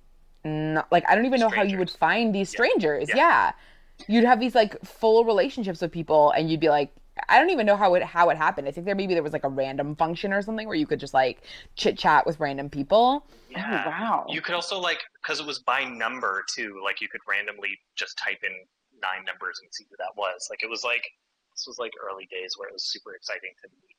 not, 0.44 0.90
like 0.90 1.05
I 1.09 1.14
don't 1.14 1.26
even 1.26 1.40
know 1.40 1.48
how 1.48 1.62
you 1.62 1.78
would 1.78 1.90
find 1.90 2.35
these 2.35 2.50
strangers. 2.50 3.09
Yeah. 3.09 3.16
Yeah. 3.16 3.52
You'd 4.09 4.24
have 4.24 4.40
these 4.40 4.55
like 4.55 4.81
full 4.85 5.24
relationships 5.24 5.81
with 5.81 5.92
people, 5.92 6.31
and 6.33 6.50
you'd 6.50 6.61
be 6.61 6.68
like, 6.68 6.92
I 7.28 7.38
don't 7.38 7.50
even 7.50 7.66
know 7.66 7.76
how 7.76 7.94
it 7.94 8.02
how 8.02 8.31
it 8.31 8.37
happened. 8.37 8.66
I 8.66 8.70
think 8.70 8.87
there 8.87 8.94
maybe 8.94 9.14
there 9.14 9.22
was 9.22 9.33
like 9.33 9.44
a 9.44 9.48
random 9.48 9.94
function 9.94 10.33
or 10.33 10.42
something 10.42 10.66
where 10.66 10.76
you 10.76 10.87
could 10.87 10.98
just 10.98 11.14
like 11.14 11.42
chit 11.76 11.98
chat 11.98 12.26
with 12.26 12.40
random 12.40 12.70
people. 12.70 13.26
Yeah. 13.50 13.85
Oh 13.87 13.90
wow. 13.90 14.26
You 14.28 14.40
could 14.40 14.55
also 14.55 14.81
like 14.81 15.00
because 15.22 15.38
it 15.38 15.46
was 15.46 15.59
by 15.59 15.85
number 15.85 16.42
too. 16.52 16.81
Like 16.83 17.00
you 17.00 17.09
could 17.09 17.20
randomly 17.28 17.78
just 17.96 18.18
type 18.18 18.38
in 18.42 18.52
nine 19.00 19.24
numbers 19.26 19.61
and 19.62 19.72
see 19.72 19.85
who 19.90 19.96
that 19.98 20.16
was. 20.16 20.48
Like 20.50 20.62
it 20.62 20.70
was 20.70 20.85
like 20.85 21.05
this 21.55 21.66
was 21.66 21.78
like 21.78 21.92
early 22.02 22.26
days 22.31 22.55
where 22.57 22.68
it 22.68 22.72
was 22.72 22.85
super 22.85 23.14
exciting 23.14 23.50
to 23.62 23.68
meet. 23.68 23.96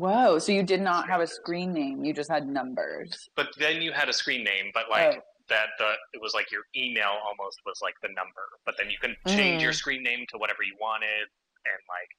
Whoa. 0.00 0.38
So 0.38 0.52
you 0.52 0.64
did 0.64 0.80
not 0.80 1.08
have 1.08 1.20
a 1.20 1.26
screen 1.26 1.72
name. 1.72 2.04
You 2.04 2.12
just 2.12 2.28
had 2.28 2.46
numbers. 2.48 3.30
But 3.36 3.48
then 3.56 3.80
you 3.80 3.92
had 3.92 4.08
a 4.08 4.12
screen 4.12 4.44
name, 4.44 4.72
but 4.74 4.90
like 4.90 5.14
Oh. 5.16 5.22
That 5.48 5.76
the 5.78 5.92
it 6.12 6.20
was 6.20 6.34
like 6.34 6.50
your 6.52 6.62
email 6.76 7.14
almost 7.26 7.60
was 7.66 7.78
like 7.82 7.94
the 8.02 8.08
number. 8.08 8.46
But 8.66 8.76
then 8.78 8.90
you 8.90 8.98
can 9.00 9.16
change 9.26 9.62
your 9.62 9.72
screen 9.72 10.02
name 10.02 10.26
to 10.30 10.38
whatever 10.38 10.62
you 10.62 10.76
wanted, 10.80 11.26
and 11.64 11.80
like 11.88 12.10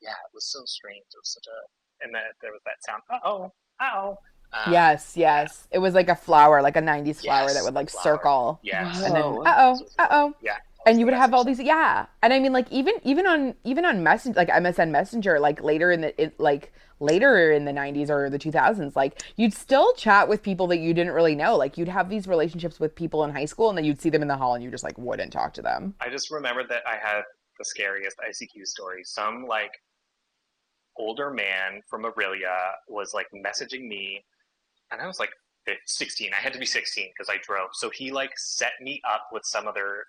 yeah, 0.00 0.10
it 0.24 0.32
was 0.34 0.46
so 0.46 0.60
strange. 0.64 1.04
It 1.12 1.18
was 1.20 1.32
such 1.32 1.46
a 1.46 1.58
and 2.04 2.14
then 2.14 2.22
there 2.42 2.52
was 2.52 2.60
that 2.64 2.82
sound. 2.84 3.02
Uh 3.10 3.18
oh, 3.24 3.52
oh. 3.80 4.18
Um, 4.52 4.72
yes, 4.72 5.14
yes. 5.16 5.66
It 5.72 5.78
was 5.80 5.94
like 5.94 6.08
a 6.08 6.14
flower, 6.14 6.62
like 6.62 6.76
a 6.76 6.82
'90s 6.82 7.22
flower 7.22 7.42
Yes, 7.48 7.54
that 7.54 7.64
would 7.64 7.74
like 7.74 7.90
flower. 7.90 8.02
circle. 8.02 8.60
Yes. 8.62 9.02
And 9.02 9.14
then, 9.14 9.22
Whoa. 9.22 9.42
uh 9.42 9.54
oh, 9.58 9.86
uh 9.98 10.06
oh. 10.10 10.34
Yeah. 10.40 10.56
And 10.86 10.98
you 11.00 11.04
would 11.04 11.14
have 11.14 11.34
all 11.34 11.44
these 11.44 11.60
yeah 11.60 12.06
and 12.22 12.32
i 12.32 12.38
mean 12.38 12.52
like 12.52 12.70
even 12.70 12.94
even 13.02 13.26
on 13.26 13.54
even 13.64 13.84
on 13.84 14.04
messenger 14.04 14.36
like 14.36 14.48
msn 14.48 14.90
messenger 14.90 15.40
like 15.40 15.60
later 15.60 15.90
in 15.90 16.00
the 16.00 16.22
it, 16.22 16.38
like 16.38 16.72
later 17.00 17.50
in 17.50 17.64
the 17.64 17.72
90s 17.72 18.08
or 18.08 18.30
the 18.30 18.38
2000s 18.38 18.94
like 18.94 19.20
you'd 19.36 19.52
still 19.52 19.92
chat 19.94 20.28
with 20.28 20.42
people 20.42 20.68
that 20.68 20.78
you 20.78 20.94
didn't 20.94 21.12
really 21.12 21.34
know 21.34 21.56
like 21.56 21.76
you'd 21.76 21.88
have 21.88 22.08
these 22.08 22.28
relationships 22.28 22.78
with 22.78 22.94
people 22.94 23.24
in 23.24 23.32
high 23.32 23.44
school 23.44 23.68
and 23.68 23.76
then 23.76 23.84
you'd 23.84 24.00
see 24.00 24.10
them 24.10 24.22
in 24.22 24.28
the 24.28 24.36
hall 24.36 24.54
and 24.54 24.62
you 24.62 24.70
just 24.70 24.84
like 24.84 24.96
wouldn't 24.96 25.32
talk 25.32 25.52
to 25.52 25.60
them 25.60 25.92
I 26.00 26.08
just 26.08 26.30
remembered 26.30 26.68
that 26.68 26.82
I 26.86 26.96
had 26.96 27.22
the 27.58 27.64
scariest 27.64 28.18
ICQ 28.18 28.66
story. 28.66 29.02
Some 29.04 29.46
like 29.46 29.72
older 30.96 31.30
man 31.30 31.82
from 31.88 32.04
Orillia 32.04 32.72
was 32.88 33.14
like 33.14 33.26
messaging 33.34 33.86
me, 33.88 34.24
and 34.90 35.00
I 35.00 35.06
was 35.06 35.18
like 35.18 35.30
16. 35.86 36.30
I 36.32 36.36
had 36.36 36.52
to 36.52 36.58
be 36.58 36.66
16 36.66 37.08
because 37.16 37.28
I 37.28 37.38
drove. 37.42 37.70
So 37.72 37.90
he 37.90 38.12
like 38.12 38.32
set 38.36 38.72
me 38.80 39.00
up 39.08 39.28
with 39.32 39.44
some 39.44 39.66
other 39.66 40.04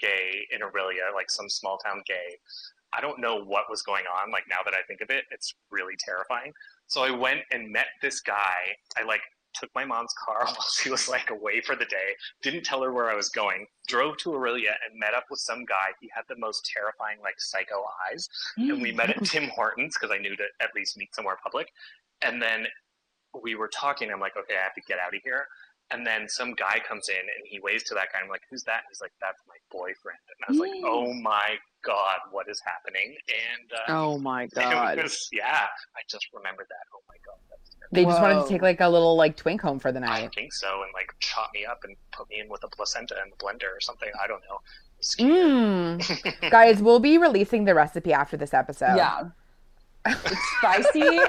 gay 0.00 0.46
in 0.52 0.60
Orillia, 0.60 1.10
uh, 1.10 1.14
like 1.14 1.30
some 1.30 1.48
small 1.48 1.78
town 1.78 2.02
gay. 2.06 2.36
I 2.92 3.00
don't 3.00 3.20
know 3.20 3.42
what 3.44 3.64
was 3.68 3.82
going 3.82 4.04
on. 4.22 4.30
Like 4.30 4.44
now 4.48 4.62
that 4.64 4.74
I 4.74 4.82
think 4.86 5.00
of 5.00 5.10
it, 5.10 5.24
it's 5.30 5.54
really 5.70 5.94
terrifying. 5.98 6.52
So 6.86 7.02
I 7.02 7.10
went 7.10 7.40
and 7.52 7.70
met 7.70 7.86
this 8.00 8.20
guy. 8.20 8.74
I 8.96 9.02
like 9.04 9.20
took 9.54 9.70
my 9.74 9.84
mom's 9.84 10.14
car 10.22 10.44
while 10.44 10.66
she 10.78 10.90
was 10.90 11.08
like 11.08 11.30
away 11.30 11.60
for 11.60 11.76
the 11.76 11.84
day 11.86 12.14
didn't 12.42 12.64
tell 12.64 12.82
her 12.82 12.92
where 12.92 13.10
I 13.10 13.14
was 13.14 13.28
going, 13.28 13.66
drove 13.88 14.16
to 14.18 14.30
Orillia 14.30 14.74
and 14.88 14.98
met 14.98 15.14
up 15.14 15.24
with 15.30 15.40
some 15.40 15.64
guy. 15.64 15.88
He 16.00 16.10
had 16.14 16.24
the 16.28 16.36
most 16.36 16.70
terrifying, 16.72 17.18
like, 17.22 17.40
psycho 17.40 17.84
eyes. 18.10 18.28
And 18.56 18.80
we 18.80 18.92
met 18.92 19.10
at 19.10 19.16
mm. 19.16 19.28
Tim 19.28 19.48
Hortons 19.48 19.96
because 19.98 20.14
I 20.14 20.18
knew 20.18 20.36
to 20.36 20.44
at 20.60 20.70
least 20.74 20.96
meet 20.96 21.14
somewhere 21.14 21.38
public. 21.42 21.68
And 22.22 22.40
then 22.40 22.66
we 23.42 23.54
were 23.54 23.68
talking. 23.68 24.10
I'm 24.10 24.20
like, 24.20 24.36
okay, 24.36 24.54
I 24.58 24.62
have 24.62 24.74
to 24.74 24.80
get 24.82 24.98
out 24.98 25.14
of 25.14 25.20
here. 25.22 25.46
And 25.92 26.04
then 26.06 26.28
some 26.28 26.52
guy 26.54 26.80
comes 26.86 27.08
in 27.08 27.14
and 27.20 27.46
he 27.46 27.60
waves 27.60 27.84
to 27.84 27.94
that 27.94 28.08
guy. 28.12 28.18
I'm 28.22 28.28
like, 28.28 28.42
who's 28.50 28.64
that? 28.64 28.78
And 28.82 28.86
he's 28.90 29.00
like, 29.00 29.12
that's 29.20 29.40
my 29.46 29.54
boyfriend. 29.70 30.18
And 30.26 30.38
I 30.48 30.52
was 30.52 30.58
like, 30.60 30.82
oh 30.84 31.12
my 31.14 31.54
God, 31.84 32.18
what 32.32 32.48
is 32.48 32.60
happening? 32.66 33.14
And 33.28 33.70
uh, 33.72 33.92
Oh 34.02 34.18
my 34.18 34.46
God. 34.54 35.00
was, 35.00 35.28
yeah, 35.32 35.66
I 35.96 36.00
just 36.10 36.26
remembered 36.34 36.66
that. 36.70 36.86
Oh 36.92 37.02
my 37.08 37.14
God. 37.24 37.38
That's 37.48 37.70
terrible. 37.70 37.94
they 37.94 38.04
just 38.04 38.20
wanted 38.20 38.42
to 38.42 38.48
take 38.52 38.62
like 38.62 38.80
a 38.80 38.88
little 38.88 39.16
like 39.16 39.36
twink 39.36 39.62
home 39.62 39.78
for 39.78 39.92
the 39.92 40.00
night. 40.00 40.24
I 40.24 40.28
think 40.34 40.52
so. 40.52 40.82
And 40.82 40.90
like 40.92 41.12
chop 41.20 41.50
me 41.54 41.64
up 41.64 41.78
and 41.84 41.94
put 42.10 42.28
me 42.30 42.40
in 42.40 42.48
with 42.48 42.64
a 42.64 42.68
placenta 42.68 43.14
and 43.22 43.30
the 43.30 43.36
blender 43.36 43.70
or 43.70 43.80
something. 43.80 44.10
I 44.20 44.26
don't 44.26 44.42
know. 44.50 44.58
Mm. 45.20 46.50
guys 46.50 46.82
we'll 46.82 46.98
be 47.00 47.18
releasing 47.18 47.64
the 47.64 47.74
recipe 47.74 48.12
after 48.12 48.36
this 48.36 48.52
episode 48.54 48.96
Yeah. 48.96 49.24
It's 50.06 50.48
spicy, 50.58 51.20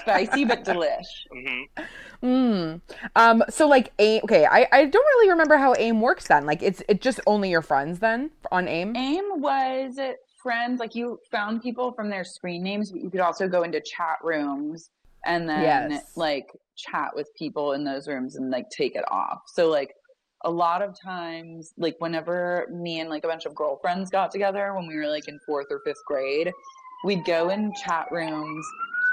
spicy 0.00 0.44
but 0.44 0.64
delish. 0.64 1.06
Mm-hmm. 1.34 2.26
Mm. 2.26 2.80
Um. 3.14 3.42
So 3.48 3.68
like 3.68 3.92
AIM. 3.98 4.20
Okay. 4.24 4.46
I 4.46 4.66
I 4.72 4.84
don't 4.86 5.04
really 5.04 5.30
remember 5.30 5.56
how 5.58 5.74
AIM 5.74 6.00
works 6.00 6.28
then. 6.28 6.46
Like 6.46 6.62
it's 6.62 6.82
it's 6.88 7.02
just 7.02 7.20
only 7.26 7.50
your 7.50 7.62
friends 7.62 7.98
then 7.98 8.30
on 8.50 8.68
AIM. 8.68 8.96
AIM 8.96 9.40
was 9.40 9.98
friends, 10.42 10.78
like 10.80 10.94
you 10.94 11.18
found 11.30 11.60
people 11.62 11.92
from 11.92 12.08
their 12.08 12.22
screen 12.24 12.62
names, 12.62 12.92
but 12.92 13.00
you 13.02 13.10
could 13.10 13.20
also 13.20 13.48
go 13.48 13.64
into 13.64 13.80
chat 13.80 14.16
rooms 14.22 14.90
and 15.24 15.48
then 15.48 15.90
Yes. 15.90 16.12
like 16.16 16.46
chat 16.76 17.10
with 17.16 17.28
people 17.36 17.72
in 17.72 17.82
those 17.82 18.06
rooms 18.06 18.36
and 18.36 18.50
like 18.50 18.70
take 18.70 18.94
it 18.94 19.04
off. 19.10 19.40
So 19.46 19.68
like 19.68 19.92
a 20.44 20.50
lot 20.50 20.82
of 20.82 20.94
times, 21.02 21.72
like 21.76 21.96
whenever 21.98 22.68
me 22.72 23.00
and 23.00 23.10
like 23.10 23.24
a 23.24 23.28
bunch 23.28 23.44
of 23.46 23.54
girlfriends 23.56 24.08
got 24.08 24.30
together 24.30 24.72
when 24.74 24.86
we 24.86 24.94
were 24.96 25.08
like 25.08 25.26
in 25.26 25.38
fourth 25.44 25.66
or 25.70 25.80
fifth 25.84 26.04
grade, 26.06 26.52
we'd 27.06 27.24
go 27.24 27.50
in 27.50 27.72
chat 27.74 28.08
rooms 28.10 28.66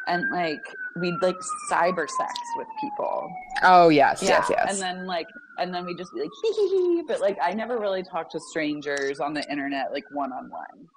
and 0.07 0.29
like 0.31 0.63
we'd 0.99 1.21
like 1.21 1.35
cyber 1.71 2.09
sex 2.09 2.33
with 2.57 2.67
people. 2.81 3.31
Oh 3.61 3.89
yes, 3.89 4.21
yes, 4.21 4.47
yes. 4.49 4.65
And 4.69 4.79
then 4.81 5.05
like 5.05 5.27
and 5.59 5.73
then 5.73 5.85
we'd 5.85 5.97
just 5.97 6.13
be 6.13 6.21
like 6.21 6.31
hee 6.41 6.53
hee 6.53 6.69
hee. 6.69 7.03
But 7.07 7.21
like 7.21 7.37
I 7.41 7.53
never 7.53 7.77
really 7.77 8.03
talked 8.03 8.31
to 8.33 8.39
strangers 8.39 9.19
on 9.19 9.33
the 9.33 9.49
internet 9.49 9.93
like 9.93 10.05
one 10.11 10.33
on 10.33 10.49
one. 10.49 10.89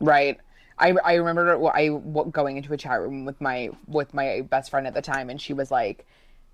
Right. 0.00 0.40
I, 0.78 0.94
I 1.04 1.14
remember 1.16 1.68
I 1.68 1.88
going 2.30 2.56
into 2.56 2.72
a 2.72 2.76
chat 2.78 3.00
room 3.00 3.26
with 3.26 3.38
my 3.38 3.68
with 3.86 4.14
my 4.14 4.40
best 4.40 4.70
friend 4.70 4.86
at 4.86 4.94
the 4.94 5.02
time, 5.02 5.28
and 5.28 5.38
she 5.38 5.52
was 5.52 5.70
like, 5.70 6.06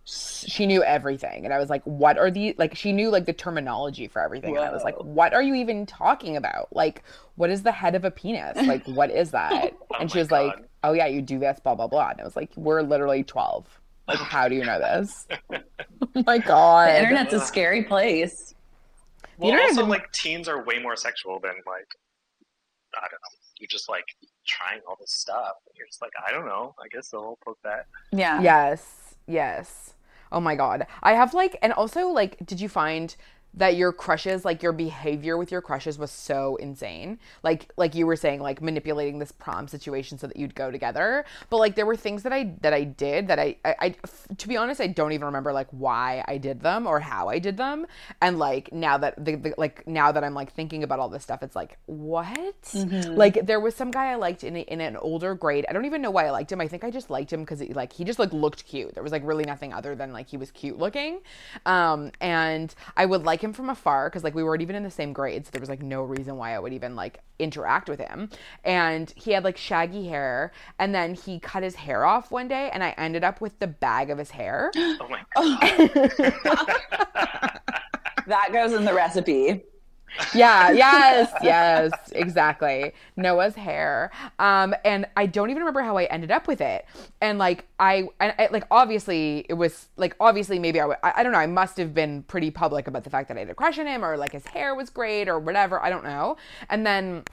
she 0.08 0.66
knew 0.66 0.84
everything 0.84 1.44
and 1.44 1.52
i 1.52 1.58
was 1.58 1.68
like 1.68 1.82
what 1.82 2.16
are 2.16 2.30
the 2.30 2.54
like 2.58 2.76
she 2.76 2.92
knew 2.92 3.10
like 3.10 3.26
the 3.26 3.32
terminology 3.32 4.06
for 4.06 4.22
everything 4.22 4.56
and 4.56 4.64
i 4.64 4.70
was 4.70 4.84
like 4.84 4.94
what 5.02 5.34
are 5.34 5.42
you 5.42 5.54
even 5.54 5.84
talking 5.84 6.36
about 6.36 6.68
like 6.70 7.02
what 7.34 7.50
is 7.50 7.64
the 7.64 7.72
head 7.72 7.96
of 7.96 8.04
a 8.04 8.10
penis 8.10 8.56
like 8.68 8.86
what 8.94 9.10
is 9.10 9.32
that 9.32 9.74
Oh 9.90 9.96
and 9.98 10.08
she 10.10 10.18
my 10.18 10.22
was 10.22 10.30
like 10.30 10.54
oh 10.84 10.92
yeah 10.92 11.06
you 11.06 11.20
do 11.20 11.40
this 11.40 11.58
blah 11.58 11.74
blah 11.74 11.88
blah 11.88 12.10
and 12.10 12.20
i 12.20 12.24
was 12.24 12.36
like 12.36 12.50
we're 12.56 12.82
literally 12.82 13.24
12 13.24 13.66
like 14.06 14.18
how 14.18 14.48
do 14.48 14.54
you 14.54 14.64
know 14.64 14.78
this 14.78 15.26
oh 15.52 16.22
my 16.24 16.38
god 16.38 16.88
The 16.88 17.00
internet's 17.00 17.32
a 17.32 17.40
scary 17.40 17.82
place. 17.82 18.54
Well, 19.38 19.50
internet 19.50 19.70
also 19.70 19.86
like 19.86 20.10
teens 20.12 20.48
are 20.48 20.62
way 20.64 20.78
more 20.78 20.96
sexual 20.96 21.40
than 21.40 21.54
like 21.66 21.88
I 22.94 23.02
don't 23.02 23.12
know. 23.12 23.36
You're 23.58 23.68
just 23.68 23.88
like 23.88 24.06
trying 24.46 24.80
all 24.88 24.96
this 24.98 25.12
stuff. 25.12 25.56
You're 25.74 25.86
just 25.86 26.00
like 26.00 26.12
I 26.26 26.32
don't 26.32 26.46
know. 26.46 26.74
I 26.82 26.88
guess 26.88 27.12
I'll 27.12 27.38
poke 27.44 27.58
that. 27.64 27.86
Yeah. 28.12 28.40
Yes, 28.40 29.14
yes. 29.26 29.94
Oh 30.32 30.40
my 30.40 30.54
god. 30.54 30.86
I 31.02 31.12
have 31.14 31.34
like 31.34 31.56
and 31.62 31.72
also 31.72 32.08
like 32.08 32.44
did 32.44 32.60
you 32.60 32.68
find 32.68 33.14
that 33.56 33.76
your 33.76 33.92
crushes 33.92 34.44
like 34.44 34.62
your 34.62 34.72
behavior 34.72 35.36
with 35.36 35.50
your 35.50 35.62
crushes 35.62 35.98
was 35.98 36.10
so 36.10 36.56
insane? 36.56 37.18
Like 37.42 37.72
like 37.76 37.94
you 37.94 38.06
were 38.06 38.16
saying 38.16 38.40
like 38.40 38.62
manipulating 38.62 39.18
this 39.18 39.32
prom 39.32 39.68
situation 39.68 40.18
so 40.18 40.26
that 40.26 40.36
you'd 40.36 40.54
go 40.54 40.70
together. 40.70 41.24
But 41.50 41.58
like 41.58 41.74
there 41.74 41.86
were 41.86 41.96
things 41.96 42.22
that 42.24 42.32
I 42.32 42.54
that 42.60 42.72
I 42.72 42.84
did 42.84 43.28
that 43.28 43.38
I 43.38 43.56
I, 43.64 43.94
to 44.36 44.48
be 44.48 44.56
honest 44.56 44.80
I 44.80 44.86
don't 44.88 45.12
even 45.12 45.26
remember 45.26 45.52
like 45.52 45.68
why 45.70 46.24
I 46.28 46.38
did 46.38 46.60
them 46.60 46.86
or 46.86 47.00
how 47.00 47.28
I 47.28 47.38
did 47.38 47.56
them. 47.56 47.86
And 48.20 48.38
like 48.38 48.72
now 48.72 48.98
that 48.98 49.22
the, 49.22 49.36
the 49.36 49.54
like 49.56 49.86
now 49.86 50.12
that 50.12 50.22
I'm 50.24 50.34
like 50.34 50.52
thinking 50.52 50.82
about 50.82 50.98
all 50.98 51.08
this 51.08 51.22
stuff 51.22 51.42
it's 51.42 51.56
like 51.56 51.78
what? 51.86 52.74
Like 53.16 53.46
there 53.46 53.60
was 53.60 53.74
some 53.74 53.90
guy 53.90 54.12
I 54.12 54.16
liked 54.16 54.44
in 54.44 54.56
a, 54.56 54.60
in 54.60 54.80
an 54.80 54.96
older 54.96 55.34
grade. 55.34 55.64
I 55.68 55.72
don't 55.72 55.84
even 55.84 56.02
know 56.02 56.10
why 56.10 56.26
I 56.26 56.30
liked 56.30 56.52
him. 56.52 56.60
I 56.60 56.68
think 56.68 56.84
I 56.84 56.90
just 56.90 57.10
liked 57.10 57.32
him 57.32 57.40
because 57.40 57.60
he 57.60 57.72
like 57.72 57.92
he 57.92 58.04
just 58.04 58.18
like 58.18 58.32
looked 58.32 58.66
cute. 58.66 58.94
There 58.94 59.02
was 59.02 59.12
like 59.12 59.22
really 59.24 59.44
nothing 59.44 59.72
other 59.72 59.94
than 59.94 60.12
like 60.12 60.28
he 60.28 60.36
was 60.36 60.50
cute 60.50 60.78
looking. 60.78 61.20
Um, 61.64 62.12
and 62.20 62.74
I 62.96 63.06
would 63.06 63.24
like 63.24 63.40
him 63.42 63.45
from 63.52 63.70
afar 63.70 64.08
because 64.08 64.24
like 64.24 64.34
we 64.34 64.42
weren't 64.42 64.62
even 64.62 64.76
in 64.76 64.82
the 64.82 64.90
same 64.90 65.12
grade, 65.12 65.46
so 65.46 65.50
there 65.50 65.60
was 65.60 65.68
like 65.68 65.82
no 65.82 66.02
reason 66.02 66.36
why 66.36 66.54
I 66.54 66.58
would 66.58 66.72
even 66.72 66.96
like 66.96 67.20
interact 67.38 67.88
with 67.88 68.00
him. 68.00 68.30
And 68.64 69.12
he 69.16 69.32
had 69.32 69.44
like 69.44 69.56
shaggy 69.56 70.08
hair, 70.08 70.52
and 70.78 70.94
then 70.94 71.14
he 71.14 71.38
cut 71.38 71.62
his 71.62 71.74
hair 71.74 72.04
off 72.04 72.30
one 72.30 72.48
day, 72.48 72.70
and 72.72 72.82
I 72.82 72.90
ended 72.96 73.24
up 73.24 73.40
with 73.40 73.58
the 73.58 73.66
bag 73.66 74.10
of 74.10 74.18
his 74.18 74.30
hair. 74.30 74.70
Oh 74.98 75.08
my 75.08 75.22
god. 75.34 76.32
That 78.26 78.52
goes 78.52 78.72
in 78.72 78.84
the 78.84 78.92
recipe. 78.92 79.62
Yeah 80.34 80.70
yes 80.70 81.32
yes 81.42 81.92
exactly. 82.12 82.92
Noah's 83.16 83.54
hair. 83.54 84.10
Um 84.38 84.74
and 84.84 85.06
i 85.16 85.26
don't 85.26 85.50
even 85.50 85.60
remember 85.62 85.82
how 85.82 85.96
i 85.96 86.04
ended 86.04 86.30
up 86.30 86.46
with 86.48 86.60
it. 86.60 86.86
And 87.20 87.38
like 87.38 87.66
i, 87.78 88.08
and 88.20 88.34
I 88.38 88.48
like 88.50 88.64
obviously 88.70 89.44
it 89.48 89.54
was 89.54 89.88
like 89.96 90.16
obviously 90.20 90.58
maybe 90.58 90.80
I, 90.80 90.84
w- 90.84 90.98
I 91.02 91.12
I 91.16 91.22
don't 91.22 91.32
know 91.32 91.38
i 91.38 91.46
must 91.46 91.76
have 91.78 91.94
been 91.94 92.22
pretty 92.24 92.50
public 92.50 92.88
about 92.88 93.04
the 93.04 93.10
fact 93.10 93.28
that 93.28 93.36
i 93.36 93.40
had 93.40 93.50
a 93.50 93.54
crush 93.54 93.78
on 93.78 93.86
him 93.86 94.04
or 94.04 94.16
like 94.16 94.32
his 94.32 94.46
hair 94.46 94.74
was 94.74 94.90
great 94.90 95.28
or 95.28 95.38
whatever. 95.38 95.82
I 95.82 95.90
don't 95.90 96.04
know. 96.04 96.36
And 96.68 96.86
then 96.86 97.24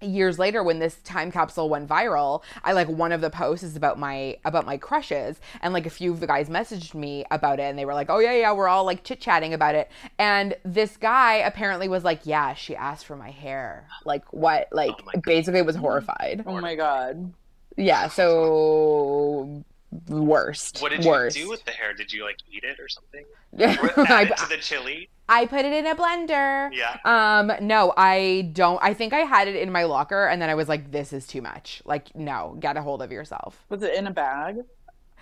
years 0.00 0.38
later 0.38 0.62
when 0.62 0.78
this 0.78 0.96
time 1.04 1.30
capsule 1.32 1.68
went 1.68 1.88
viral 1.88 2.42
i 2.62 2.72
like 2.72 2.88
one 2.88 3.10
of 3.12 3.20
the 3.20 3.30
posts 3.30 3.64
is 3.64 3.76
about 3.76 3.98
my 3.98 4.36
about 4.44 4.66
my 4.66 4.76
crushes. 4.76 5.40
And 5.62 5.72
like 5.72 5.86
a 5.86 5.90
few 5.90 6.12
of 6.12 6.20
the 6.20 6.26
guys 6.26 6.48
messaged 6.48 6.94
me 6.94 7.24
about 7.30 7.58
it 7.58 7.64
and 7.64 7.78
they 7.78 7.84
were 7.84 7.94
like 7.94 8.10
oh 8.10 8.18
yeah 8.18 8.32
yeah 8.32 8.52
we're 8.52 8.68
all 8.68 8.84
like 8.84 9.04
chit-chatting 9.04 9.54
about 9.54 9.74
it. 9.74 9.90
And 10.18 10.54
this 10.64 10.96
guy 10.96 11.36
apparently 11.36 11.88
was 11.88 12.04
like 12.04 12.20
yeah 12.24 12.54
she 12.54 12.76
asked 12.76 13.06
for 13.06 13.16
my 13.16 13.30
hair. 13.30 13.86
Like 14.04 14.32
what 14.32 14.68
like 14.72 14.94
Oh 15.14 15.20
basically 15.24 15.62
was 15.62 15.76
horrified. 15.76 16.44
Oh 16.46 16.60
my 16.60 16.74
god. 16.74 17.32
yeah 17.76 18.08
so 18.08 19.64
worst 20.08 20.80
What 20.80 20.90
did 20.92 21.04
you 21.04 21.30
do 21.30 21.48
with 21.48 21.64
the 21.64 21.70
hair? 21.70 21.94
Did 21.94 22.12
you 22.12 22.24
like 22.24 22.36
eat 22.50 22.62
it 22.64 22.78
or 22.78 22.88
something? 22.88 23.24
I, 23.58 23.76
Or 23.96 24.06
add 24.12 24.30
it 24.30 24.36
to 24.38 24.48
the 24.48 24.58
chili? 24.58 25.08
I 25.28 25.46
put 25.46 25.64
it 25.64 25.72
in 25.72 25.86
a 25.86 25.94
blender 25.94 26.70
Yeah. 26.72 26.96
Um, 27.04 27.52
no, 27.66 27.92
I 27.96 28.50
don't. 28.52 28.78
I 28.82 28.94
think 28.94 29.12
I 29.12 29.20
had 29.20 29.48
it 29.48 29.56
in 29.56 29.70
my 29.72 29.84
locker 29.84 30.26
and 30.26 30.40
then 30.42 30.50
I 30.50 30.54
was 30.54 30.68
like, 30.68 30.90
this 30.90 31.12
is 31.12 31.26
too 31.26 31.40
much. 31.42 31.82
Like, 31.84 32.14
no, 32.14 32.56
get 32.60 32.76
a 32.76 32.82
hold 32.82 33.02
of 33.02 33.10
yourself. 33.12 33.64
Was 33.68 33.82
it 33.82 33.94
in 33.94 34.06
a 34.06 34.10
bag? 34.10 34.58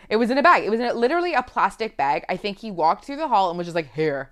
It 0.09 0.17
was 0.17 0.31
in 0.31 0.39
a 0.39 0.43
bag. 0.43 0.65
It 0.65 0.71
was 0.71 0.81
in 0.81 0.87
a, 0.87 0.95
literally 0.95 1.35
a 1.35 1.43
plastic 1.43 1.97
bag. 1.97 2.25
I 2.29 2.37
think 2.37 2.59
he 2.59 2.71
walked 2.71 3.05
through 3.05 3.17
the 3.17 3.29
hall 3.29 3.49
and 3.51 3.59
was 3.59 3.67
just 3.67 3.75
like, 3.75 3.93
here. 3.95 4.31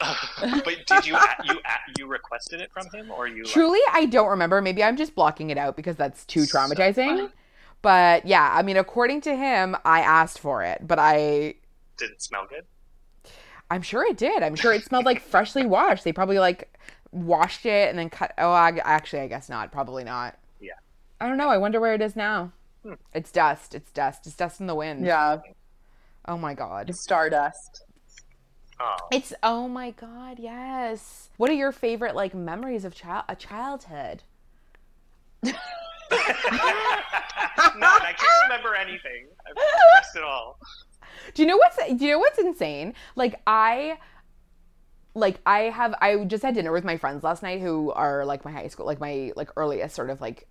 but 0.00 0.76
did 0.86 1.06
you 1.06 1.14
a- 1.14 1.36
you 1.44 1.54
a- 1.58 1.98
you 1.98 2.06
requested 2.06 2.60
it 2.60 2.72
from 2.72 2.86
him 2.92 3.10
or 3.10 3.26
you 3.28 3.42
like, 3.44 3.52
Truly, 3.52 3.80
I 3.92 4.06
don't 4.06 4.28
remember. 4.28 4.62
Maybe 4.62 4.82
I'm 4.82 4.96
just 4.96 5.14
blocking 5.14 5.50
it 5.50 5.58
out 5.58 5.76
because 5.76 5.96
that's 5.96 6.24
too 6.24 6.40
traumatizing. 6.40 6.94
funny. 7.16 7.28
But 7.82 8.26
yeah, 8.26 8.50
I 8.52 8.62
mean, 8.62 8.76
according 8.76 9.22
to 9.22 9.36
him, 9.36 9.76
I 9.84 10.00
asked 10.00 10.38
for 10.38 10.62
it, 10.62 10.86
but 10.86 10.98
I. 10.98 11.54
did 11.96 12.10
it 12.10 12.22
smell 12.22 12.46
good? 12.48 12.64
I'm 13.70 13.82
sure 13.82 14.04
it 14.04 14.16
did. 14.16 14.42
I'm 14.42 14.56
sure 14.56 14.72
it 14.72 14.84
smelled 14.84 15.04
like 15.04 15.22
freshly 15.22 15.64
washed. 15.64 16.04
They 16.04 16.12
probably 16.12 16.38
like 16.38 16.76
washed 17.12 17.66
it 17.66 17.88
and 17.88 17.98
then 17.98 18.10
cut. 18.10 18.32
Oh, 18.36 18.50
I, 18.50 18.76
actually, 18.82 19.20
I 19.20 19.28
guess 19.28 19.48
not. 19.48 19.70
Probably 19.70 20.02
not. 20.02 20.36
Yeah. 20.60 20.72
I 21.20 21.28
don't 21.28 21.38
know. 21.38 21.48
I 21.48 21.58
wonder 21.58 21.80
where 21.80 21.94
it 21.94 22.02
is 22.02 22.16
now. 22.16 22.52
Hmm. 22.82 22.94
It's 23.14 23.30
dust. 23.30 23.74
It's 23.74 23.92
dust. 23.92 24.26
It's 24.26 24.36
dust 24.36 24.60
in 24.60 24.66
the 24.66 24.74
wind. 24.74 25.04
Yeah. 25.04 25.38
Oh 26.26 26.36
my 26.36 26.54
god. 26.54 26.94
Stardust. 26.94 27.84
Oh. 28.80 28.96
It's 29.12 29.32
oh 29.42 29.68
my 29.68 29.92
god. 29.92 30.38
Yes. 30.38 31.30
What 31.36 31.50
are 31.50 31.54
your 31.54 31.72
favorite 31.72 32.14
like 32.14 32.34
memories 32.34 32.84
of 32.84 32.94
child 32.94 33.24
a 33.28 33.36
childhood? 33.36 34.22
None. 36.10 38.02
I 38.02 38.14
can't 38.16 38.42
remember 38.48 38.74
anything. 38.74 39.28
I've 39.46 39.56
repressed 39.56 40.16
it 40.16 40.22
all. 40.22 40.58
Do 41.34 41.42
you 41.42 41.48
know 41.48 41.56
what's 41.56 41.76
do 41.76 42.04
you 42.04 42.12
know 42.12 42.18
what's 42.18 42.38
insane? 42.38 42.94
Like 43.16 43.40
I 43.46 43.98
like 45.14 45.40
I 45.46 45.62
have 45.62 45.94
I 46.00 46.24
just 46.24 46.42
had 46.42 46.54
dinner 46.54 46.72
with 46.72 46.84
my 46.84 46.96
friends 46.96 47.22
last 47.24 47.42
night 47.42 47.60
who 47.60 47.90
are 47.92 48.24
like 48.24 48.44
my 48.44 48.52
high 48.52 48.68
school 48.68 48.86
like 48.86 49.00
my 49.00 49.32
like 49.36 49.50
earliest 49.56 49.94
sort 49.94 50.10
of 50.10 50.20
like 50.20 50.46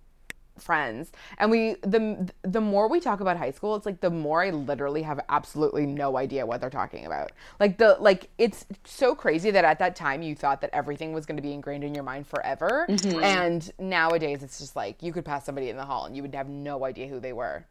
friends 0.60 1.12
and 1.38 1.50
we 1.50 1.74
the 1.82 2.30
the 2.42 2.60
more 2.60 2.88
we 2.88 3.00
talk 3.00 3.20
about 3.20 3.36
high 3.36 3.50
school 3.50 3.76
it's 3.76 3.86
like 3.86 4.00
the 4.00 4.10
more 4.10 4.42
I 4.42 4.50
literally 4.50 5.02
have 5.02 5.20
absolutely 5.28 5.86
no 5.86 6.16
idea 6.16 6.46
what 6.46 6.60
they're 6.60 6.70
talking 6.70 7.06
about. 7.06 7.32
Like 7.58 7.78
the 7.78 7.96
like 8.00 8.28
it's 8.38 8.66
so 8.84 9.14
crazy 9.14 9.50
that 9.50 9.64
at 9.64 9.78
that 9.78 9.96
time 9.96 10.22
you 10.22 10.34
thought 10.34 10.60
that 10.60 10.70
everything 10.72 11.12
was 11.12 11.26
going 11.26 11.36
to 11.36 11.42
be 11.42 11.52
ingrained 11.52 11.84
in 11.84 11.94
your 11.94 12.04
mind 12.04 12.26
forever 12.26 12.86
mm-hmm. 12.88 13.22
and 13.22 13.70
nowadays 13.78 14.42
it's 14.42 14.58
just 14.58 14.76
like 14.76 15.02
you 15.02 15.12
could 15.12 15.24
pass 15.24 15.44
somebody 15.44 15.68
in 15.68 15.76
the 15.76 15.84
hall 15.84 16.04
and 16.06 16.16
you 16.16 16.22
would 16.22 16.34
have 16.34 16.48
no 16.48 16.84
idea 16.84 17.06
who 17.06 17.20
they 17.20 17.32
were. 17.32 17.64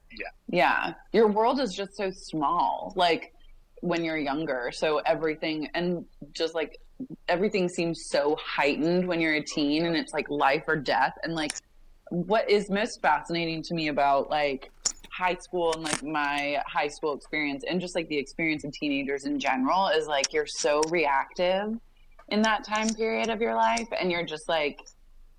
Yeah. 0.47 0.93
Your 1.13 1.28
world 1.28 1.60
is 1.60 1.73
just 1.73 1.95
so 1.95 2.10
small. 2.12 2.93
Like 2.95 3.34
when 3.82 4.04
you're 4.04 4.17
younger. 4.17 4.71
So 4.73 4.99
everything 4.99 5.69
and 5.73 6.06
just 6.34 6.56
like 6.56 6.80
everything 7.28 7.69
seems 7.69 8.08
so 8.10 8.38
heightened 8.43 9.08
when 9.08 9.21
you're 9.21 9.36
a 9.36 9.43
teen 9.43 9.86
and 9.86 9.95
it's 9.95 10.13
like 10.13 10.30
life 10.30 10.63
or 10.67 10.75
death. 10.75 11.13
And 11.23 11.34
like 11.34 11.52
what 12.10 12.50
is 12.50 12.69
most 12.69 13.02
fascinating 13.02 13.62
to 13.63 13.74
me 13.74 13.88
about 13.88 14.30
like 14.30 14.72
high 15.12 15.36
school 15.36 15.74
and 15.74 15.84
like 15.84 16.04
my 16.04 16.62
high 16.65 16.88
school 16.88 17.13
experience 17.13 17.63
and 17.69 17.82
just 17.82 17.95
like 17.95 18.08
the 18.08 18.17
experience 18.17 18.63
of 18.63 18.72
teenagers 18.72 19.26
in 19.26 19.39
general 19.39 19.88
is 19.88 20.08
like 20.08 20.32
you're 20.34 20.45
so 20.45 20.82
reactive 20.89 21.76
in 22.30 22.41
that 22.41 22.63
time 22.63 22.88
period 22.93 23.30
of 23.30 23.41
your 23.41 23.56
life 23.56 23.88
and 24.00 24.12
you're 24.12 24.26
just 24.26 24.48
like 24.48 24.80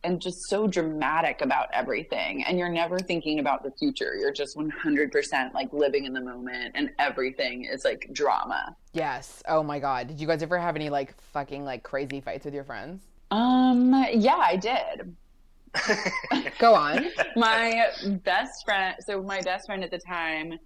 and 0.02 0.20
just 0.20 0.48
so 0.48 0.66
dramatic 0.66 1.42
about 1.42 1.68
everything 1.72 2.42
and 2.44 2.58
you're 2.58 2.70
never 2.70 2.98
thinking 2.98 3.38
about 3.38 3.62
the 3.62 3.70
future 3.78 4.14
you're 4.18 4.32
just 4.32 4.56
100% 4.56 5.54
like 5.54 5.72
living 5.72 6.04
in 6.04 6.12
the 6.12 6.20
moment 6.20 6.72
and 6.74 6.90
everything 6.98 7.64
is 7.64 7.84
like 7.84 8.08
drama 8.12 8.76
Yes. 8.92 9.40
Oh 9.46 9.62
my 9.62 9.78
god. 9.78 10.08
Did 10.08 10.20
you 10.20 10.26
guys 10.26 10.42
ever 10.42 10.58
have 10.58 10.74
any 10.74 10.90
like 10.90 11.14
fucking 11.32 11.64
like 11.64 11.84
crazy 11.84 12.20
fights 12.20 12.44
with 12.44 12.54
your 12.54 12.64
friends? 12.64 13.02
um 13.32 13.94
yeah 14.12 14.38
i 14.38 14.56
did 14.56 15.14
Go 16.58 16.74
on. 16.74 17.06
my 17.36 17.86
best 18.24 18.64
friend 18.64 18.96
so 19.00 19.22
my 19.22 19.40
best 19.42 19.66
friend 19.66 19.84
at 19.84 19.90
the 19.90 19.98
time 19.98 20.58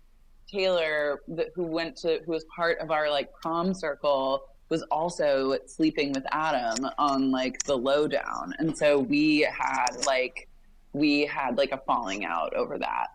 taylor 0.51 1.21
who 1.55 1.63
went 1.63 1.97
to 1.97 2.21
who 2.25 2.33
was 2.33 2.45
part 2.55 2.79
of 2.79 2.91
our 2.91 3.11
like 3.11 3.31
prom 3.41 3.75
circle 3.75 4.45
was 4.71 4.83
also 4.91 5.57
sleeping 5.67 6.13
with 6.13 6.25
adam 6.33 6.89
on 6.99 7.31
like 7.31 7.63
the 7.65 7.77
lowdown 7.77 8.53
and 8.59 8.77
so 8.77 8.99
we 8.99 9.41
had 9.41 9.91
like 10.07 10.49
we 10.93 11.27
had 11.27 11.59
like 11.59 11.73
a 11.73 11.81
falling 11.87 12.25
out 12.25 12.55
over 12.55 12.79
that 12.79 13.09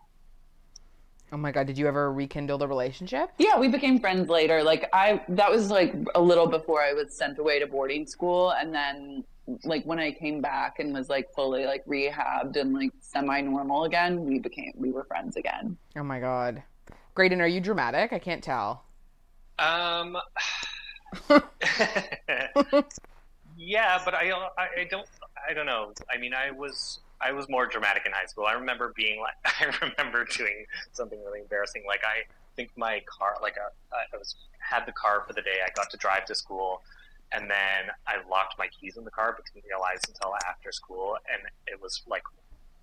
Oh 1.32 1.36
my 1.36 1.52
god, 1.52 1.66
did 1.66 1.78
you 1.78 1.86
ever 1.86 2.12
rekindle 2.12 2.58
the 2.58 2.66
relationship? 2.66 3.30
Yeah, 3.38 3.58
we 3.58 3.68
became 3.68 4.00
friends 4.00 4.28
later. 4.28 4.62
Like 4.62 4.88
I 4.92 5.22
that 5.28 5.50
was 5.50 5.70
like 5.70 5.94
a 6.14 6.20
little 6.20 6.46
before 6.46 6.82
I 6.82 6.92
was 6.92 7.14
sent 7.14 7.38
away 7.38 7.58
to 7.60 7.66
boarding 7.66 8.06
school 8.06 8.50
and 8.50 8.74
then 8.74 9.24
like 9.64 9.84
when 9.84 9.98
I 9.98 10.12
came 10.12 10.40
back 10.40 10.78
and 10.78 10.92
was 10.92 11.08
like 11.08 11.32
fully 11.34 11.66
like 11.66 11.84
rehabbed 11.86 12.56
and 12.56 12.74
like 12.74 12.92
semi 13.00 13.40
normal 13.42 13.84
again, 13.84 14.24
we 14.24 14.38
became 14.38 14.72
we 14.76 14.90
were 14.90 15.04
friends 15.04 15.36
again. 15.36 15.76
Oh 15.96 16.02
my 16.02 16.20
god. 16.20 16.62
Graydon, 17.14 17.40
are 17.40 17.48
you 17.48 17.60
dramatic? 17.60 18.12
I 18.12 18.18
can't 18.18 18.42
tell. 18.42 18.84
Um. 19.58 20.16
yeah, 23.56 24.00
but 24.04 24.14
I, 24.14 24.30
I 24.30 24.80
I 24.80 24.84
don't 24.90 25.08
I 25.48 25.54
don't 25.54 25.66
know. 25.66 25.92
I 26.12 26.18
mean, 26.18 26.34
I 26.34 26.50
was 26.50 27.00
I 27.20 27.32
was 27.32 27.48
more 27.48 27.66
dramatic 27.66 28.06
in 28.06 28.12
high 28.12 28.26
school. 28.26 28.46
I 28.46 28.52
remember 28.52 28.92
being 28.96 29.20
like 29.20 29.34
I 29.44 29.72
remember 29.86 30.24
doing 30.24 30.66
something 30.92 31.22
really 31.24 31.40
embarrassing. 31.40 31.84
Like 31.86 32.02
I 32.04 32.24
think 32.56 32.70
my 32.76 33.02
car, 33.06 33.36
like 33.42 33.56
uh, 33.58 33.96
I 34.12 34.16
was 34.16 34.36
had 34.58 34.86
the 34.86 34.92
car 34.92 35.24
for 35.26 35.32
the 35.32 35.42
day. 35.42 35.58
I 35.64 35.70
got 35.74 35.90
to 35.90 35.96
drive 35.96 36.24
to 36.26 36.34
school, 36.34 36.82
and 37.32 37.50
then 37.50 37.90
I 38.06 38.16
locked 38.28 38.58
my 38.58 38.68
keys 38.68 38.96
in 38.96 39.04
the 39.04 39.10
car, 39.10 39.34
but 39.36 39.44
didn't 39.52 39.66
realize 39.68 40.00
until 40.08 40.34
after 40.48 40.72
school, 40.72 41.16
and 41.32 41.42
it 41.66 41.80
was 41.80 42.02
like 42.06 42.22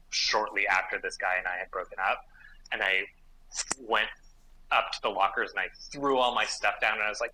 shortly 0.09 0.67
after 0.67 0.99
this 1.01 1.17
guy 1.17 1.35
and 1.37 1.47
I 1.47 1.57
had 1.57 1.71
broken 1.71 1.97
up, 1.99 2.25
and 2.71 2.81
I 2.81 3.03
went 3.79 4.07
up 4.71 4.91
to 4.91 5.01
the 5.01 5.09
lockers 5.09 5.51
and 5.51 5.59
I 5.59 5.67
threw 5.91 6.17
all 6.17 6.35
my 6.35 6.45
stuff 6.45 6.75
down 6.81 6.93
and 6.93 7.03
I 7.03 7.09
was 7.09 7.21
like, 7.21 7.33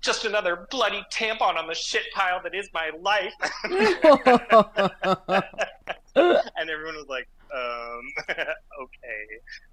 just 0.00 0.24
another 0.24 0.66
bloody 0.70 1.04
tampon 1.12 1.56
on 1.56 1.66
the 1.66 1.74
shit 1.74 2.04
pile 2.14 2.40
that 2.42 2.54
is 2.54 2.68
my 2.74 2.90
life. 3.00 3.32
and 6.14 6.70
everyone 6.70 6.96
was 6.96 7.06
like, 7.08 7.28
um, 7.54 8.00
okay, 8.28 9.26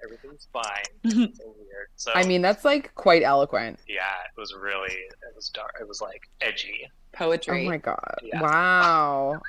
everything's 0.03 0.47
fine. 0.51 0.83
so 1.35 1.55
weird. 1.57 1.87
So 1.95 2.11
I 2.13 2.25
mean, 2.25 2.41
that's 2.41 2.65
like 2.65 2.93
quite 2.95 3.23
eloquent. 3.23 3.79
yeah, 3.87 4.01
it 4.01 4.39
was 4.39 4.53
really, 4.53 4.91
it 4.91 5.35
was 5.35 5.49
dark. 5.49 5.77
It 5.79 5.87
was 5.87 6.01
like 6.01 6.29
edgy. 6.41 6.89
Poetry. 7.11 7.65
Oh 7.65 7.69
my 7.69 7.77
god. 7.77 8.19
Yeah. 8.21 8.41
Wow. 8.41 9.41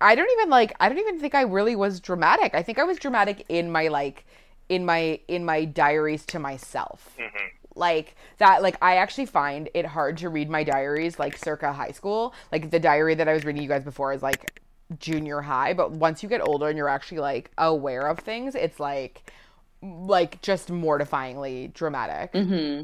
I 0.00 0.14
don't 0.14 0.30
even 0.38 0.50
like 0.50 0.72
I 0.78 0.88
don't 0.88 0.98
even 0.98 1.18
think 1.18 1.34
I 1.34 1.42
really 1.42 1.74
was 1.74 1.98
dramatic. 1.98 2.54
I 2.54 2.62
think 2.62 2.78
I 2.78 2.84
was 2.84 2.96
dramatic 2.98 3.44
in 3.48 3.72
my 3.72 3.88
like 3.88 4.24
in 4.72 4.84
my 4.86 5.20
in 5.28 5.44
my 5.44 5.64
diaries 5.64 6.24
to 6.26 6.38
myself. 6.38 7.18
hmm 7.18 7.48
Like 7.74 8.16
that 8.38 8.62
like 8.62 8.76
I 8.82 8.96
actually 8.96 9.26
find 9.26 9.68
it 9.74 9.86
hard 9.86 10.16
to 10.18 10.28
read 10.28 10.48
my 10.50 10.64
diaries 10.64 11.18
like 11.18 11.36
circa 11.36 11.72
high 11.72 11.90
school. 11.92 12.34
Like 12.50 12.70
the 12.70 12.80
diary 12.80 13.14
that 13.16 13.28
I 13.28 13.34
was 13.34 13.44
reading 13.44 13.62
you 13.62 13.68
guys 13.68 13.84
before 13.84 14.12
is 14.12 14.22
like 14.22 14.60
junior 14.98 15.40
high, 15.42 15.74
but 15.74 15.92
once 15.92 16.22
you 16.22 16.28
get 16.28 16.40
older 16.42 16.68
and 16.68 16.76
you're 16.78 16.88
actually 16.88 17.18
like 17.20 17.50
aware 17.58 18.06
of 18.08 18.18
things, 18.20 18.54
it's 18.54 18.80
like 18.80 19.30
like 19.82 20.40
just 20.42 20.68
mortifyingly 20.70 21.72
dramatic 21.74 22.30
hmm 22.32 22.82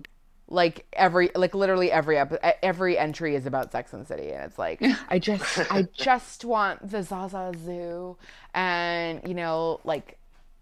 like 0.50 0.86
every 0.94 1.30
like 1.34 1.54
literally 1.54 1.92
every 1.92 2.16
ep- 2.18 2.42
every 2.62 2.98
entry 2.98 3.34
is 3.36 3.46
about 3.46 3.70
sex 3.70 3.92
and 3.92 4.06
city 4.08 4.30
and 4.32 4.44
it's 4.44 4.58
like 4.58 4.82
i 5.10 5.18
just 5.18 5.60
i 5.70 5.82
just 5.92 6.44
want 6.44 6.90
the 6.90 7.02
zaza 7.02 7.52
zoo 7.64 8.16
and 8.54 9.20
you 9.28 9.34
know 9.34 9.78
like 9.84 10.17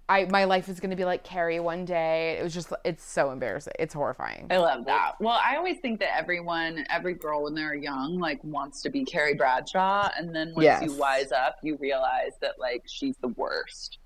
i 0.08 0.24
my 0.26 0.44
life 0.44 0.68
is 0.68 0.80
going 0.80 0.90
to 0.90 0.96
be 0.96 1.04
like 1.04 1.24
carrie 1.24 1.60
one 1.60 1.84
day 1.84 2.36
it 2.38 2.42
was 2.42 2.54
just 2.54 2.72
it's 2.84 3.04
so 3.04 3.30
embarrassing 3.30 3.72
it's 3.78 3.92
horrifying 3.94 4.46
I 4.50 4.58
love 4.58 4.84
that. 4.86 5.12
Well, 5.20 5.40
I 5.44 5.56
always 5.56 5.78
think 5.80 5.98
that 6.00 6.16
everyone, 6.16 6.84
every 6.90 7.14
girl 7.14 7.42
when 7.44 7.54
they're 7.54 7.74
young, 7.74 8.18
like 8.18 8.38
wants 8.44 8.80
to 8.82 8.90
be 8.90 9.04
Carrie 9.04 9.34
Bradshaw, 9.34 10.10
and 10.16 10.34
then 10.34 10.52
once 10.54 10.64
Yes. 10.64 10.82
you 10.84 10.92
wise 10.96 11.32
up, 11.32 11.56
you 11.62 11.76
realize 11.80 12.32
that 12.40 12.52
like 12.58 12.82
she's 12.86 13.16
the 13.18 13.28
worst. 13.28 13.98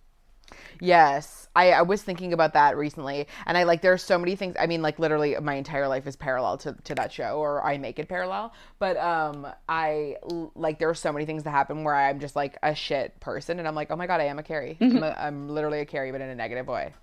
Yes. 0.81 1.49
I, 1.57 1.73
I 1.73 1.83
was 1.83 2.01
thinking 2.03 2.33
about 2.33 2.53
that 2.53 2.77
recently 2.77 3.27
and 3.45 3.59
i 3.59 3.65
like 3.65 3.83
there 3.83 3.93
are 3.93 3.99
so 3.99 4.17
many 4.17 4.37
things 4.37 4.55
i 4.61 4.67
mean 4.69 4.83
like 4.83 5.01
literally 5.01 5.35
my 5.43 5.55
entire 5.55 5.89
life 5.89 6.07
is 6.07 6.15
parallel 6.15 6.59
to, 6.59 6.77
to 6.85 6.95
that 6.95 7.13
show 7.13 7.39
or 7.39 7.65
i 7.67 7.77
make 7.77 7.99
it 7.99 8.09
parallel 8.09 8.53
but 8.79 8.97
um 8.97 9.49
I 9.69 10.17
like 10.55 10.79
there 10.79 10.89
are 10.89 10.95
so 10.95 11.13
many 11.13 11.27
things 11.27 11.43
that 11.43 11.51
happen 11.51 11.83
where 11.83 11.97
i'm 11.97 12.21
just 12.21 12.37
like 12.37 12.57
a 12.63 12.73
shit 12.73 13.19
person 13.19 13.59
and 13.59 13.67
i'm 13.67 13.75
like 13.75 13.91
oh 13.91 13.97
my 13.97 14.07
god 14.07 14.21
i 14.21 14.25
am 14.25 14.39
a 14.39 14.45
carrie. 14.45 14.79
I'm, 14.81 15.03
a, 15.03 15.11
I'm 15.19 15.49
literally 15.49 15.81
a 15.81 15.85
carrie 15.85 16.13
but 16.13 16.21
in 16.21 16.29
a 16.29 16.37
negative 16.37 16.69
way. 16.69 16.95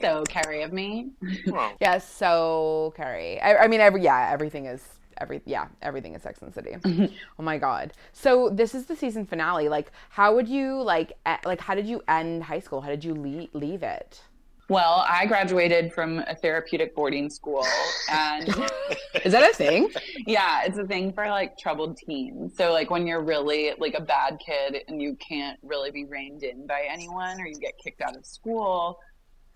So 0.00 0.24
Carrie 0.24 0.62
of 0.62 0.72
me. 0.72 1.12
Well, 1.46 1.72
Yes, 1.80 2.10
so 2.10 2.92
Carrie. 2.96 3.40
I, 3.40 3.64
I 3.64 3.68
mean, 3.68 3.80
every 3.80 4.02
yeah, 4.02 4.30
everything 4.32 4.66
is 4.66 4.82
every 5.20 5.42
yeah, 5.44 5.68
everything 5.82 6.14
is 6.14 6.22
Sex 6.22 6.42
and 6.42 6.52
City. 6.54 6.72
Mm-hmm. 6.80 7.14
oh 7.38 7.42
my 7.42 7.58
god. 7.58 7.92
So 8.12 8.48
this 8.50 8.74
is 8.74 8.86
the 8.86 8.96
season 8.96 9.26
finale. 9.26 9.68
Like, 9.68 9.92
how 10.08 10.34
would 10.34 10.48
you 10.48 10.82
like 10.82 11.12
e- 11.28 11.34
like 11.44 11.60
how 11.60 11.74
did 11.74 11.86
you 11.86 12.02
end 12.08 12.42
high 12.44 12.60
school? 12.60 12.80
How 12.80 12.88
did 12.88 13.04
you 13.04 13.14
leave 13.14 13.48
leave 13.52 13.82
it? 13.82 14.20
Well, 14.68 15.04
I 15.08 15.26
graduated 15.26 15.92
from 15.92 16.20
a 16.28 16.34
therapeutic 16.36 16.94
boarding 16.94 17.28
school, 17.28 17.66
and 18.08 18.48
Is 19.24 19.32
that 19.32 19.50
a 19.50 19.52
thing? 19.52 19.90
yeah, 20.28 20.62
it's 20.64 20.78
a 20.78 20.86
thing 20.86 21.12
for 21.12 21.28
like 21.28 21.58
troubled 21.58 21.96
teens. 21.96 22.56
So 22.56 22.72
like 22.72 22.88
when 22.88 23.04
you're 23.04 23.22
really 23.22 23.72
like 23.78 23.94
a 23.94 24.00
bad 24.00 24.38
kid 24.44 24.84
and 24.86 25.02
you 25.02 25.16
can't 25.16 25.58
really 25.64 25.90
be 25.90 26.04
reined 26.04 26.44
in 26.44 26.68
by 26.68 26.86
anyone, 26.88 27.40
or 27.40 27.48
you 27.48 27.58
get 27.58 27.72
kicked 27.82 28.00
out 28.00 28.16
of 28.16 28.24
school, 28.24 29.00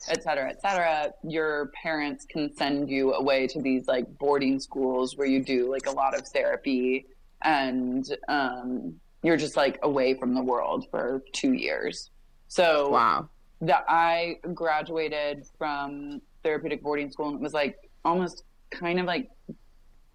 et 0.08 0.22
cetera, 0.22 0.50
et 0.50 0.60
cetera, 0.60 1.12
your 1.22 1.70
parents 1.82 2.24
can 2.24 2.54
send 2.54 2.88
you 2.88 3.14
away 3.14 3.46
to 3.46 3.60
these 3.60 3.86
like 3.86 4.06
boarding 4.18 4.60
schools 4.60 5.16
where 5.16 5.26
you 5.26 5.42
do 5.42 5.70
like 5.70 5.86
a 5.86 5.90
lot 5.90 6.16
of 6.16 6.26
therapy 6.28 7.06
and 7.42 8.16
um, 8.28 8.94
you're 9.22 9.36
just 9.36 9.56
like 9.56 9.78
away 9.82 10.14
from 10.14 10.34
the 10.34 10.42
world 10.42 10.86
for 10.90 11.22
two 11.32 11.52
years. 11.52 12.10
So 12.48 12.90
wow. 12.90 13.28
that 13.62 13.84
I 13.88 14.36
graduated 14.52 15.46
from 15.58 16.20
therapeutic 16.42 16.82
boarding 16.82 17.10
school 17.10 17.28
and 17.28 17.36
it 17.36 17.42
was 17.42 17.54
like 17.54 17.76
almost 18.04 18.44
kind 18.70 19.00
of 19.00 19.06
like 19.06 19.30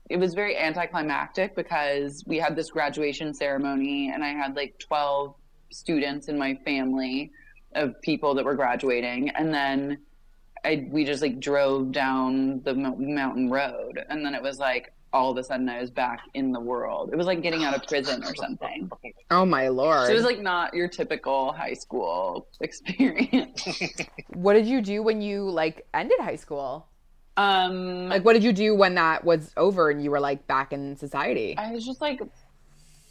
it 0.09 0.17
was 0.17 0.33
very 0.33 0.57
anticlimactic 0.57 1.55
because 1.55 2.23
we 2.25 2.37
had 2.37 2.55
this 2.55 2.71
graduation 2.71 3.33
ceremony 3.33 4.11
and 4.11 4.23
I 4.23 4.29
had 4.29 4.55
like 4.55 4.77
12 4.79 5.35
students 5.71 6.29
in 6.29 6.37
my 6.37 6.55
family 6.65 7.31
of 7.73 8.01
people 8.01 8.33
that 8.35 8.45
were 8.45 8.55
graduating 8.55 9.29
and 9.29 9.53
then 9.53 9.99
I 10.65 10.87
we 10.91 11.05
just 11.05 11.21
like 11.21 11.39
drove 11.39 11.91
down 11.91 12.61
the 12.63 12.73
mountain 12.73 13.49
road 13.49 14.03
and 14.09 14.25
then 14.25 14.35
it 14.35 14.41
was 14.41 14.59
like 14.59 14.93
all 15.11 15.31
of 15.31 15.37
a 15.37 15.43
sudden 15.43 15.67
I 15.69 15.81
was 15.81 15.89
back 15.89 16.19
in 16.35 16.51
the 16.51 16.59
world. 16.59 17.09
It 17.11 17.15
was 17.15 17.25
like 17.25 17.41
getting 17.41 17.63
out 17.63 17.75
of 17.75 17.83
prison 17.87 18.23
or 18.23 18.35
something. 18.35 18.91
Oh 19.31 19.45
my 19.45 19.67
lord. 19.69 20.05
So 20.05 20.11
it 20.11 20.15
was 20.15 20.23
like 20.23 20.39
not 20.39 20.73
your 20.73 20.87
typical 20.87 21.51
high 21.51 21.73
school 21.73 22.47
experience. 22.61 23.81
what 24.33 24.53
did 24.53 24.67
you 24.67 24.81
do 24.81 25.01
when 25.01 25.21
you 25.21 25.49
like 25.49 25.87
ended 25.93 26.19
high 26.19 26.35
school? 26.35 26.87
Um, 27.37 28.09
Like 28.09 28.23
what 28.25 28.33
did 28.33 28.43
you 28.43 28.53
do 28.53 28.75
when 28.75 28.95
that 28.95 29.23
was 29.23 29.51
over 29.57 29.89
and 29.89 30.03
you 30.03 30.11
were 30.11 30.19
like 30.19 30.45
back 30.45 30.73
in 30.73 30.95
society? 30.95 31.55
I 31.57 31.71
was 31.71 31.85
just 31.85 32.01
like 32.01 32.21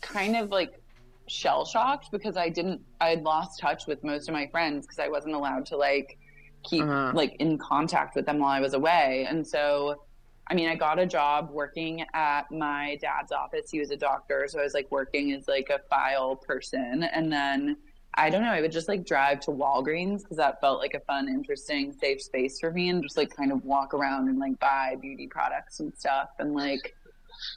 kind 0.01 0.37
of 0.37 0.51
like 0.51 0.81
shell 1.29 1.64
shocked 1.64 2.11
because 2.11 2.37
I 2.37 2.49
didn't, 2.49 2.81
I 3.01 3.11
had 3.11 3.22
lost 3.22 3.61
touch 3.61 3.87
with 3.87 4.03
most 4.05 4.29
of 4.29 4.33
my 4.35 4.47
friends 4.49 4.87
because 4.87 4.99
I 4.99 5.09
wasn't 5.09 5.35
allowed 5.35 5.66
to 5.66 5.76
like 5.76 6.18
keep 6.64 6.83
Uh-huh. 6.83 7.12
like 7.14 7.37
in 7.39 7.59
contact 7.59 8.16
with 8.16 8.26
them 8.26 8.39
while 8.39 8.51
I 8.51 8.61
was 8.61 8.74
away. 8.74 9.26
And 9.29 9.47
so, 9.47 10.03
I 10.51 10.55
mean, 10.55 10.68
I 10.68 10.74
got 10.74 10.99
a 10.99 11.07
job 11.07 11.51
working 11.51 12.05
at 12.14 12.51
my 12.51 12.99
dad's 13.01 13.33
office. 13.33 13.70
He 13.70 13.79
was 13.79 13.91
a 13.91 13.97
doctor. 13.97 14.47
So 14.49 14.59
I 14.59 14.64
was 14.64 14.74
like 14.74 14.91
working 14.91 15.33
as 15.33 15.47
like 15.47 15.70
a 15.70 15.79
file 15.91 16.37
person. 16.37 17.05
And 17.05 17.31
then 17.33 17.76
I 18.14 18.31
don't 18.31 18.43
know, 18.43 18.51
I 18.51 18.61
would 18.61 18.72
just 18.72 18.89
like 18.89 19.07
drive 19.07 19.39
to 19.41 19.53
Walgreens 19.53 20.22
because 20.22 20.39
that 20.39 20.61
felt 20.61 20.81
like 20.81 20.95
a 20.95 21.01
fun, 21.01 21.29
interesting, 21.29 21.93
safe 21.93 22.20
space 22.20 22.59
for 22.59 22.72
me 22.72 22.89
and 22.89 23.03
just 23.03 23.16
like 23.16 23.31
kind 23.35 23.53
of 23.53 23.64
walk 23.64 23.95
around 23.95 24.29
and 24.29 24.39
like 24.39 24.59
buy 24.59 24.97
beauty 25.01 25.29
products 25.29 25.79
and 25.81 25.97
stuff. 25.97 26.31
And 26.41 26.55
like, 26.55 26.97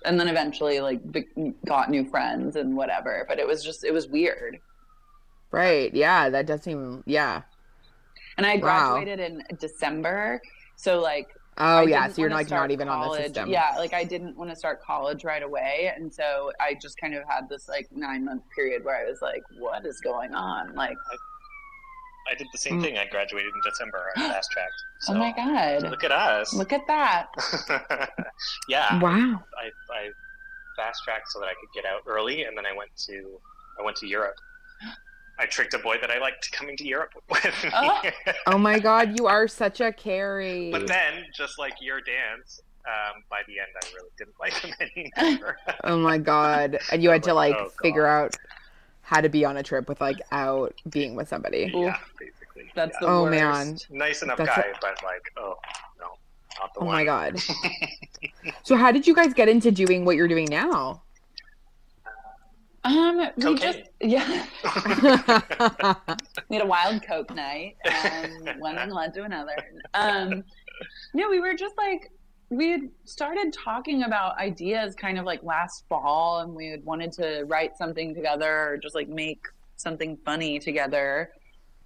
and 0.06 0.20
then 0.20 0.28
eventually 0.28 0.80
like 0.80 1.02
got 1.66 1.90
new 1.90 2.06
friends 2.10 2.56
and 2.56 2.76
whatever. 2.76 3.26
But 3.28 3.40
it 3.40 3.48
was 3.48 3.64
just, 3.64 3.84
it 3.84 3.94
was 3.94 4.08
weird. 4.08 4.60
Right. 5.52 5.94
Yeah, 5.94 6.30
that 6.30 6.46
does 6.46 6.64
seem 6.64 7.04
yeah. 7.06 7.44
And 8.38 8.46
I 8.46 8.58
Wow. 8.58 8.62
graduated 8.62 9.20
in 9.20 9.44
December. 9.60 10.42
So 10.76 11.00
like, 11.00 11.28
Oh 11.58 11.80
I 11.80 11.84
yeah, 11.86 12.08
so 12.08 12.22
you're 12.22 12.30
like 12.30 12.50
not 12.50 12.72
even 12.72 12.88
on 12.90 13.00
the 13.02 13.10
college. 13.10 13.12
system. 13.12 13.50
Yeah, 13.50 13.74
like 13.78 13.94
I 13.94 14.04
didn't 14.04 14.38
want 14.38 14.50
to 14.50 14.56
start 14.56 14.82
college 14.82 15.24
right 15.24 15.44
away, 15.44 15.92
and 15.96 16.14
so 16.14 16.52
I 16.60 16.76
just 16.82 16.98
kind 17.00 17.14
of 17.16 17.24
had 17.28 17.50
this 17.50 17.68
like 17.68 17.88
nine 17.92 18.26
month 18.26 18.44
period 18.56 18.84
where 18.84 18.96
I 19.06 19.10
was 19.10 19.22
like, 19.22 19.44
"What 19.50 19.86
is 19.86 20.00
going 20.02 20.34
on?" 20.34 20.76
Like, 20.76 20.98
I 22.30 22.36
did 22.36 22.48
the 22.52 22.58
same 22.58 22.82
thing. 22.82 22.98
I 22.98 23.06
graduated 23.08 23.52
in 23.54 23.62
December. 23.70 24.12
I 24.16 24.28
fast 24.30 24.52
tracked. 24.52 24.74
So 25.02 25.14
oh 25.16 25.18
my 25.18 25.32
god, 25.32 25.90
Look 25.90 26.04
at 26.04 26.12
us. 26.12 26.54
look 26.54 26.74
at 26.74 26.86
that! 26.88 27.28
yeah. 28.70 29.00
Wow. 29.00 29.44
I, 29.58 29.68
I 29.94 30.10
fast 30.76 31.04
tracked 31.04 31.30
so 31.32 31.40
that 31.40 31.48
I 31.48 31.54
could 31.60 31.70
get 31.74 31.86
out 31.86 32.02
early, 32.08 32.44
and 32.44 32.58
then 32.58 32.66
I 32.66 32.76
went 32.76 32.92
to 33.08 33.40
I 33.80 33.84
went 33.84 33.98
to 33.98 34.08
Europe. 34.08 34.36
I 35.40 35.46
tricked 35.48 35.74
a 35.74 35.80
boy 35.80 35.96
that 36.02 36.12
I 36.12 36.20
liked 36.20 36.52
coming 36.52 36.78
to 36.78 36.86
Europe 36.86 37.14
with 37.30 37.64
me. 37.64 37.72
Oh. 37.74 38.02
Oh 38.48 38.58
my 38.58 38.78
god, 38.80 39.18
you 39.18 39.26
are 39.28 39.48
such 39.48 39.82
a 39.82 39.92
Carrie. 39.92 40.70
but 40.72 40.88
then, 40.88 41.26
just 41.36 41.58
like 41.58 41.74
your 41.82 42.00
dance, 42.02 42.62
um, 42.86 43.24
by 43.30 43.42
the 43.48 43.54
end, 43.60 43.70
I 43.76 43.88
really 43.96 44.10
didn't 44.18 44.36
like 44.40 44.54
him 44.54 45.12
anymore. 45.26 45.58
Oh 45.84 45.98
my 45.98 46.18
god. 46.20 46.78
And 46.92 47.02
you 47.02 47.10
had 47.10 47.24
to 47.24 47.34
like 47.34 47.56
Oh, 47.58 47.70
figure 47.82 48.06
out 48.06 48.36
how 49.12 49.20
to 49.20 49.28
be 49.30 49.44
on 49.44 49.58
a 49.58 49.64
trip 49.64 49.90
with 49.90 50.00
like 50.00 50.16
out 50.32 50.74
being 50.90 51.16
with 51.16 51.28
somebody. 51.28 51.70
yeah, 51.76 51.98
basically. 52.18 52.72
That's 52.76 52.94
yeah. 53.02 53.08
the 53.08 53.08
Oh, 53.14 53.24
worst. 53.24 53.90
man. 53.92 54.00
nice 54.00 54.24
enough 54.24 54.38
That's 54.38 54.50
guy, 54.56 54.68
but 54.80 55.04
like, 55.04 55.30
oh 55.38 55.56
no, 56.00 56.06
not 56.60 56.74
the 56.74 56.80
Oh 56.80 56.86
one. 56.86 56.94
my 56.96 57.04
god. 57.06 57.38
So 58.64 58.76
how 58.76 58.92
did 58.92 59.06
you 59.08 59.14
guys 59.16 59.34
get 59.34 59.50
into 59.50 59.72
doing 59.72 60.06
what 60.06 60.16
you're 60.16 60.28
doing 60.28 60.48
now? 60.50 61.02
Um, 62.84 63.18
we 63.18 63.44
Cocaine. 63.44 63.58
just 63.58 63.80
yeah, 64.00 64.46
we 66.50 66.56
had 66.56 66.64
a 66.64 66.68
wild 66.68 67.04
coke 67.06 67.34
night, 67.36 67.76
and 67.86 68.60
one 68.60 68.76
thing 68.76 68.90
led 69.00 69.14
to 69.16 69.24
another. 69.24 69.56
Um, 69.94 70.44
no, 71.14 71.30
we 71.30 71.40
were 71.40 71.54
just 71.56 71.76
like 71.78 72.12
we 72.52 72.70
had 72.70 72.90
started 73.06 73.54
talking 73.54 74.04
about 74.04 74.38
ideas 74.38 74.94
kind 74.94 75.18
of 75.18 75.24
like 75.24 75.42
last 75.42 75.86
fall, 75.88 76.40
and 76.40 76.54
we 76.54 76.68
had 76.68 76.84
wanted 76.84 77.14
to 77.14 77.46
write 77.48 77.78
something 77.78 78.14
together 78.14 78.74
or 78.74 78.78
just 78.78 78.94
like 78.94 79.08
make 79.08 79.46
something 79.78 80.18
funny 80.26 80.60
together. 80.60 81.32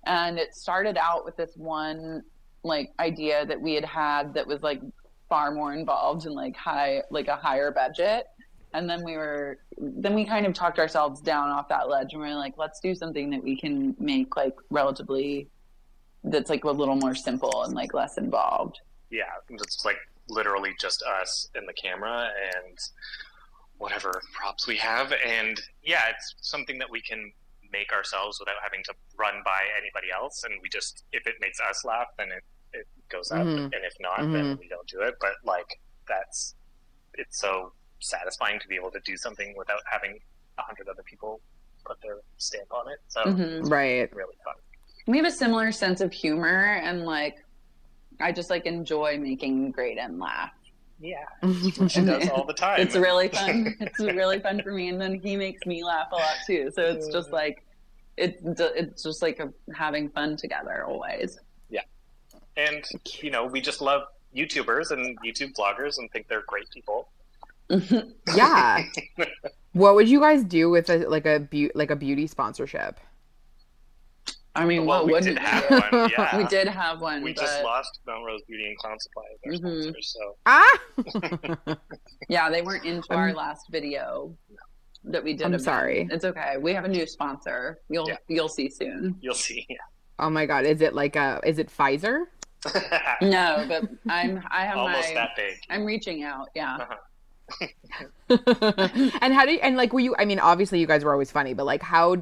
And 0.08 0.40
it 0.40 0.56
started 0.56 0.98
out 0.98 1.24
with 1.24 1.38
this 1.38 1.56
one 1.56 2.24
like 2.64 2.92
idea 3.00 3.46
that 3.46 3.62
we 3.62 3.76
had 3.76 3.86
had 3.86 4.34
that 4.34 4.48
was 4.48 4.64
like 4.64 4.82
far 5.30 5.52
more 5.52 5.72
involved 5.74 6.26
and 6.26 6.34
like 6.34 6.56
high 6.56 7.04
like 7.12 7.28
a 7.28 7.36
higher 7.36 7.70
budget 7.72 8.26
and 8.74 8.90
then 8.90 9.04
we 9.04 9.16
were 9.18 9.60
then 9.78 10.16
we 10.16 10.26
kind 10.26 10.46
of 10.46 10.54
talked 10.54 10.80
ourselves 10.80 11.22
down 11.22 11.50
off 11.50 11.68
that 11.68 11.90
ledge 11.90 12.14
and 12.14 12.22
we 12.22 12.28
are 12.28 12.36
like 12.36 12.54
let's 12.58 12.80
do 12.80 12.96
something 12.96 13.30
that 13.30 13.44
we 13.44 13.56
can 13.56 13.96
make 14.00 14.36
like 14.36 14.56
relatively 14.70 15.48
that's 16.24 16.50
like 16.50 16.64
a 16.64 16.72
little 16.72 16.96
more 16.96 17.14
simple 17.16 17.64
and 17.64 17.74
like 17.74 17.94
less 17.94 18.18
involved 18.18 18.80
yeah 19.12 19.24
it's 19.50 19.86
like 19.86 19.98
literally 20.30 20.72
just 20.80 21.04
us 21.04 21.48
and 21.56 21.68
the 21.68 21.74
camera 21.74 22.30
and 22.56 22.78
whatever 23.78 24.22
props 24.34 24.68
we 24.68 24.78
have. 24.78 25.14
And 25.26 25.60
yeah 25.84 26.04
it's 26.10 26.36
something 26.42 26.78
that 26.80 26.90
we 26.90 27.02
can 27.02 27.32
make 27.72 27.92
ourselves 27.92 28.40
without 28.40 28.56
having 28.62 28.84
to 28.86 28.94
run 29.18 29.42
by 29.44 29.62
anybody 29.78 30.08
else. 30.14 30.44
And 30.44 30.54
we 30.62 30.70
just 30.70 31.04
if 31.12 31.28
it 31.28 31.36
makes 31.42 31.60
us 31.60 31.84
laugh 31.86 32.08
then 32.18 32.28
it, 32.30 32.44
it 32.74 32.88
goes 33.10 33.32
up. 33.32 33.40
Mm-hmm. 33.40 33.66
and 33.66 33.84
if 33.84 33.94
not 34.00 34.20
mm-hmm. 34.20 34.34
then 34.34 34.58
we 34.60 34.68
don't 34.68 34.88
do 34.88 35.02
it. 35.02 35.16
But 35.20 35.34
like 35.44 35.80
that's 36.08 36.56
it's 37.16 37.40
so 37.40 37.74
satisfying 38.00 38.60
to 38.60 38.68
be 38.68 38.76
able 38.76 38.92
to 38.92 39.00
do 39.06 39.18
something 39.18 39.54
without 39.58 39.82
having 39.90 40.20
a 40.58 40.62
hundred 40.62 40.88
other 40.90 41.04
people 41.04 41.42
put 41.86 42.02
their 42.02 42.18
stamp 42.38 42.74
on 42.74 42.92
it. 42.92 43.00
So 43.08 43.24
mm-hmm. 43.24 43.68
right. 43.68 44.14
really 44.14 44.36
fun. 44.44 44.56
We 45.08 45.18
have 45.18 45.26
a 45.26 45.32
similar 45.32 45.72
sense 45.72 46.02
of 46.02 46.12
humor 46.12 46.82
and 46.84 47.06
like 47.06 47.45
i 48.20 48.32
just 48.32 48.50
like 48.50 48.66
enjoy 48.66 49.18
making 49.18 49.72
Graydon 49.72 50.20
laugh 50.20 50.52
yeah, 51.00 51.26
she 51.88 52.02
does 52.02 52.30
all 52.30 52.46
the 52.46 52.54
time. 52.54 52.80
It's 52.80 52.96
really 52.96 53.28
fun. 53.34 53.76
It's 53.80 54.00
really 54.00 54.40
fun 54.40 54.62
for 54.62 54.72
me, 54.72 54.90
and 54.90 55.00
then 55.00 55.20
he 55.20 55.36
makes 55.36 55.66
me 55.66 55.84
laugh 55.84 56.08
a 56.12 56.16
lot 56.16 56.36
too. 56.48 56.72
So 56.74 56.84
it's 56.84 57.08
just 57.10 57.32
like 57.32 57.64
it's 58.18 58.42
it's 58.44 59.04
just 59.04 59.22
like 59.22 59.40
a, 59.40 59.52
having 59.74 60.10
fun 60.10 60.38
together 60.38 60.86
always. 60.86 61.38
Yeah, 61.70 61.82
and 62.56 62.84
you 63.20 63.30
know 63.30 63.46
we 63.46 63.60
just 63.60 63.82
love 63.82 64.04
YouTubers 64.36 64.92
and 64.92 65.20
YouTube 65.22 65.54
bloggers 65.54 65.98
and 65.98 66.10
think 66.12 66.28
they're 66.28 66.46
great 66.48 66.70
people. 66.72 67.10
yeah. 68.36 68.84
what 69.74 69.96
would 69.96 70.08
you 70.08 70.20
guys 70.20 70.44
do 70.44 70.70
with 70.70 70.90
a, 70.90 71.00
like 71.10 71.26
a 71.26 71.40
be- 71.40 71.72
like 71.76 71.92
a 71.92 71.96
beauty 71.96 72.28
sponsorship? 72.28 73.00
I 74.56 74.66
mean, 74.66 74.86
well, 74.86 75.06
what 75.06 75.22
we 75.22 75.30
did 75.30 75.38
have 75.46 75.70
one. 75.70 76.10
Yeah. 76.10 76.38
we 76.38 76.46
did 76.46 76.68
have 76.68 77.02
one. 77.02 77.24
We 77.24 77.34
but... 77.34 77.42
just 77.42 77.64
lost 77.64 78.00
Melrose 78.08 78.42
Beauty 78.48 78.66
and 78.68 78.78
Clown 78.78 79.00
Supply 79.00 79.24
as 79.34 79.62
our 79.62 79.70
mm-hmm. 79.70 79.82
sponsors, 79.82 80.18
so 80.18 80.38
ah. 80.46 81.76
yeah, 82.30 82.50
they 82.50 82.62
weren't 82.62 82.86
into 82.86 83.14
our 83.14 83.34
last 83.34 83.68
video 83.70 84.36
that 85.04 85.24
we 85.24 85.34
did. 85.34 85.46
I'm 85.46 85.60
sorry. 85.60 86.08
It's 86.10 86.26
okay. 86.26 86.56
We 86.60 86.74
have 86.74 86.86
a 86.86 86.90
new 86.90 87.06
sponsor. 87.06 87.80
You'll 87.90 88.08
yeah. 88.08 88.18
you'll 88.28 88.50
see 88.50 88.70
soon. 88.70 89.18
You'll 89.22 89.34
see. 89.34 89.66
Yeah. 89.70 89.78
Oh 90.20 90.30
my 90.30 90.46
god, 90.46 90.66
is 90.66 90.82
it 90.82 90.94
like 90.94 91.16
a? 91.16 91.42
Is 91.44 91.60
it 91.60 91.70
Pfizer? 91.70 92.26
no, 93.22 93.66
but 93.68 93.84
I'm. 94.10 94.42
I 94.50 94.66
have 94.66 94.78
almost 94.78 95.10
my, 95.10 95.14
that 95.16 95.30
big. 95.36 95.56
I'm 95.70 95.86
reaching 95.86 96.24
out. 96.24 96.50
Yeah. 96.56 96.76
Uh-huh. 96.76 96.96
and 98.30 99.34
how 99.34 99.46
do 99.46 99.52
you, 99.52 99.60
and 99.62 99.78
like 99.78 99.94
were 99.94 100.00
you 100.00 100.16
I 100.18 100.26
mean 100.26 100.40
obviously 100.40 100.80
you 100.80 100.88
guys 100.88 101.04
were 101.04 101.12
always 101.12 101.32
funny 101.32 101.54
but 101.54 101.66
like 101.66 101.84
how 101.84 102.18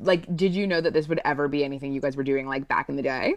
like 0.00 0.36
did 0.36 0.52
you 0.52 0.66
know 0.66 0.80
that 0.80 0.92
this 0.92 1.08
would 1.08 1.20
ever 1.24 1.46
be 1.48 1.64
anything 1.64 1.92
you 1.92 2.00
guys 2.00 2.16
were 2.16 2.24
doing 2.24 2.46
like 2.46 2.66
back 2.66 2.88
in 2.88 2.96
the 2.96 3.02
day? 3.02 3.36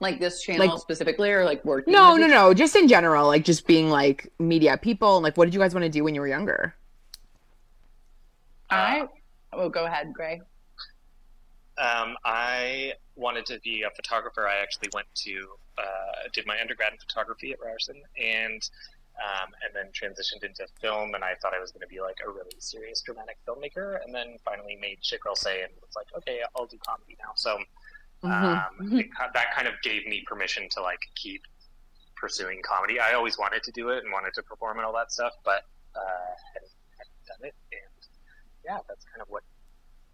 Like 0.00 0.20
this 0.20 0.42
channel 0.42 0.68
like, 0.68 0.78
specifically 0.78 1.30
or 1.32 1.44
like 1.44 1.64
working? 1.64 1.92
No, 1.92 2.16
no, 2.16 2.26
no, 2.28 2.54
just 2.54 2.76
in 2.76 2.88
general 2.88 3.26
like 3.26 3.44
just 3.44 3.66
being 3.66 3.90
like 3.90 4.32
media 4.38 4.78
people 4.78 5.16
and 5.16 5.24
like 5.24 5.36
what 5.36 5.44
did 5.44 5.54
you 5.54 5.60
guys 5.60 5.74
want 5.74 5.84
to 5.84 5.90
do 5.90 6.04
when 6.04 6.14
you 6.14 6.20
were 6.20 6.28
younger? 6.28 6.74
I 8.70 9.06
oh 9.52 9.68
go 9.68 9.86
ahead, 9.86 10.12
Gray. 10.14 10.40
Um, 11.78 12.16
I 12.24 12.94
wanted 13.14 13.46
to 13.46 13.60
be 13.60 13.82
a 13.82 13.90
photographer. 13.94 14.48
I 14.48 14.62
actually 14.62 14.88
went 14.92 15.06
to 15.14 15.48
uh, 15.78 16.28
did 16.32 16.46
my 16.46 16.60
undergrad 16.60 16.92
in 16.92 16.98
photography 16.98 17.52
at 17.52 17.60
Ryerson 17.60 18.02
and 18.20 18.68
um, 19.18 19.50
and 19.64 19.74
then 19.74 19.90
transitioned 19.92 20.44
into 20.44 20.66
film. 20.80 21.14
And 21.14 21.24
I 21.24 21.34
thought 21.40 21.54
I 21.54 21.60
was 21.60 21.70
going 21.72 21.82
to 21.82 21.88
be 21.88 22.00
like 22.00 22.18
a 22.26 22.30
really 22.30 22.56
serious 22.58 23.00
dramatic 23.02 23.38
filmmaker, 23.46 24.02
and 24.04 24.14
then 24.14 24.36
finally 24.44 24.76
made 24.80 24.98
Shit 25.02 25.20
Girls 25.20 25.40
Say 25.40 25.62
and 25.62 25.72
was 25.80 25.94
like, 25.96 26.06
okay, 26.16 26.40
I'll 26.56 26.66
do 26.66 26.78
comedy 26.86 27.16
now. 27.18 27.32
So 27.36 27.58
um, 28.22 28.32
mm-hmm. 28.32 28.98
it, 28.98 29.06
that 29.34 29.54
kind 29.54 29.68
of 29.68 29.74
gave 29.82 30.06
me 30.06 30.24
permission 30.26 30.68
to 30.70 30.82
like 30.82 31.00
keep 31.14 31.42
pursuing 32.16 32.60
comedy. 32.62 32.98
I 32.98 33.12
always 33.12 33.38
wanted 33.38 33.62
to 33.64 33.72
do 33.72 33.90
it 33.90 34.04
and 34.04 34.12
wanted 34.12 34.34
to 34.34 34.42
perform 34.42 34.78
and 34.78 34.86
all 34.86 34.92
that 34.94 35.12
stuff, 35.12 35.34
but 35.44 35.62
uh, 35.94 36.30
hadn't, 36.54 36.72
hadn't 36.98 37.26
done 37.26 37.48
it. 37.48 37.54
And 37.72 38.08
yeah, 38.64 38.78
that's 38.88 39.04
kind 39.04 39.22
of 39.22 39.28
what 39.28 39.42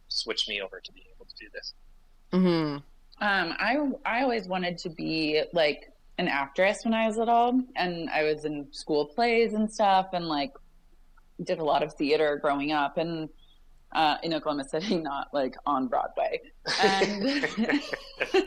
switched 0.08 0.48
me 0.48 0.60
over 0.60 0.80
to 0.80 0.92
being 0.92 1.06
able 1.14 1.24
to 1.24 1.34
do 1.36 1.46
this. 1.52 1.74
Mm-hmm. 2.32 2.76
Um, 3.20 3.54
I 3.58 3.78
I 4.04 4.22
always 4.22 4.48
wanted 4.48 4.76
to 4.78 4.90
be 4.90 5.42
like 5.52 5.92
an 6.18 6.28
actress 6.28 6.84
when 6.84 6.94
I 6.94 7.06
was 7.06 7.16
little, 7.16 7.60
and 7.76 8.08
I 8.10 8.22
was 8.24 8.44
in 8.44 8.66
school 8.72 9.06
plays 9.06 9.54
and 9.54 9.70
stuff, 9.70 10.08
and 10.12 10.28
like 10.28 10.52
did 11.42 11.58
a 11.58 11.64
lot 11.64 11.82
of 11.82 11.92
theater 11.94 12.38
growing 12.40 12.72
up, 12.72 12.98
and 12.98 13.28
uh, 13.94 14.16
in 14.22 14.34
Oklahoma 14.34 14.64
City, 14.64 14.96
not 15.02 15.28
like 15.32 15.54
on 15.66 15.88
Broadway. 15.88 16.40
And, 16.82 17.48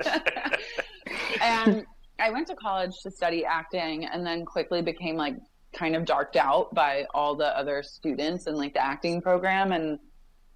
and 1.41 1.85
I 2.19 2.31
went 2.31 2.47
to 2.47 2.55
college 2.55 2.95
to 3.03 3.11
study 3.11 3.45
acting, 3.45 4.05
and 4.05 4.25
then 4.25 4.45
quickly 4.45 4.81
became 4.81 5.15
like 5.15 5.35
kind 5.73 5.95
of 5.95 6.05
darked 6.05 6.37
out 6.37 6.73
by 6.73 7.05
all 7.13 7.35
the 7.35 7.57
other 7.57 7.83
students 7.83 8.47
in 8.47 8.55
like 8.55 8.73
the 8.73 8.83
acting 8.83 9.21
program, 9.21 9.71
and 9.71 9.99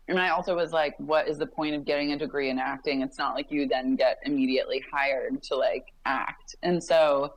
and 0.07 0.19
I 0.19 0.29
also 0.29 0.55
was 0.55 0.71
like, 0.71 0.95
what 0.97 1.27
is 1.27 1.37
the 1.37 1.45
point 1.45 1.75
of 1.75 1.85
getting 1.85 2.11
a 2.11 2.17
degree 2.17 2.49
in 2.49 2.59
acting? 2.59 3.01
It's 3.01 3.17
not 3.17 3.35
like 3.35 3.51
you 3.51 3.67
then 3.67 3.95
get 3.95 4.19
immediately 4.23 4.83
hired 4.91 5.41
to 5.43 5.55
like 5.55 5.93
act. 6.05 6.55
And 6.63 6.83
so 6.83 7.35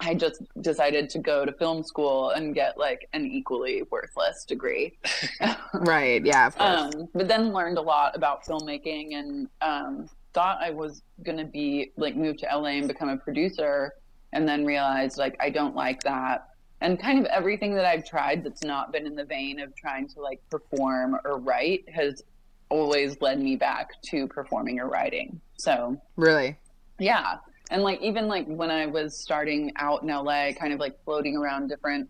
I 0.00 0.14
just 0.14 0.42
decided 0.60 1.10
to 1.10 1.18
go 1.18 1.44
to 1.44 1.52
film 1.52 1.82
school 1.82 2.30
and 2.30 2.54
get 2.54 2.78
like 2.78 3.08
an 3.12 3.26
equally 3.26 3.82
worthless 3.90 4.44
degree. 4.44 4.98
right. 5.74 6.24
Yeah. 6.24 6.50
Um, 6.58 7.08
but 7.14 7.28
then 7.28 7.52
learned 7.52 7.78
a 7.78 7.82
lot 7.82 8.16
about 8.16 8.44
filmmaking 8.44 9.14
and 9.14 9.48
um, 9.60 10.08
thought 10.32 10.58
I 10.60 10.70
was 10.70 11.02
going 11.22 11.38
to 11.38 11.44
be 11.44 11.92
like 11.96 12.16
move 12.16 12.38
to 12.38 12.46
LA 12.46 12.70
and 12.70 12.88
become 12.88 13.08
a 13.08 13.16
producer. 13.16 13.92
And 14.32 14.48
then 14.48 14.64
realized 14.64 15.18
like 15.18 15.36
I 15.40 15.50
don't 15.50 15.74
like 15.74 16.02
that 16.02 16.49
and 16.80 17.00
kind 17.00 17.18
of 17.18 17.26
everything 17.26 17.74
that 17.74 17.84
I've 17.84 18.04
tried 18.04 18.44
that's 18.44 18.62
not 18.62 18.92
been 18.92 19.06
in 19.06 19.14
the 19.14 19.24
vein 19.24 19.60
of 19.60 19.74
trying 19.76 20.08
to 20.08 20.20
like 20.20 20.40
perform 20.50 21.16
or 21.24 21.38
write 21.38 21.88
has 21.90 22.22
always 22.70 23.20
led 23.20 23.40
me 23.40 23.56
back 23.56 23.90
to 24.10 24.26
performing 24.28 24.80
or 24.80 24.88
writing. 24.88 25.40
So 25.58 26.00
really, 26.16 26.58
yeah. 26.98 27.36
And 27.70 27.82
like 27.82 28.00
even 28.00 28.28
like 28.28 28.46
when 28.46 28.70
I 28.70 28.86
was 28.86 29.20
starting 29.22 29.72
out 29.76 30.02
in 30.02 30.08
LA, 30.08 30.52
kind 30.52 30.72
of 30.72 30.80
like 30.80 30.96
floating 31.04 31.36
around 31.36 31.68
different 31.68 32.08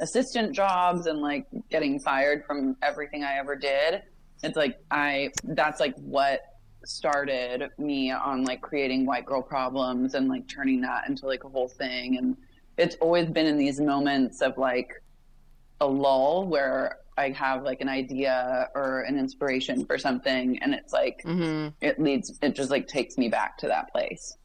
assistant 0.00 0.54
jobs 0.54 1.06
and 1.06 1.20
like 1.20 1.46
getting 1.70 1.98
fired 2.00 2.44
from 2.46 2.76
everything 2.82 3.24
I 3.24 3.38
ever 3.38 3.56
did. 3.56 4.02
It's 4.42 4.56
like 4.56 4.78
I 4.90 5.30
that's 5.44 5.80
like 5.80 5.94
what 5.96 6.40
started 6.84 7.70
me 7.78 8.10
on 8.10 8.44
like 8.44 8.60
creating 8.60 9.06
white 9.06 9.24
girl 9.24 9.42
problems 9.42 10.14
and 10.14 10.28
like 10.28 10.48
turning 10.48 10.80
that 10.80 11.08
into 11.08 11.26
like 11.26 11.44
a 11.44 11.48
whole 11.48 11.68
thing 11.68 12.18
and 12.18 12.36
it's 12.76 12.96
always 12.96 13.28
been 13.28 13.46
in 13.46 13.58
these 13.58 13.80
moments 13.80 14.40
of 14.40 14.56
like 14.58 15.02
a 15.80 15.86
lull 15.86 16.46
where 16.46 16.98
I 17.18 17.30
have 17.30 17.62
like 17.62 17.80
an 17.80 17.88
idea 17.88 18.68
or 18.74 19.00
an 19.00 19.18
inspiration 19.18 19.84
for 19.84 19.98
something 19.98 20.58
and 20.62 20.74
it's 20.74 20.92
like 20.92 21.22
mm-hmm. 21.24 21.68
it 21.80 22.00
leads 22.00 22.38
it 22.42 22.54
just 22.54 22.70
like 22.70 22.88
takes 22.88 23.18
me 23.18 23.28
back 23.28 23.58
to 23.58 23.68
that 23.68 23.92
place. 23.92 24.36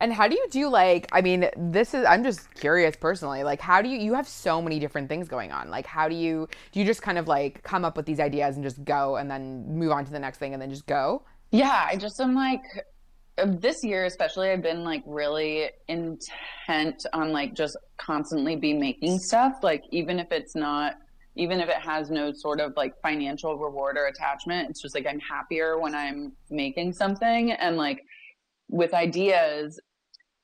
And 0.00 0.12
how 0.12 0.28
do 0.28 0.36
you 0.36 0.46
do 0.50 0.68
like 0.68 1.08
I 1.12 1.20
mean 1.20 1.50
this 1.56 1.92
is 1.92 2.06
I'm 2.06 2.24
just 2.24 2.54
curious 2.54 2.96
personally 2.96 3.42
like 3.42 3.60
how 3.60 3.82
do 3.82 3.88
you 3.88 3.98
you 3.98 4.14
have 4.14 4.28
so 4.28 4.62
many 4.62 4.78
different 4.78 5.08
things 5.08 5.28
going 5.28 5.52
on 5.52 5.70
like 5.70 5.86
how 5.86 6.08
do 6.08 6.14
you 6.14 6.48
do 6.72 6.80
you 6.80 6.86
just 6.86 7.02
kind 7.02 7.18
of 7.18 7.28
like 7.28 7.62
come 7.62 7.84
up 7.84 7.96
with 7.96 8.06
these 8.06 8.20
ideas 8.20 8.54
and 8.56 8.64
just 8.64 8.82
go 8.84 9.16
and 9.16 9.30
then 9.30 9.66
move 9.68 9.92
on 9.92 10.04
to 10.04 10.12
the 10.12 10.18
next 10.18 10.38
thing 10.38 10.54
and 10.54 10.62
then 10.62 10.70
just 10.70 10.86
go? 10.86 11.22
Yeah, 11.50 11.86
I 11.90 11.96
just 11.96 12.20
am 12.20 12.34
like 12.34 12.62
this 13.46 13.84
year 13.84 14.04
especially 14.04 14.50
i've 14.50 14.62
been 14.62 14.84
like 14.84 15.02
really 15.06 15.70
intent 15.88 17.06
on 17.12 17.32
like 17.32 17.54
just 17.54 17.76
constantly 17.98 18.56
be 18.56 18.72
making 18.72 19.18
stuff. 19.18 19.58
Like 19.62 19.84
even 19.90 20.18
if 20.18 20.32
it's 20.32 20.54
not 20.54 20.94
even 21.36 21.60
if 21.60 21.68
it 21.68 21.76
has 21.76 22.10
no 22.10 22.32
sort 22.32 22.60
of 22.60 22.72
like 22.76 22.94
financial 23.00 23.56
reward 23.56 23.96
or 23.96 24.06
attachment 24.06 24.68
it's 24.68 24.82
just 24.82 24.92
like 24.92 25.06
i'm 25.06 25.20
happier 25.20 25.78
when 25.78 25.94
i'm 25.94 26.32
making 26.50 26.92
something. 26.92 27.52
And 27.52 27.76
like 27.76 28.02
with 28.68 28.94
ideas 28.94 29.80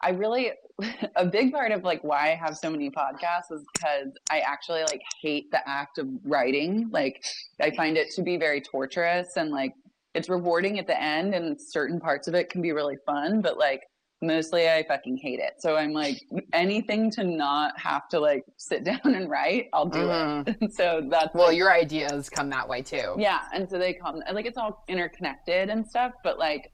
i 0.02 0.10
really 0.10 0.52
a 1.16 1.24
big 1.24 1.52
part 1.52 1.72
of 1.72 1.84
like 1.84 2.02
why 2.02 2.32
i 2.32 2.34
have 2.34 2.56
so 2.56 2.68
many 2.68 2.90
podcasts 2.90 3.52
is 3.52 3.64
because 3.72 4.08
i 4.30 4.40
actually 4.40 4.80
like 4.82 5.02
hate 5.22 5.50
the 5.50 5.68
act 5.68 5.98
of 5.98 6.08
writing. 6.24 6.88
Like 6.90 7.22
i 7.60 7.70
find 7.70 7.96
it 7.96 8.10
to 8.16 8.22
be 8.22 8.36
very 8.36 8.60
torturous 8.60 9.36
and 9.36 9.50
like 9.50 9.72
it's 10.14 10.28
rewarding 10.28 10.78
at 10.78 10.86
the 10.86 11.00
end 11.00 11.34
and 11.34 11.60
certain 11.60 12.00
parts 12.00 12.28
of 12.28 12.34
it 12.34 12.48
can 12.48 12.62
be 12.62 12.72
really 12.72 12.96
fun, 13.04 13.40
but 13.40 13.58
like 13.58 13.82
mostly 14.22 14.68
I 14.68 14.84
fucking 14.86 15.18
hate 15.18 15.40
it. 15.40 15.54
So 15.58 15.76
I'm 15.76 15.92
like 15.92 16.22
anything 16.52 17.10
to 17.12 17.24
not 17.24 17.78
have 17.78 18.08
to 18.10 18.20
like 18.20 18.44
sit 18.56 18.84
down 18.90 19.00
and 19.04 19.28
write, 19.28 19.68
I'll 19.72 19.86
do 19.86 19.98
mm-hmm. 19.98 20.64
it. 20.64 20.72
so 20.74 21.02
that's 21.08 21.34
well, 21.34 21.48
like, 21.48 21.56
your 21.56 21.72
ideas 21.72 22.28
come 22.30 22.48
that 22.50 22.68
way 22.68 22.82
too. 22.82 23.14
Yeah, 23.18 23.40
and 23.52 23.68
so 23.68 23.78
they 23.78 23.92
come 23.92 24.22
like 24.32 24.46
it's 24.46 24.58
all 24.58 24.84
interconnected 24.88 25.68
and 25.68 25.86
stuff, 25.86 26.12
but 26.22 26.38
like 26.38 26.70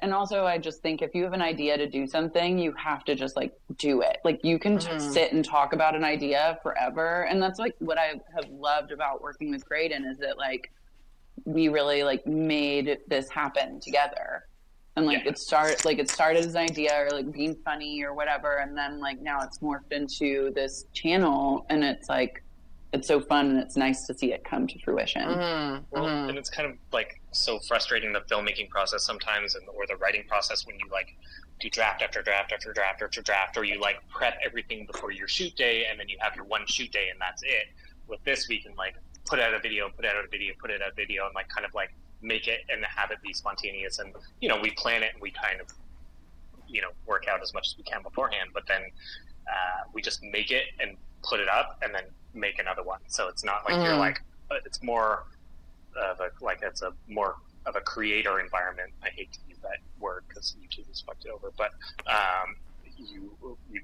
and 0.00 0.12
also 0.12 0.44
I 0.44 0.58
just 0.58 0.82
think 0.82 1.00
if 1.00 1.14
you 1.14 1.22
have 1.22 1.32
an 1.32 1.42
idea 1.42 1.76
to 1.76 1.88
do 1.88 2.08
something, 2.08 2.58
you 2.58 2.72
have 2.72 3.04
to 3.04 3.14
just 3.14 3.36
like 3.36 3.52
do 3.78 4.00
it. 4.02 4.18
Like 4.24 4.40
you 4.44 4.58
can 4.58 4.72
Mm-hmm. 4.78 4.98
just 4.98 5.12
sit 5.12 5.32
and 5.32 5.44
talk 5.44 5.72
about 5.72 5.94
an 5.94 6.04
idea 6.04 6.58
forever, 6.62 7.22
and 7.24 7.42
that's 7.42 7.58
like 7.58 7.74
what 7.78 7.98
I 7.98 8.20
have 8.34 8.48
loved 8.50 8.90
about 8.90 9.20
working 9.22 9.50
with 9.50 9.64
Graydon 9.64 10.04
is 10.04 10.18
that 10.18 10.38
like 10.38 10.70
we 11.44 11.68
really 11.68 12.04
like 12.04 12.26
made 12.26 12.98
this 13.08 13.28
happen 13.30 13.80
together. 13.80 14.44
And 14.96 15.06
like 15.06 15.24
Yeah. 15.24 15.30
it 15.30 15.38
started 15.38 15.84
like 15.84 15.98
it 15.98 16.10
started 16.10 16.44
as 16.44 16.54
an 16.54 16.62
idea 16.62 17.06
or 17.06 17.10
like 17.10 17.32
being 17.32 17.56
funny 17.64 18.02
or 18.02 18.12
whatever, 18.14 18.58
and 18.58 18.76
then 18.76 19.00
like 19.00 19.20
now 19.20 19.40
it's 19.40 19.58
morphed 19.60 19.90
into 19.92 20.52
this 20.54 20.84
channel, 20.92 21.64
and 21.70 21.82
it's 21.82 22.08
like 22.08 22.42
it's 22.92 23.08
so 23.08 23.18
fun 23.18 23.48
and 23.48 23.58
it's 23.58 23.74
nice 23.74 24.06
to 24.06 24.12
see 24.12 24.34
it 24.34 24.44
come 24.44 24.66
to 24.66 24.78
fruition. 24.80 25.22
Mhm, 25.26 25.84
Well, 25.90 26.04
mhm. 26.04 26.28
and 26.28 26.36
it's 26.36 26.50
kind 26.50 26.70
of 26.70 26.76
like 26.92 27.22
so 27.32 27.58
frustrating 27.60 28.12
the 28.12 28.20
filmmaking 28.20 28.68
process 28.68 29.02
sometimes, 29.04 29.54
and 29.54 29.66
or 29.70 29.86
the 29.86 29.96
writing 29.96 30.24
process 30.28 30.66
when 30.66 30.78
you 30.78 30.86
like 30.92 31.08
do 31.58 31.70
draft 31.70 32.02
after 32.02 32.20
draft 32.20 32.52
after 32.52 32.74
draft 32.74 33.00
after 33.02 33.22
draft, 33.22 33.56
or 33.56 33.64
you 33.64 33.80
like 33.80 33.96
prep 34.10 34.36
everything 34.44 34.84
before 34.84 35.10
your 35.10 35.26
shoot 35.26 35.56
day, 35.56 35.86
and 35.86 35.98
then 35.98 36.08
you 36.10 36.18
have 36.20 36.36
your 36.36 36.44
one 36.44 36.66
shoot 36.66 36.92
day, 36.92 37.08
and 37.08 37.18
that's 37.18 37.42
it. 37.42 37.68
With 38.08 38.22
this, 38.24 38.46
we 38.46 38.60
can 38.60 38.74
like 38.74 38.94
put 39.26 39.40
out 39.40 39.54
a 39.54 39.58
video, 39.58 39.88
put 39.90 40.04
out 40.04 40.16
a 40.24 40.28
video, 40.28 40.54
put 40.60 40.70
out 40.70 40.80
a 40.80 40.92
video, 40.94 41.26
and 41.26 41.34
like 41.34 41.48
kind 41.48 41.64
of 41.66 41.74
like 41.74 41.94
make 42.20 42.46
it 42.48 42.60
and 42.70 42.84
have 42.84 43.10
it 43.10 43.18
be 43.22 43.32
spontaneous. 43.32 43.98
And 43.98 44.14
you 44.40 44.48
know, 44.48 44.60
we 44.60 44.70
plan 44.72 45.02
it 45.02 45.12
and 45.14 45.22
we 45.22 45.30
kind 45.30 45.60
of 45.60 45.68
you 46.68 46.80
know 46.80 46.88
work 47.06 47.26
out 47.28 47.42
as 47.42 47.52
much 47.54 47.68
as 47.68 47.74
we 47.76 47.84
can 47.84 48.02
beforehand, 48.02 48.50
but 48.54 48.66
then 48.66 48.82
uh, 49.48 49.88
we 49.92 50.02
just 50.02 50.22
make 50.22 50.50
it 50.50 50.64
and 50.80 50.96
put 51.22 51.40
it 51.40 51.48
up, 51.48 51.78
and 51.82 51.94
then 51.94 52.04
make 52.34 52.58
another 52.58 52.82
one. 52.82 53.00
So 53.08 53.28
it's 53.28 53.44
not 53.44 53.64
like 53.64 53.74
you're 53.84 53.94
Mhm. 53.94 53.98
like 53.98 54.20
uh, 54.50 54.56
it's 54.64 54.82
more 54.82 55.24
of 55.96 56.20
a 56.20 56.30
like 56.40 56.60
it's 56.62 56.82
a 56.82 56.92
more 57.08 57.36
of 57.66 57.76
a 57.76 57.80
creator 57.80 58.40
environment. 58.40 58.92
I 59.02 59.10
hate 59.10 59.32
to 59.34 59.38
use 59.48 59.58
that 59.62 59.78
word 60.00 60.24
because 60.28 60.56
YouTube 60.60 60.88
has 60.88 61.00
fucked 61.00 61.24
it 61.26 61.30
over, 61.30 61.52
but 61.56 61.72
um, 62.06 62.56
you 62.96 63.36
you 63.70 63.82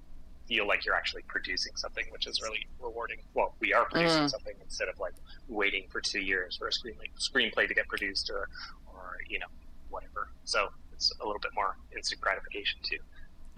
feel 0.48 0.66
like 0.66 0.84
you're 0.84 0.94
actually 0.94 1.22
producing 1.28 1.76
something, 1.76 2.04
which 2.10 2.26
is 2.26 2.40
really 2.42 2.66
rewarding. 2.80 3.18
Well, 3.34 3.54
we 3.60 3.72
are 3.74 3.84
producing 3.84 4.24
Mm. 4.24 4.30
something 4.30 4.54
instead 4.62 4.88
of 4.88 4.98
like 4.98 5.12
waiting 5.48 5.84
for 5.90 6.00
two 6.00 6.20
years 6.20 6.56
for 6.56 6.68
a 6.68 6.70
screenplay 6.70 7.08
screenplay 7.20 7.68
to 7.68 7.74
get 7.74 7.86
produced 7.88 8.30
or 8.30 8.48
or 8.86 9.18
you 9.28 9.38
know 9.38 9.46
whatever. 9.90 10.28
So 10.44 10.68
it's 10.92 11.12
a 11.20 11.26
little 11.26 11.40
bit 11.40 11.52
more 11.54 11.76
instant 11.94 12.20
gratification 12.20 12.80
too. 12.82 12.98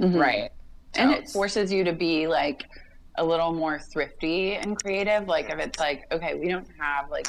Mhm. 0.00 0.20
Right. 0.20 0.50
and 0.94 1.12
it 1.12 1.28
forces 1.30 1.72
you 1.72 1.84
to 1.84 1.92
be 1.92 2.26
like 2.26 2.64
a 3.16 3.24
little 3.24 3.52
more 3.52 3.78
thrifty 3.78 4.54
and 4.54 4.76
creative 4.82 5.28
like 5.28 5.48
if 5.48 5.58
it's 5.60 5.78
like 5.78 6.04
okay 6.10 6.34
we 6.34 6.48
don't 6.48 6.66
have 6.80 7.08
like 7.10 7.28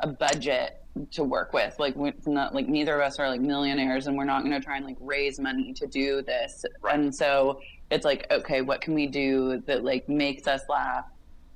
a 0.00 0.06
budget 0.06 0.78
to 1.10 1.22
work 1.22 1.52
with 1.52 1.78
like 1.78 1.94
we're 1.94 2.14
not 2.26 2.54
like 2.54 2.68
neither 2.68 2.94
of 2.98 3.06
us 3.06 3.18
are 3.18 3.28
like 3.28 3.40
millionaires 3.42 4.06
and 4.06 4.16
we're 4.16 4.24
not 4.24 4.40
going 4.44 4.52
to 4.58 4.60
try 4.60 4.76
and 4.78 4.86
like 4.86 4.96
raise 5.00 5.38
money 5.38 5.74
to 5.74 5.86
do 5.86 6.22
this 6.22 6.64
Right. 6.80 6.94
and 6.94 7.14
so 7.14 7.60
it's 7.92 8.04
like 8.06 8.26
okay 8.30 8.62
what 8.62 8.80
can 8.80 8.94
we 8.94 9.06
do 9.06 9.58
that 9.66 9.84
like 9.84 10.08
makes 10.08 10.46
us 10.48 10.62
laugh 10.68 11.04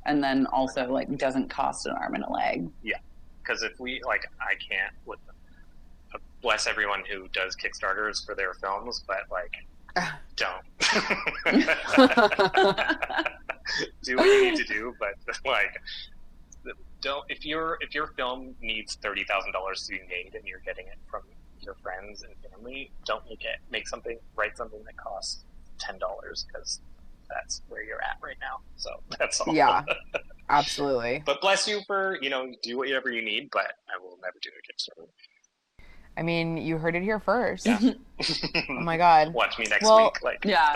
and 0.05 0.23
then 0.23 0.47
also 0.47 0.91
like 0.93 1.17
doesn't 1.17 1.49
cost 1.49 1.87
an 1.87 1.93
arm 1.93 2.15
and 2.15 2.25
a 2.25 2.31
leg 2.31 2.69
Yeah. 2.83 2.99
because 3.43 3.63
if 3.63 3.81
we 3.81 4.03
like 4.05 4.27
i 4.41 4.55
can't 4.55 4.93
with 5.07 5.19
bless 6.43 6.67
everyone 6.67 7.03
who 7.11 7.27
does 7.29 7.57
kickstarters 7.57 8.25
for 8.25 8.35
their 8.35 8.53
films 8.55 9.03
but 9.07 9.21
like 9.31 9.55
don't 10.37 10.63
do 14.03 14.17
what 14.17 14.27
you 14.27 14.51
need 14.51 14.57
to 14.57 14.65
do 14.65 14.95
but 15.01 15.15
like 15.45 15.81
don't 17.01 17.25
if 17.31 17.45
your 17.45 17.79
if 17.81 17.95
your 17.95 18.09
film 18.09 18.55
needs 18.61 18.95
thirty 18.97 19.25
thousand 19.25 19.53
dollars 19.53 19.85
to 19.87 19.93
be 19.93 20.01
made 20.09 20.35
and 20.35 20.47
you're 20.47 20.61
getting 20.61 20.87
it 20.87 20.99
from 21.11 21.23
your 21.61 21.75
friends 21.83 22.23
and 22.23 22.33
family 22.53 22.91
don't 23.07 23.25
make 23.29 23.43
it 23.43 23.59
make 23.71 23.89
something 23.89 24.19
write 24.37 24.57
something 24.57 24.83
that 24.85 24.97
costs 24.97 25.45
ten 25.79 25.99
dollars 25.99 26.47
because 26.49 26.81
that's 27.29 27.63
where 27.69 27.83
you're 27.83 28.03
at 28.03 28.17
right 28.23 28.37
now 28.41 28.61
so 28.77 28.91
that's 29.19 29.41
all 29.41 29.55
Yeah. 29.55 29.83
Absolutely. 30.49 31.23
but 31.27 31.41
bless 31.41 31.67
you 31.67 31.81
for 31.87 32.19
you 32.23 32.31
know 32.31 32.53
do 32.63 32.77
whatever 32.79 33.11
you 33.11 33.21
need 33.23 33.49
but 33.53 33.73
i 33.89 34.01
will 34.01 34.17
never 34.23 34.37
do 34.43 34.51
a 34.51 34.63
kickstarter 35.01 35.07
I 36.19 36.23
mean, 36.23 36.57
you 36.57 36.79
heard 36.79 36.97
it 36.97 37.03
here 37.03 37.21
first. 37.21 37.67
Yeah. 37.67 37.79
Oh 38.71 38.81
my 38.81 38.97
god. 38.97 39.35
Watch 39.35 39.59
me 39.59 39.67
next 39.69 39.85
Well- 39.85 40.05
week. 40.05 40.23
Like, 40.23 40.43
yeah 40.47 40.73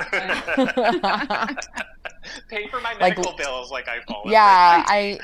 pay 2.51 2.67
for 2.69 2.79
my 2.81 2.91
Like- 2.93 3.01
medical 3.17 3.33
bills. 3.37 3.71
Like 3.71 3.89
I 3.89 4.01
fall. 4.07 4.25
yeah, 4.27 4.85
I 4.87 5.19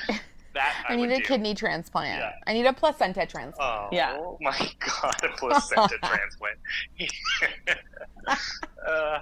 that 0.55 0.87
I, 0.89 0.95
I 0.95 0.97
need 0.97 1.11
a 1.11 1.17
do. 1.19 1.23
kidney 1.23 1.55
transplant. 1.55 2.21
Yeah. 2.21 2.33
I 2.47 2.55
need 2.55 2.65
a 2.65 2.73
placenta 2.73 3.27
transplant. 3.27 3.59
Oh 3.61 3.89
Yeah. 3.93 4.17
my 4.41 4.57
god, 4.81 5.15
a 5.23 5.29
placenta 5.37 5.99
transplant. 6.03 6.59
uh, 8.89 9.19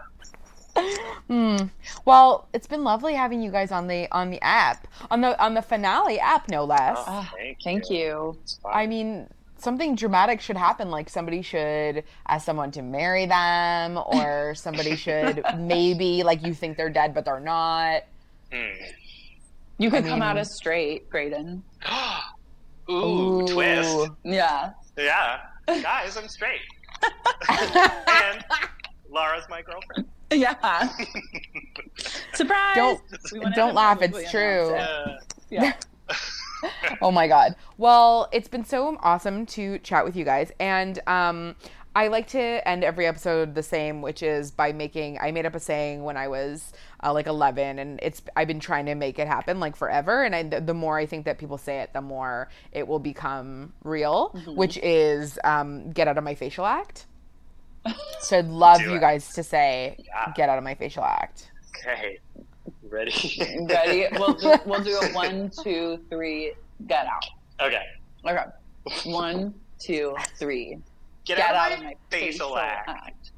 Hmm. 1.28 1.56
Well, 2.04 2.48
it's 2.52 2.66
been 2.66 2.84
lovely 2.84 3.14
having 3.14 3.40
you 3.40 3.50
guys 3.50 3.72
on 3.72 3.86
the 3.86 4.08
on 4.12 4.30
the 4.30 4.42
app 4.42 4.86
on 5.10 5.20
the 5.20 5.40
on 5.42 5.54
the 5.54 5.62
finale 5.62 6.18
app, 6.20 6.48
no 6.48 6.64
less. 6.64 6.98
oh, 7.06 7.30
thank, 7.36 7.58
thank 7.62 7.90
you 7.90 8.36
It's 8.42 8.58
fun. 8.58 8.72
I 8.74 8.86
mean, 8.86 9.28
something 9.56 9.94
dramatic 9.94 10.40
should 10.40 10.56
happen. 10.56 10.90
Like 10.90 11.08
somebody 11.08 11.40
should 11.42 12.04
ask 12.28 12.44
someone 12.44 12.70
to 12.72 12.82
marry 12.82 13.26
them, 13.26 13.98
or 13.98 14.54
somebody 14.56 14.96
should 14.96 15.42
maybe 15.56 16.22
like 16.22 16.44
you 16.44 16.52
think 16.54 16.76
they're 16.76 16.90
dead 16.90 17.14
but 17.14 17.24
they're 17.24 17.40
not. 17.40 18.02
Hmm. 18.52 18.84
you 19.78 19.90
could 19.90 20.04
I 20.04 20.08
come 20.08 20.22
out 20.22 20.36
as 20.36 20.54
straight 20.54 21.08
Graydon 21.10 21.62
Ooh, 22.90 23.46
twist. 23.48 24.10
yeah 24.22 24.72
Yeah, 24.96 25.40
guys, 25.66 26.16
I'm 26.16 26.28
straight. 26.28 26.60
and 27.48 28.44
Lara's 29.10 29.44
my 29.48 29.62
girlfriend. 29.62 30.06
yeah 30.40 30.88
surprise 32.34 32.76
Don't 32.76 33.00
We 33.32 33.38
went 33.40 33.52
ahead 33.52 33.56
don't 33.56 33.74
laugh. 33.74 34.02
It's 34.02 34.30
true. 34.30 34.74
Uh, 34.74 35.18
yeah 35.50 35.74
oh 37.02 37.10
my 37.10 37.28
god. 37.28 37.54
Well, 37.78 38.28
it's 38.32 38.48
been 38.48 38.64
so 38.64 38.98
awesome 39.02 39.46
to 39.46 39.78
chat 39.78 40.04
with 40.04 40.16
you 40.16 40.24
guys, 40.24 40.52
and 40.60 41.00
um, 41.06 41.56
I 41.96 42.08
like 42.08 42.26
to 42.28 42.68
end 42.68 42.82
every 42.82 43.06
episode 43.06 43.54
the 43.54 43.62
same, 43.62 44.02
which 44.02 44.22
is 44.22 44.50
by 44.50 44.72
making. 44.72 45.18
I 45.20 45.30
made 45.30 45.46
up 45.46 45.54
a 45.54 45.60
saying 45.60 46.02
when 46.02 46.16
I 46.16 46.28
was 46.28 46.72
uh, 47.02 47.12
like 47.12 47.26
11, 47.26 47.78
and 47.78 48.00
it's 48.02 48.22
I've 48.36 48.48
been 48.48 48.60
trying 48.60 48.86
to 48.86 48.94
make 48.94 49.18
it 49.18 49.28
happen 49.28 49.60
like 49.60 49.76
forever. 49.76 50.24
And 50.24 50.34
I, 50.34 50.42
the, 50.42 50.60
the 50.60 50.74
more 50.74 50.98
I 50.98 51.06
think 51.06 51.24
that 51.26 51.38
people 51.38 51.58
say 51.58 51.80
it, 51.80 51.92
the 51.92 52.02
more 52.02 52.48
it 52.72 52.88
will 52.88 52.98
become 52.98 53.72
real. 53.84 54.30
Which 54.56 54.76
is 54.78 55.38
um, 55.44 55.90
get 55.92 56.08
out 56.08 56.18
of 56.18 56.24
my 56.24 56.34
facial 56.34 56.66
act. 56.66 57.06
So 58.20 58.38
I'd 58.38 58.46
love 58.46 58.78
Do 58.78 58.84
you 58.90 58.96
it. 58.96 59.00
guys 59.00 59.34
to 59.34 59.42
say 59.42 59.96
Yeah. 59.98 60.32
get 60.34 60.48
out 60.48 60.56
of 60.58 60.64
my 60.64 60.74
facial 60.74 61.04
act. 61.04 61.50
okay, 61.76 62.18
ready? 62.88 63.12
Ready? 63.68 64.06
We'll 64.12 64.32
do, 64.34 64.54
we'll 64.64 64.82
do 64.82 64.96
a 64.96 65.08
one, 65.12 65.50
two, 65.62 65.98
three, 66.08 66.54
get 66.86 67.06
out. 67.06 67.24
okay. 67.60 67.82
Okay. 68.26 68.44
One, 69.10 69.54
two, 69.78 70.14
three. 70.38 70.78
Get, 71.26 71.38
out, 71.38 71.72
of 71.72 71.82
my 71.82 71.94
facial 72.10 72.56
act. 72.58 73.30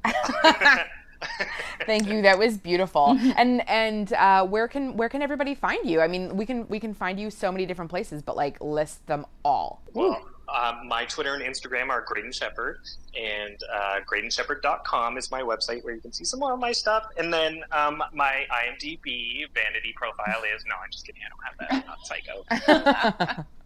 Thank 1.85 2.07
you. 2.07 2.21
That 2.21 2.37
was 2.37 2.57
beautiful. 2.57 3.17
and 3.37 3.67
and 3.69 4.11
uh, 4.13 4.45
where 4.45 4.67
can 4.67 4.95
where 4.97 5.09
can 5.09 5.21
everybody 5.21 5.55
find 5.55 5.89
you? 5.89 6.01
I 6.01 6.07
mean, 6.07 6.35
we 6.35 6.45
can 6.45 6.67
we 6.67 6.79
can 6.79 6.93
find 6.93 7.19
you 7.19 7.29
so 7.29 7.51
many 7.51 7.65
different 7.65 7.89
places, 7.89 8.21
but 8.21 8.35
like 8.35 8.59
list 8.61 9.05
them 9.07 9.25
all. 9.43 9.81
Well, 9.93 10.21
um, 10.49 10.87
my 10.87 11.05
Twitter 11.05 11.33
and 11.35 11.43
Instagram 11.43 11.89
are 11.89 12.03
Graydon 12.07 12.31
Sheppard, 12.31 12.79
and 13.19 13.57
uh, 13.73 13.99
GraydonSheppard.com 14.09 15.17
is 15.17 15.29
my 15.31 15.41
website 15.41 15.83
where 15.83 15.93
you 15.93 16.01
can 16.01 16.13
see 16.13 16.23
some 16.23 16.39
more 16.39 16.53
of 16.53 16.59
my 16.59 16.71
stuff. 16.71 17.07
And 17.17 17.33
then 17.33 17.63
um, 17.71 18.01
my 18.13 18.45
IMDb 18.51 19.45
vanity 19.53 19.93
profile 19.95 20.43
is 20.55 20.63
no, 20.67 20.75
I'm 20.83 20.91
just 20.91 21.05
kidding. 21.05 21.21
I 21.25 21.29
don't 21.29 21.43
have 21.43 21.57
that. 21.59 21.73
I'm 21.73 21.85
not 21.85 22.05
psycho. 22.07 23.45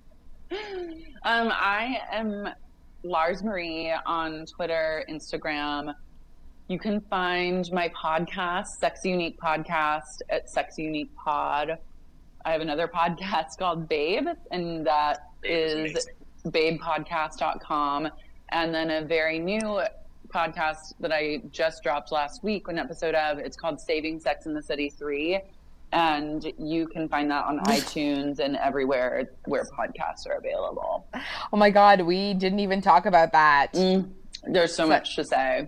Um, 1.24 1.50
I 1.54 2.00
am 2.12 2.50
Lara 3.04 3.36
Marie 3.44 3.94
on 4.06 4.46
Twitter, 4.48 5.06
Instagram. 5.10 5.94
You 6.68 6.80
can 6.80 7.00
find 7.02 7.72
my 7.72 7.90
podcast, 7.90 8.80
Sexy 8.80 9.10
Unique 9.10 9.40
Podcast, 9.40 10.22
at 10.30 10.50
Sexy 10.50 10.84
Unique 10.84 11.16
Pod. 11.16 11.78
I 12.44 12.52
have 12.52 12.62
another 12.62 12.88
podcast 12.94 13.58
called 13.60 13.88
Babe, 13.88 14.28
and 14.50 14.86
that 14.88 15.28
It's 15.44 15.74
is 15.74 15.92
amazing. 15.92 16.14
babepodcast.com. 16.46 18.10
And 18.50 18.74
then 18.76 18.92
a 18.92 19.02
very 19.02 19.40
new 19.40 19.82
podcast 20.30 20.94
that 21.00 21.12
I 21.12 21.42
just 21.52 21.84
dropped 21.84 22.12
last 22.12 22.44
week, 22.44 22.68
an 22.68 22.78
episode 22.78 23.16
of. 23.16 23.38
It's 23.40 23.58
called 23.58 23.80
Saving 23.80 24.20
Sex 24.20 24.46
and 24.46 24.56
the 24.56 24.62
City 24.62 24.90
3. 24.90 25.40
And 25.94 26.52
you 26.58 26.88
can 26.88 27.10
find 27.10 27.30
that 27.32 27.46
on 27.46 27.60
iTunes 27.66 28.40
and 28.40 28.56
everywhere 28.58 29.30
where 29.46 29.66
podcasts 29.66 30.28
are 30.28 30.34
available. 30.38 31.06
oh 31.52 31.58
my 31.58 31.70
god, 31.70 32.02
we 32.02 32.34
didn't 32.34 32.60
even 32.60 32.82
talk 32.82 33.06
about 33.06 33.34
that. 33.34 33.74
Mm, 33.74 34.10
there's 34.44 34.74
so 34.74 34.88
much 34.88 35.16
to 35.18 35.26
say. 35.26 35.68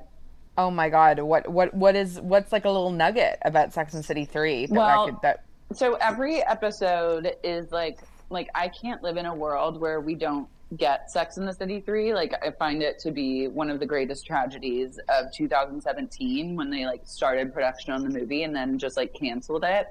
Oh 0.57 0.69
my 0.71 0.88
god, 0.89 1.19
what 1.19 1.47
what 1.49 1.74
what 1.74 1.95
is 1.95 2.21
what's 2.21 2.51
like 2.53 2.63
a 2.65 2.69
little 2.69 2.91
nugget 2.91 3.38
about 3.43 3.74
Sex 3.74 3.95
and 3.95 4.05
City 4.05 4.24
three 4.24 4.65
that 4.67 4.74
Well- 4.76 5.05
could, 5.07 5.15
that 5.24 5.43
So 5.74 5.95
every 5.95 6.41
episode 6.43 7.36
is 7.43 7.71
like 7.71 7.99
like 8.30 8.49
I 8.55 8.69
can't 8.69 9.01
live 9.03 9.17
in 9.17 9.26
a 9.26 9.36
world 9.36 9.82
where 9.82 9.99
we 9.99 10.15
don't 10.15 10.47
get 10.78 11.11
Sex 11.11 11.38
and 11.38 11.47
the 11.47 11.53
City 11.53 11.80
3. 11.80 12.13
Like 12.13 12.34
I 12.43 12.51
find 12.51 12.82
it 12.82 12.99
to 12.99 13.11
be 13.11 13.47
one 13.47 13.69
of 13.69 13.80
the 13.80 13.86
greatest 13.86 14.26
tragedies 14.26 14.99
of 15.09 15.32
2017 15.34 16.55
when 16.55 16.69
they 16.69 16.86
like 16.86 17.01
started 17.05 17.53
production 17.53 17.93
on 17.93 18.03
the 18.03 18.09
movie 18.09 18.43
and 18.43 18.55
then 18.55 18.78
just 18.78 18.97
like 18.97 19.13
canceled 19.13 19.63
it. 19.63 19.88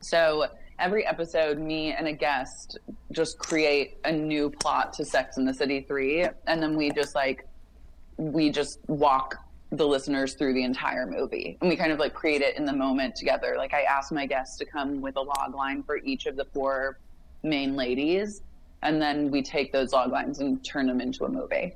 So 0.00 0.46
every 0.78 1.04
episode 1.06 1.58
me 1.58 1.92
and 1.92 2.06
a 2.06 2.12
guest 2.12 2.78
just 3.12 3.38
create 3.38 3.98
a 4.04 4.12
new 4.12 4.50
plot 4.50 4.92
to 4.94 5.04
Sex 5.04 5.36
and 5.36 5.46
the 5.46 5.54
City 5.54 5.80
3 5.80 6.28
and 6.46 6.62
then 6.62 6.76
we 6.76 6.90
just 6.90 7.14
like 7.14 7.46
we 8.16 8.50
just 8.50 8.78
walk 8.88 9.36
the 9.70 9.86
listeners 9.86 10.34
through 10.34 10.54
the 10.54 10.62
entire 10.62 11.06
movie 11.06 11.58
and 11.60 11.68
we 11.68 11.76
kind 11.76 11.92
of 11.92 11.98
like 11.98 12.14
create 12.14 12.42
it 12.42 12.56
in 12.56 12.64
the 12.64 12.72
moment 12.72 13.14
together 13.14 13.54
like 13.58 13.74
i 13.74 13.82
asked 13.82 14.12
my 14.12 14.24
guests 14.24 14.56
to 14.56 14.64
come 14.64 15.00
with 15.00 15.16
a 15.16 15.20
log 15.20 15.54
line 15.54 15.82
for 15.82 15.98
each 15.98 16.26
of 16.26 16.36
the 16.36 16.44
four 16.46 16.98
main 17.42 17.76
ladies 17.76 18.40
and 18.82 19.00
then 19.02 19.30
we 19.30 19.42
take 19.42 19.72
those 19.72 19.92
log 19.92 20.10
lines 20.12 20.38
and 20.40 20.64
turn 20.64 20.86
them 20.86 21.00
into 21.00 21.24
a 21.24 21.28
movie 21.28 21.74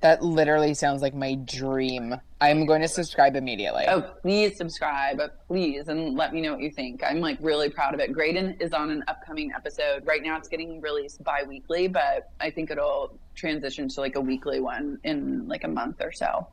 That 0.00 0.22
literally 0.22 0.74
sounds 0.74 1.00
like 1.02 1.14
my 1.14 1.34
dream. 1.36 2.14
I'm 2.40 2.66
going 2.66 2.82
to 2.82 2.88
subscribe 2.88 3.34
immediately. 3.34 3.84
oh 3.88 4.02
please 4.22 4.56
subscribe 4.56 5.20
please 5.48 5.88
and 5.88 6.14
let 6.16 6.32
me 6.34 6.40
know 6.42 6.52
what 6.52 6.60
you 6.60 6.70
think 6.70 7.02
i'm 7.02 7.20
like 7.20 7.38
really 7.40 7.70
proud 7.70 7.94
of 7.94 8.00
it 8.00 8.12
graydon 8.12 8.56
is 8.60 8.72
on 8.74 8.90
an 8.90 9.02
upcoming 9.08 9.52
episode 9.56 10.06
right 10.06 10.22
now 10.22 10.36
it's 10.36 10.48
getting 10.48 10.80
released 10.82 11.24
bi-weekly 11.24 11.88
but 11.88 12.30
i 12.40 12.50
think 12.50 12.70
it'll 12.70 13.18
transition 13.34 13.88
to 13.88 14.00
like 14.00 14.16
a 14.16 14.20
weekly 14.20 14.60
one 14.60 14.98
in 15.04 15.48
like 15.48 15.64
a 15.64 15.68
month 15.68 16.00
or 16.00 16.12
so 16.12 16.46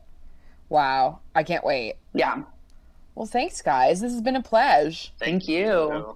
Wow. 0.70 1.20
I 1.36 1.44
can't 1.44 1.64
wait. 1.64 1.96
yeah 2.14 2.42
Well, 3.14 3.28
thanks, 3.28 3.62
guys. 3.62 4.02
This 4.02 4.12
has 4.12 4.22
been 4.22 4.38
a 4.38 4.42
pleasure. 4.42 5.10
Thank 5.20 5.48
you. 5.48 6.16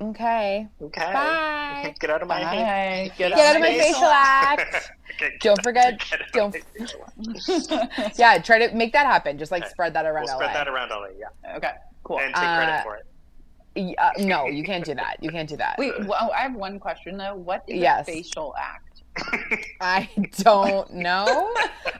Okay. 0.00 0.68
Okay. 0.82 1.12
Bye. 1.12 1.94
Get 2.00 2.10
out 2.10 2.20
of 2.22 2.28
my 2.28 2.40
hand. 2.40 3.10
Bye. 3.10 3.14
Get 3.16 3.32
out 3.32 3.56
of 3.56 3.62
my 3.62 3.78
facial 3.78 4.04
act. 4.04 4.90
Get- 5.18 5.40
Don't 5.40 5.62
forget- 5.62 5.94
out 6.12 6.20
don't- 6.32 6.56
my. 6.76 8.10
Yeah, 8.16 8.38
try 8.38 8.66
to 8.66 8.74
make 8.74 8.92
that 8.92 9.06
happen. 9.06 9.38
Just 9.38 9.52
like 9.52 9.62
Okay. 9.62 9.70
spread 9.70 9.94
that 9.94 10.04
around 10.06 10.24
We'll 10.24 10.34
LA. 10.38 10.44
spread 10.50 10.56
that 10.56 10.68
around 10.68 10.88
LA, 10.90 11.08
yeah. 11.18 11.56
okay 11.56 11.72
cool 12.02 12.18
And 12.18 12.34
take 12.34 12.42
credit 12.42 12.72
Uh, 12.72 12.82
for 12.82 12.96
it. 12.96 13.96
Uh, 13.98 14.10
no, 14.18 14.46
you 14.46 14.62
can't 14.62 14.84
do 14.84 14.94
that. 14.94 15.16
You 15.22 15.30
can't 15.30 15.48
do 15.48 15.56
that. 15.56 15.76
Wait, 15.78 15.92
well, 16.06 16.30
I 16.36 16.42
have 16.42 16.54
one 16.54 16.78
question 16.78 17.16
though. 17.16 17.34
What 17.34 17.64
is 17.66 17.80
Yes. 17.80 18.06
a 18.08 18.12
facial 18.12 18.54
act? 18.58 19.02
I 19.80 20.08
don't 20.38 20.92
know. 20.92 21.52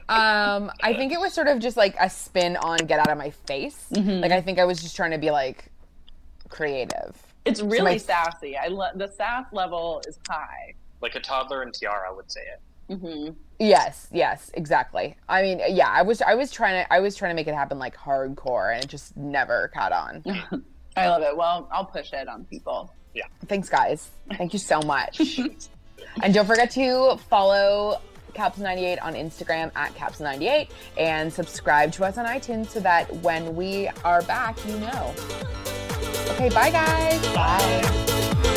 Um, 0.09 0.71
I 0.83 0.93
think 0.95 1.11
it 1.13 1.19
was 1.19 1.33
sort 1.33 1.47
of 1.47 1.59
just 1.59 1.75
like 1.77 1.95
a 1.99 2.09
spin 2.09 2.55
on 2.57 2.77
"get 2.79 2.99
out 2.99 3.09
of 3.09 3.17
my 3.17 3.29
face." 3.31 3.87
Mhm. 3.93 4.21
Like 4.21 4.31
I 4.31 4.41
think 4.41 4.59
I 4.59 4.65
was 4.65 4.81
just 4.81 4.95
trying 4.95 5.11
to 5.11 5.17
be 5.17 5.31
like 5.31 5.65
creative. 6.49 7.15
It's 7.45 7.61
really 7.61 7.91
my- 7.93 7.97
sassy. 7.97 8.57
I 8.57 8.67
lo- 8.67 8.89
the 8.95 9.07
sass 9.07 9.45
level 9.51 10.01
is 10.07 10.19
high. 10.27 10.73
Like 11.01 11.15
a 11.15 11.19
toddler 11.19 11.63
in 11.63 11.71
tiara 11.71 12.13
would 12.15 12.31
say 12.31 12.41
it. 12.41 12.61
Mm-hmm. 12.93 13.33
Yes, 13.59 14.07
yes, 14.11 14.51
exactly. 14.53 15.15
I 15.27 15.41
mean, 15.41 15.61
yeah, 15.69 15.89
I 15.89 16.01
was 16.01 16.21
I 16.21 16.35
was 16.35 16.51
trying 16.51 16.83
to 16.83 16.93
I 16.93 16.99
was 16.99 17.15
trying 17.15 17.31
to 17.31 17.35
make 17.35 17.47
it 17.47 17.55
happen 17.55 17.79
like 17.79 17.95
hardcore, 17.95 18.73
and 18.73 18.83
it 18.83 18.87
just 18.87 19.15
never 19.17 19.69
caught 19.73 19.91
on. 19.91 20.23
I 20.97 21.07
love 21.07 21.21
it. 21.23 21.35
Well, 21.35 21.67
I'll 21.71 21.85
push 21.85 22.13
it 22.13 22.27
on 22.27 22.45
people. 22.45 22.93
Yeah. 23.13 23.25
Thanks, 23.47 23.69
guys. 23.69 24.09
Thank 24.37 24.53
you 24.53 24.59
so 24.59 24.81
much. 24.81 25.39
and 26.23 26.33
don't 26.33 26.45
forget 26.45 26.71
to 26.71 27.17
follow 27.29 28.01
Caps98 28.33 29.01
on 29.01 29.13
Instagram 29.13 29.71
at 29.75 29.93
Caps98 29.95 30.69
and 30.97 31.31
subscribe 31.31 31.91
to 31.93 32.05
us 32.05 32.17
on 32.17 32.25
iTunes 32.25 32.69
so 32.69 32.79
that 32.81 33.11
when 33.17 33.55
we 33.55 33.89
are 34.03 34.21
back, 34.23 34.57
you 34.67 34.77
know. 34.79 35.84
Okay, 36.31 36.49
bye 36.49 36.69
guys. 36.69 37.21
bye. 37.33 37.81
bye. 37.83 38.51